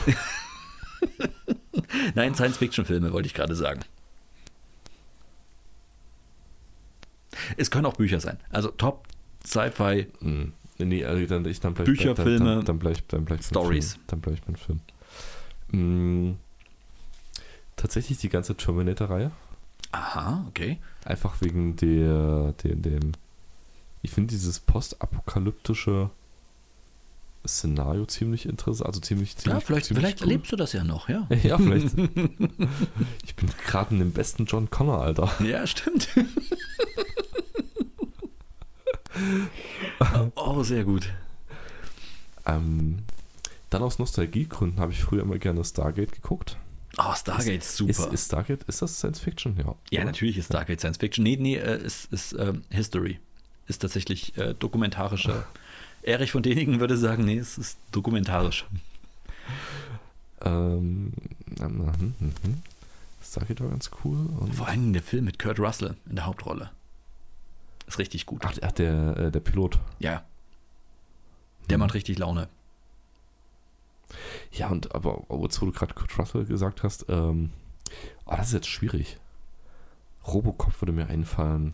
[2.14, 3.80] Nein, Science-Fiction-Filme, wollte ich gerade sagen.
[7.58, 8.38] Es können auch Bücher sein.
[8.52, 9.08] Also Top
[9.44, 10.06] Sci-Fi.
[10.20, 10.54] Hm.
[10.78, 13.94] Nee, also dann, ich, dann bleib, Bücher, dann, Filme, dann, dann bleib, dann bleib Stories.
[13.94, 14.04] Film.
[14.06, 14.80] Dann bleib ich beim Film.
[15.72, 16.38] Hm.
[17.76, 19.32] Tatsächlich die ganze Terminator-Reihe.
[19.92, 20.78] Aha, okay.
[21.06, 23.14] Einfach wegen der, der dem.
[24.02, 26.10] Ich finde dieses postapokalyptische
[27.48, 28.88] Szenario ziemlich interessant.
[28.88, 30.28] Also ziemlich, ziemlich Ja, vielleicht, ziemlich vielleicht cool.
[30.30, 31.28] erlebst du das ja noch, ja.
[31.44, 31.98] Ja, vielleicht.
[33.26, 35.32] ich bin gerade in dem besten John Connor, Alter.
[35.44, 36.08] Ja, stimmt.
[40.36, 41.12] Oh, sehr gut.
[42.46, 43.00] Ähm,
[43.70, 46.58] dann aus Nostalgiegründen habe ich früher immer gerne Stargate geguckt.
[46.98, 47.92] Oh, Stargate ist super.
[47.92, 49.56] Ist, ist Stargate, ist das Science Fiction?
[49.58, 49.76] Ja.
[49.92, 51.24] ja, natürlich ist Stargate Science Fiction.
[51.24, 53.20] Nee, nee, äh, ist, ist ähm, History.
[53.68, 55.46] Ist tatsächlich äh, dokumentarische.
[56.02, 58.66] Erich von Denigen würde sagen, nee, es ist dokumentarisch.
[60.42, 61.14] Ähm,
[61.60, 62.64] ähm, mhm, mhm.
[63.24, 64.18] Stargate war ganz cool.
[64.54, 66.72] Vor allem der Film mit Kurt Russell in der Hauptrolle.
[67.86, 68.42] Ist richtig gut.
[68.46, 69.80] ach, ach, der, äh, der Pilot.
[70.00, 70.24] Ja.
[71.70, 71.80] Der Hm.
[71.82, 72.48] macht richtig Laune.
[74.52, 77.52] Ja, und aber wozu du gerade Kurt Russell gesagt hast, ähm,
[78.26, 79.18] oh, das ist jetzt schwierig.
[80.28, 81.74] Robocop würde mir einfallen.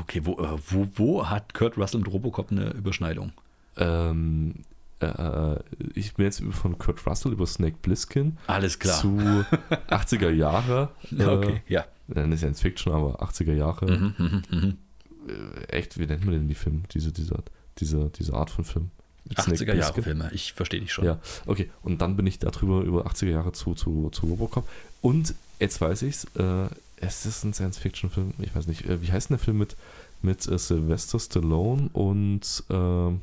[0.00, 3.32] Okay, wo, äh, wo, wo hat Kurt Russell mit Robocop eine Überschneidung?
[3.76, 4.62] Ähm,
[5.00, 5.58] äh, äh,
[5.94, 9.00] ich bin jetzt von Kurt Russell über Snake Plissken Alles klar.
[9.00, 9.18] zu
[9.88, 10.90] 80er Jahre.
[11.10, 11.84] Äh, okay, ja.
[12.14, 13.90] äh, nicht Science Fiction, aber 80er Jahre.
[13.90, 14.78] Mhm, mhm, mhm.
[15.28, 16.82] Äh, echt, wie nennt man denn die Filme?
[16.92, 17.42] Diese, diese,
[17.78, 18.90] diese, diese Art von Film?
[19.28, 20.02] Mit Snake 80er Jahre Plissken?
[20.02, 21.04] Filme, ich verstehe dich schon.
[21.06, 21.70] Ja, okay.
[21.82, 24.68] Und dann bin ich darüber über 80er Jahre zu, zu, zu Robocop.
[25.00, 26.66] Und jetzt weiß ich's, äh,
[26.96, 28.34] es ist ein Science-Fiction-Film.
[28.38, 29.76] Ich weiß nicht, äh, wie heißt denn der Film mit,
[30.22, 33.20] mit äh, Sylvester Stallone und ähm,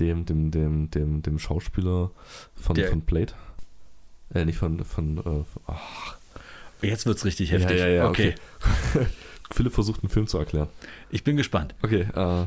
[0.00, 2.10] dem, dem, dem, dem, dem Schauspieler
[2.54, 3.32] von, Der- von Blade?
[4.34, 6.16] Äh, nicht von, von, äh, ach,
[6.80, 7.78] Jetzt wird es richtig Ja, heftig.
[7.78, 8.34] ja, ja, okay.
[9.52, 10.68] Philipp versucht einen Film zu erklären.
[11.10, 11.74] ich bin gespannt.
[11.82, 12.46] Okay, äh,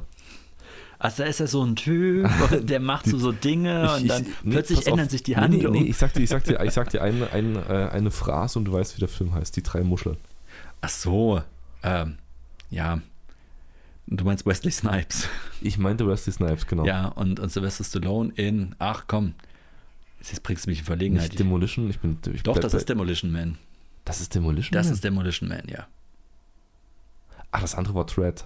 [0.97, 2.29] Also da ist er so ein Typ,
[2.61, 4.91] der macht so, so Dinge Ich- und dann ich- nee, plötzlich pass auf.
[4.93, 5.73] ändern sich die Nee, Handlung.
[5.73, 8.11] Nee, nee, ich sag dir, ich sag dir, ich sag dir eine, eine, äh, eine
[8.11, 9.55] Phrase und du weißt, wie der Film heißt.
[9.57, 10.17] Die drei Muscheln.
[10.81, 11.41] Ach so,
[11.83, 12.17] ähm,
[12.69, 12.99] ja.
[14.07, 15.27] Du meinst Wesley Snipes.
[15.61, 16.85] Ich meinte Wesley Snipes, genau.
[16.85, 19.33] Ja, und, und Sylvester Stallone in, ach komm,
[20.19, 21.29] jetzt bringst du mich in Verlegenheit.
[21.29, 22.17] Nicht Demolition, ich bin.
[22.33, 23.57] Ich Doch, das bei- ist Demolition Man.
[24.05, 24.73] Das ist Demolition?
[24.73, 24.93] Das Man?
[24.93, 25.87] ist Demolition Man, ja.
[27.51, 28.45] Ach, das andere war Dread.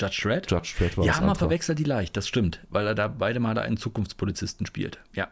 [0.00, 0.50] Judge Dredd?
[0.50, 3.60] Judge Dread war ja, man verwechselt die leicht, das stimmt, weil er da beide Male
[3.62, 4.98] einen Zukunftspolizisten spielt.
[5.14, 5.28] Ja.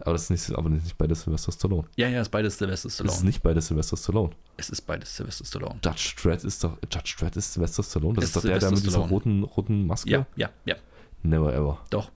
[0.00, 1.88] Aber das ist nicht, aber nicht beides Sylvester Stallone.
[1.96, 3.16] Ja, ja, ist beides Sylvester Das Stallone.
[3.16, 4.30] ist nicht beides Sylvester Stallone.
[4.58, 5.80] es ist beides Sylvester Stallone.
[5.82, 6.76] Judge Dredd ist doch.
[6.92, 8.14] Judge Dredd ist Sylvester Stallone.
[8.16, 10.10] Das Ist ist, doch der, der Sylvester mit dieser roten, roten Maske.
[10.10, 10.74] Ja, ja, ja,
[11.22, 11.78] Never ever.
[11.90, 12.10] doch.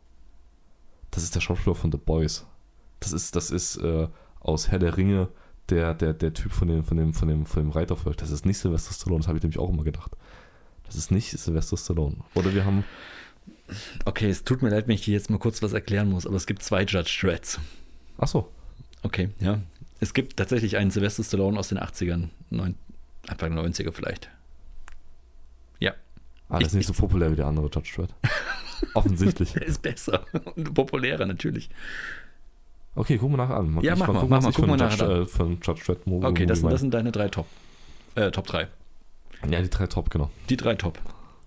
[1.11, 2.47] Das ist der Schauspieler von The Boys.
[3.01, 4.09] Das ist, das ist äh,
[4.41, 5.29] aus Herr der Ringe
[5.71, 8.19] der, der, der Typ von dem, von dem, von dem, von dem Reitervolk.
[8.19, 10.17] Das ist nicht Sylvester Stallone, das habe ich nämlich auch immer gedacht.
[10.91, 12.17] Das ist nicht Sylvester Stallone.
[12.35, 12.85] Oder wir haben.
[14.05, 16.35] Okay, es tut mir leid, wenn ich dir jetzt mal kurz was erklären muss, aber
[16.35, 17.61] es gibt zwei Judge Dredds.
[18.19, 18.51] Ach so.
[19.05, 19.61] Okay, ja.
[20.01, 22.75] Es gibt tatsächlich einen Sylvester Stallone aus den 80ern, neun,
[23.29, 24.29] Anfang der 90er vielleicht.
[25.79, 25.95] Ja,
[26.49, 28.11] Ah, das ist nicht so populär wie der andere Judge Dredd.
[28.95, 29.53] Offensichtlich.
[29.53, 30.25] der ist besser
[30.57, 31.71] und populärer natürlich.
[32.97, 33.79] Okay, gucken wir nachher an.
[33.83, 36.01] Ja, Ich mach mal gucken, mach mal, ich gucken wir nachher äh, von Judge Dredd
[36.07, 37.47] Okay, das, das sind deine drei Top.
[38.17, 38.67] Äh, Top 3.
[39.49, 40.31] Ja, die drei Top, genau.
[40.49, 40.99] Die drei Top.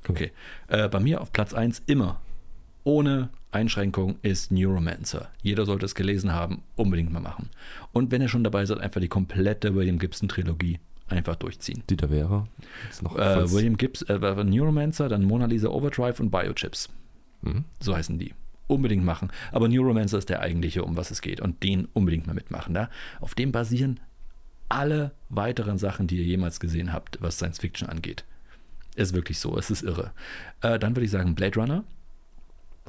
[0.08, 0.32] Okay.
[0.68, 2.20] Äh, bei mir auf Platz 1 immer,
[2.84, 5.30] ohne Einschränkung, ist Neuromancer.
[5.42, 7.50] Jeder sollte es gelesen haben, unbedingt mal machen.
[7.92, 11.84] Und wenn ihr schon dabei seid, einfach die komplette William Gibson-Trilogie einfach durchziehen.
[11.90, 12.48] Die da wäre.
[13.02, 16.90] Noch Äh, William Gibson, äh, Neuromancer, dann Mona Lisa Overdrive und Biochips.
[17.42, 17.66] Mhm.
[17.80, 18.34] So heißen die.
[18.68, 19.30] Unbedingt machen.
[19.52, 21.42] Aber Neuromancer ist der eigentliche, um was es geht.
[21.42, 22.74] Und den unbedingt mal mitmachen.
[22.74, 22.90] Da?
[23.20, 24.00] Auf dem basieren
[24.74, 28.26] alle weiteren Sachen, die ihr jemals gesehen habt, was Science Fiction angeht.
[28.96, 29.58] Ist wirklich so.
[29.58, 30.12] Es ist irre.
[30.62, 31.84] Äh, dann würde ich sagen Blade Runner.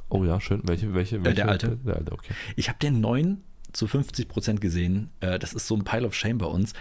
[0.09, 0.61] Oh ja, schön.
[0.65, 1.37] Welche, welche, welche?
[1.37, 1.79] der alte.
[1.85, 2.35] Der alte, okay.
[2.57, 5.11] Ich habe den 9 zu 50 Prozent gesehen.
[5.21, 6.73] Äh, das ist so ein Pile of Shame bei uns.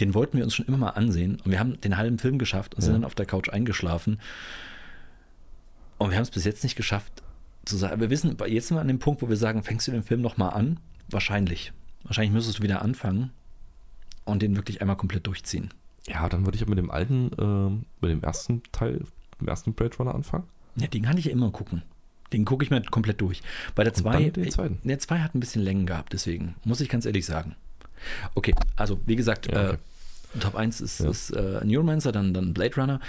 [0.00, 1.40] Den wollten wir uns schon immer mal ansehen.
[1.44, 2.98] Und wir haben den halben Film geschafft und sind Ja.
[2.98, 4.20] dann auf der Couch eingeschlafen.
[5.98, 7.22] Und wir haben es bis jetzt nicht geschafft
[7.64, 8.00] zu sagen.
[8.00, 10.20] Wir wissen, jetzt sind wir an dem Punkt, wo wir sagen, fängst du den Film
[10.20, 10.78] noch mal an?
[11.08, 11.72] Wahrscheinlich.
[12.04, 13.30] Wahrscheinlich müsstest du wieder anfangen
[14.26, 15.70] und den wirklich einmal komplett durchziehen.
[16.06, 19.02] Ja, dann würde ich mit dem alten, ähm, mit dem ersten Teil,
[19.40, 20.44] dem ersten Blade Runner anfangen.
[20.76, 21.82] Ja, den kann ich ja immer gucken.
[22.32, 23.40] Den gucke ich mir komplett durch.
[23.74, 24.78] Bei der Und 2, dann den zweiten.
[24.84, 27.54] der 2 hat ein bisschen Längen gehabt, deswegen muss ich ganz ehrlich sagen.
[28.34, 29.78] Okay, also wie gesagt, Ja, okay.
[30.34, 31.08] äh, Top 1 ist, Ja.
[31.10, 33.00] ist äh, Neuromancer, dann, dann Blade Runner.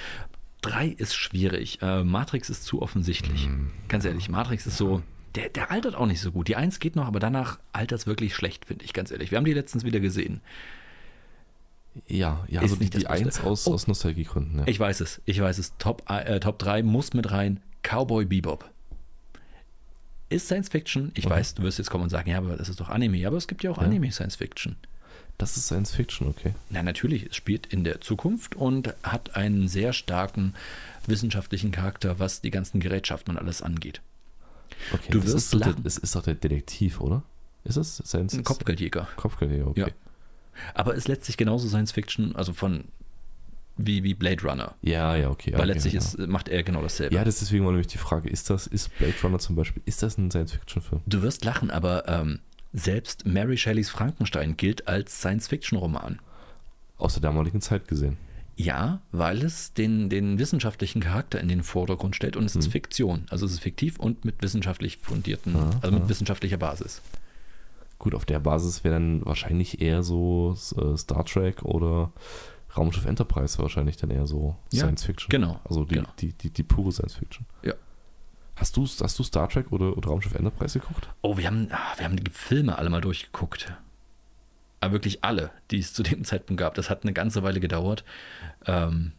[0.62, 1.80] 3 ist schwierig.
[1.82, 3.46] Äh, Matrix ist zu offensichtlich.
[3.46, 3.72] Hm.
[3.90, 5.02] Ganz ehrlich, Matrix ist so,
[5.36, 6.48] der, der altert auch nicht so gut.
[6.48, 9.30] Die 1 geht noch, aber danach altert es wirklich schlecht, finde ich, ganz ehrlich.
[9.32, 10.42] Wir haben die letztens wieder gesehen.
[12.08, 13.26] Ja, ja, also die, nicht das die Beste.
[13.26, 13.74] 1 aus, Oh.
[13.74, 14.60] aus Nostalgiegründen.
[14.60, 14.68] Ja.
[14.68, 15.74] Ich weiß es, ich weiß es.
[15.78, 17.60] Top, äh, Top 3 muss mit rein.
[17.84, 18.70] Cowboy Bebop.
[20.30, 21.12] Ist Science Fiction.
[21.16, 21.30] Ich Mhm.
[21.30, 23.26] weiß, du wirst jetzt kommen und sagen, ja, aber das ist doch Anime.
[23.28, 23.84] Aber es gibt ja auch Ja.
[23.84, 24.76] Anime Science Fiction.
[25.38, 26.54] Das ist Science Fiction, okay.
[26.70, 30.54] Na, natürlich, es spielt in der Zukunft und hat einen sehr starken
[31.06, 34.02] wissenschaftlichen Charakter, was die ganzen Gerätschaften und alles angeht.
[34.92, 35.84] okay Du das wirst ist doch der, lachen.
[35.86, 37.24] es ist doch der Detektiv, oder?
[37.64, 37.98] Ist es?
[38.06, 39.08] Science Ein Kopfgeldjäger.
[39.16, 39.80] Kopfgeldjäger, okay.
[39.82, 39.88] Ja.
[40.74, 42.86] Aber es letztlich genauso Science Fiction, also von
[43.78, 44.76] wie, wie Blade Runner.
[44.82, 45.52] Ja, ja, okay.
[45.54, 46.00] Weil okay, letztlich ja.
[46.00, 47.16] ist, macht er genau dasselbe.
[47.16, 49.84] Ja, das ist deswegen war nämlich die Frage, ist das, ist Blade Runner zum Beispiel,
[49.86, 51.02] ist das ein Science-Fiction-Film?
[51.06, 52.40] Du wirst lachen, aber ähm,
[52.74, 56.20] selbst Mary Shelleys Frankenstein gilt als Science-Fiction-Roman.
[56.98, 58.18] Aus der damaligen Zeit gesehen.
[58.56, 62.72] Ja, weil es den, den wissenschaftlichen Charakter in den Vordergrund stellt und es ist Mhm.
[62.72, 63.26] Fiktion.
[63.30, 66.10] Also es ist fiktiv und mit wissenschaftlich fundierten, Ah, also mit ah.
[66.10, 67.04] wissenschaftlicher Basis.
[68.00, 72.12] Gut, auf der Basis wäre dann wahrscheinlich eher so äh, Star Trek oder
[72.76, 75.30] Raumschiff Enterprise wahrscheinlich dann eher so Ja, Science-Fiction.
[75.30, 76.10] genau, Also die, genau.
[76.20, 77.46] die, die, die pure Science-Fiction.
[77.64, 77.74] Ja.
[78.56, 81.10] Hast du, hast du Star Trek oder, oder Raumschiff Enterprise geguckt?
[81.22, 83.74] Oh, wir haben, ah, wir haben die Filme alle mal durchgeguckt.
[84.80, 86.76] Aber wirklich alle, die es zu dem Zeitpunkt gab.
[86.76, 88.04] Das hat eine ganze Weile gedauert.
[88.66, 89.14] Ähm,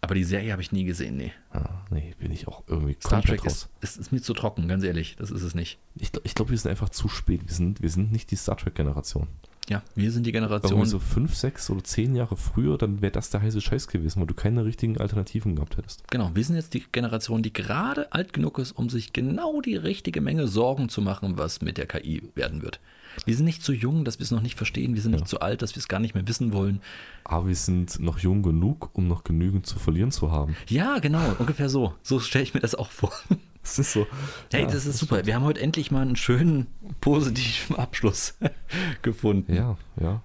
[0.00, 1.32] aber die Serie habe ich nie gesehen, nee.
[1.52, 3.68] Ah, nee, bin ich auch irgendwie Star Trek raus.
[3.80, 5.16] ist, ist, ist mir zu trocken, ganz ehrlich.
[5.18, 5.78] Das ist es nicht.
[5.96, 7.42] Ich, ich glaube, wir sind einfach zu spät.
[7.46, 9.28] Wir sind, wir sind nicht die Star Trek-Generation.
[9.68, 10.72] Ja, wir sind die Generation.
[10.72, 14.20] Irgendwie so fünf, sechs oder zehn Jahre früher, dann wäre das der heiße Scheiß gewesen,
[14.20, 16.10] weil du keine richtigen Alternativen gehabt hättest.
[16.10, 19.76] Genau, wir sind jetzt die Generation, die gerade alt genug ist, um sich genau die
[19.76, 22.80] richtige Menge Sorgen zu machen, was mit der KI werden wird.
[23.26, 24.94] Wir sind nicht zu jung, dass wir es noch nicht verstehen.
[24.94, 25.18] Wir sind Ja.
[25.18, 26.80] nicht zu alt, dass wir es gar nicht mehr wissen wollen.
[27.24, 30.56] Aber wir sind noch jung genug, um noch genügend zu verlieren zu haben.
[30.68, 31.94] Ja, genau, ungefähr so.
[32.02, 33.12] So stelle ich mir das auch vor.
[33.62, 34.06] Das ist so.
[34.50, 35.26] Hey, ja, das ist super.
[35.26, 36.66] Wir haben heute endlich mal einen schönen
[37.02, 38.34] positiven Abschluss
[39.02, 39.52] gefunden.
[39.54, 40.06] Ja, ja.
[40.06, 40.22] Wollen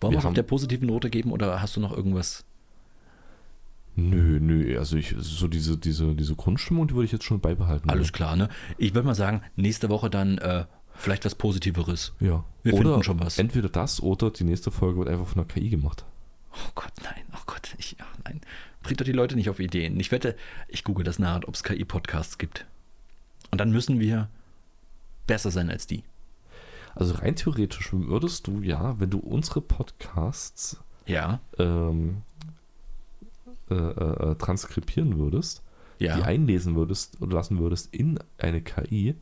[0.00, 2.42] wir wir es auf der positiven Note geben oder hast du noch irgendwas?
[3.96, 7.90] Nö, nö, also ich, so diese, diese, diese Grundstimmung, die würde ich jetzt schon beibehalten.
[7.90, 8.48] Alles klar, ne?
[8.76, 12.12] Ich würde mal sagen, nächste Woche dann äh, vielleicht was Positiveres.
[12.20, 12.44] Ja.
[12.62, 13.38] Wir oder finden schon was.
[13.38, 16.04] Entweder das oder die nächste Folge wird einfach von der KI gemacht.
[16.52, 18.40] Oh Gott, nein, oh Gott, ich, ach nein.
[18.82, 19.98] Bringt doch die Leute nicht auf Ideen.
[19.98, 20.36] Ich wette,
[20.68, 22.66] ich google das nach, ob es KI-Podcasts gibt.
[23.50, 24.28] Und dann müssen wir
[25.26, 26.04] besser sein als die.
[26.94, 32.22] Also rein theoretisch würdest du ja, wenn du unsere Podcasts Ja, ähm,
[33.70, 35.62] äh, äh, transkribieren würdest,
[35.98, 36.16] ja.
[36.16, 39.16] die einlesen würdest oder lassen würdest in eine KI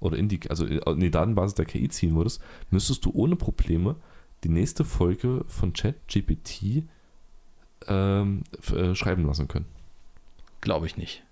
[0.00, 2.40] oder in die, also in in die Datenbasis der KI ziehen würdest,
[2.70, 3.96] müsstest du ohne Probleme
[4.44, 6.84] die nächste Folge von ChatGPT
[7.86, 8.42] ähm,
[8.72, 9.66] äh, schreiben lassen können.
[10.60, 11.22] Glaube ich nicht.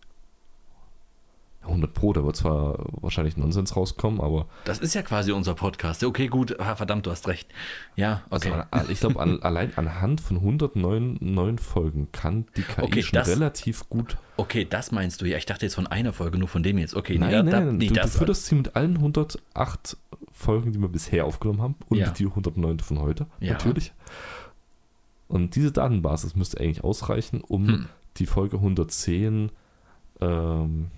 [1.69, 6.03] 100 Pro, da wird zwar wahrscheinlich Nonsens rauskommen, aber Das ist ja quasi unser Podcast.
[6.05, 7.49] Okay, gut, ah, verdammt, du hast recht.
[7.97, 8.53] Ja, okay.
[8.71, 13.19] also ich glaube, an, allein anhand von 109 neuen Folgen kann die KI Okay, schon
[13.19, 14.17] das- relativ gut.
[14.39, 15.39] Okay, das meinst du ja.
[15.39, 16.95] Ich dachte jetzt von einer Folge, nur von dem jetzt.
[16.95, 19.97] Okay, Nein, ja, nein, da- nein, nee, du, du das führst sie mit allen 108
[20.31, 22.11] Folgen, die wir bisher aufgenommen haben und Ja.
[22.11, 23.53] die 109 von heute, Ja.
[23.55, 23.93] natürlich.
[25.29, 27.87] Und diese Datenbasis müsste eigentlich ausreichen, um Hm.
[28.19, 29.51] die Folge 110
[30.21, 30.91] ähm,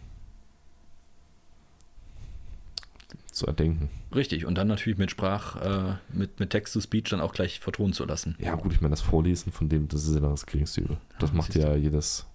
[3.38, 3.88] zu erdenken.
[4.14, 8.04] Richtig, und dann natürlich mit Sprach, äh, mit, mit Text-to-Speech dann auch gleich vertonen zu
[8.04, 8.36] lassen.
[8.38, 10.98] Ja, gut, ich meine, das Vorlesen von dem, das ist ja dann das geringste Übel.
[11.18, 12.26] Das Ja, macht ja jedes.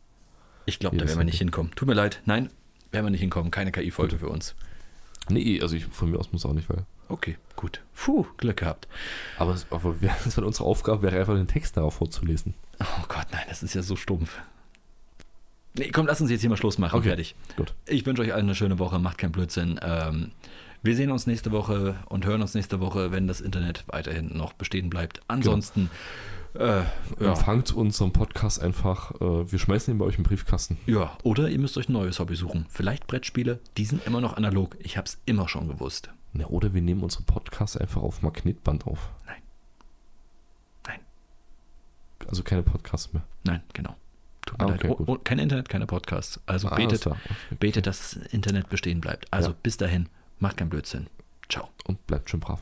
[0.66, 1.72] Ich glaube, da werden wir nicht hinkommen.
[1.76, 2.22] Tut mir leid.
[2.26, 2.50] Nein,
[2.92, 3.52] werden wir nicht hinkommen.
[3.52, 4.56] Keine KI-Folge für uns.
[5.30, 6.86] Nee, also ich, von mir aus muss auch nicht, weil.
[7.10, 7.82] Okay, gut.
[7.94, 8.88] Puh, Glück gehabt.
[9.38, 12.54] Aber, es- aber das wäre unsere Aufgabe, wäre einfach den Text darauf vorzulesen.
[12.80, 14.38] Oh Gott, nein, das ist ja so stumpf.
[15.76, 16.98] Nee, komm, lass uns jetzt hier mal Schluss machen.
[17.00, 17.08] Okay.
[17.10, 17.36] Fertig.
[17.58, 17.74] Gut.
[17.88, 19.00] Ich wünsche euch allen eine schöne Woche.
[19.00, 19.80] Macht keinen Blödsinn.
[19.82, 20.32] Ähm,
[20.84, 24.54] wir sehen uns nächste Woche und hören uns nächste Woche, wenn das Internet weiterhin noch
[24.54, 25.22] bestehen bleibt.
[25.28, 25.90] Ansonsten,
[26.56, 26.86] äh, ja.
[27.20, 29.12] Empfangt unseren Podcast einfach.
[29.20, 30.78] Äh, wir schmeißen ihn bei euch im Briefkasten.
[30.86, 32.66] ja, oder ihr müsst euch ein neues Hobby suchen.
[32.70, 34.76] Vielleicht Brettspiele, die sind immer noch analog.
[34.80, 36.10] Ich habe es immer schon gewusst.
[36.34, 39.10] Ja, oder wir nehmen unsere Podcasts einfach auf Magnetband auf.
[39.26, 39.42] Nein.
[40.88, 41.00] Nein.
[42.28, 43.24] Also keine Podcasts mehr.
[43.44, 43.96] Nein, genau.
[44.46, 44.80] Tut mir Ah, leid.
[44.80, 45.08] okay, Oh, gut.
[45.10, 46.40] oh, kein Internet, keine Podcasts.
[46.46, 47.08] Also Ah, betet.
[47.08, 47.18] Okay.
[47.60, 49.26] betet, dass das Internet bestehen bleibt.
[49.32, 49.56] Also Ja.
[49.64, 50.10] bis dahin,
[50.44, 51.08] macht keinen Blödsinn.
[51.50, 51.70] Ciao.
[51.86, 52.60] Und bleibt schön brav.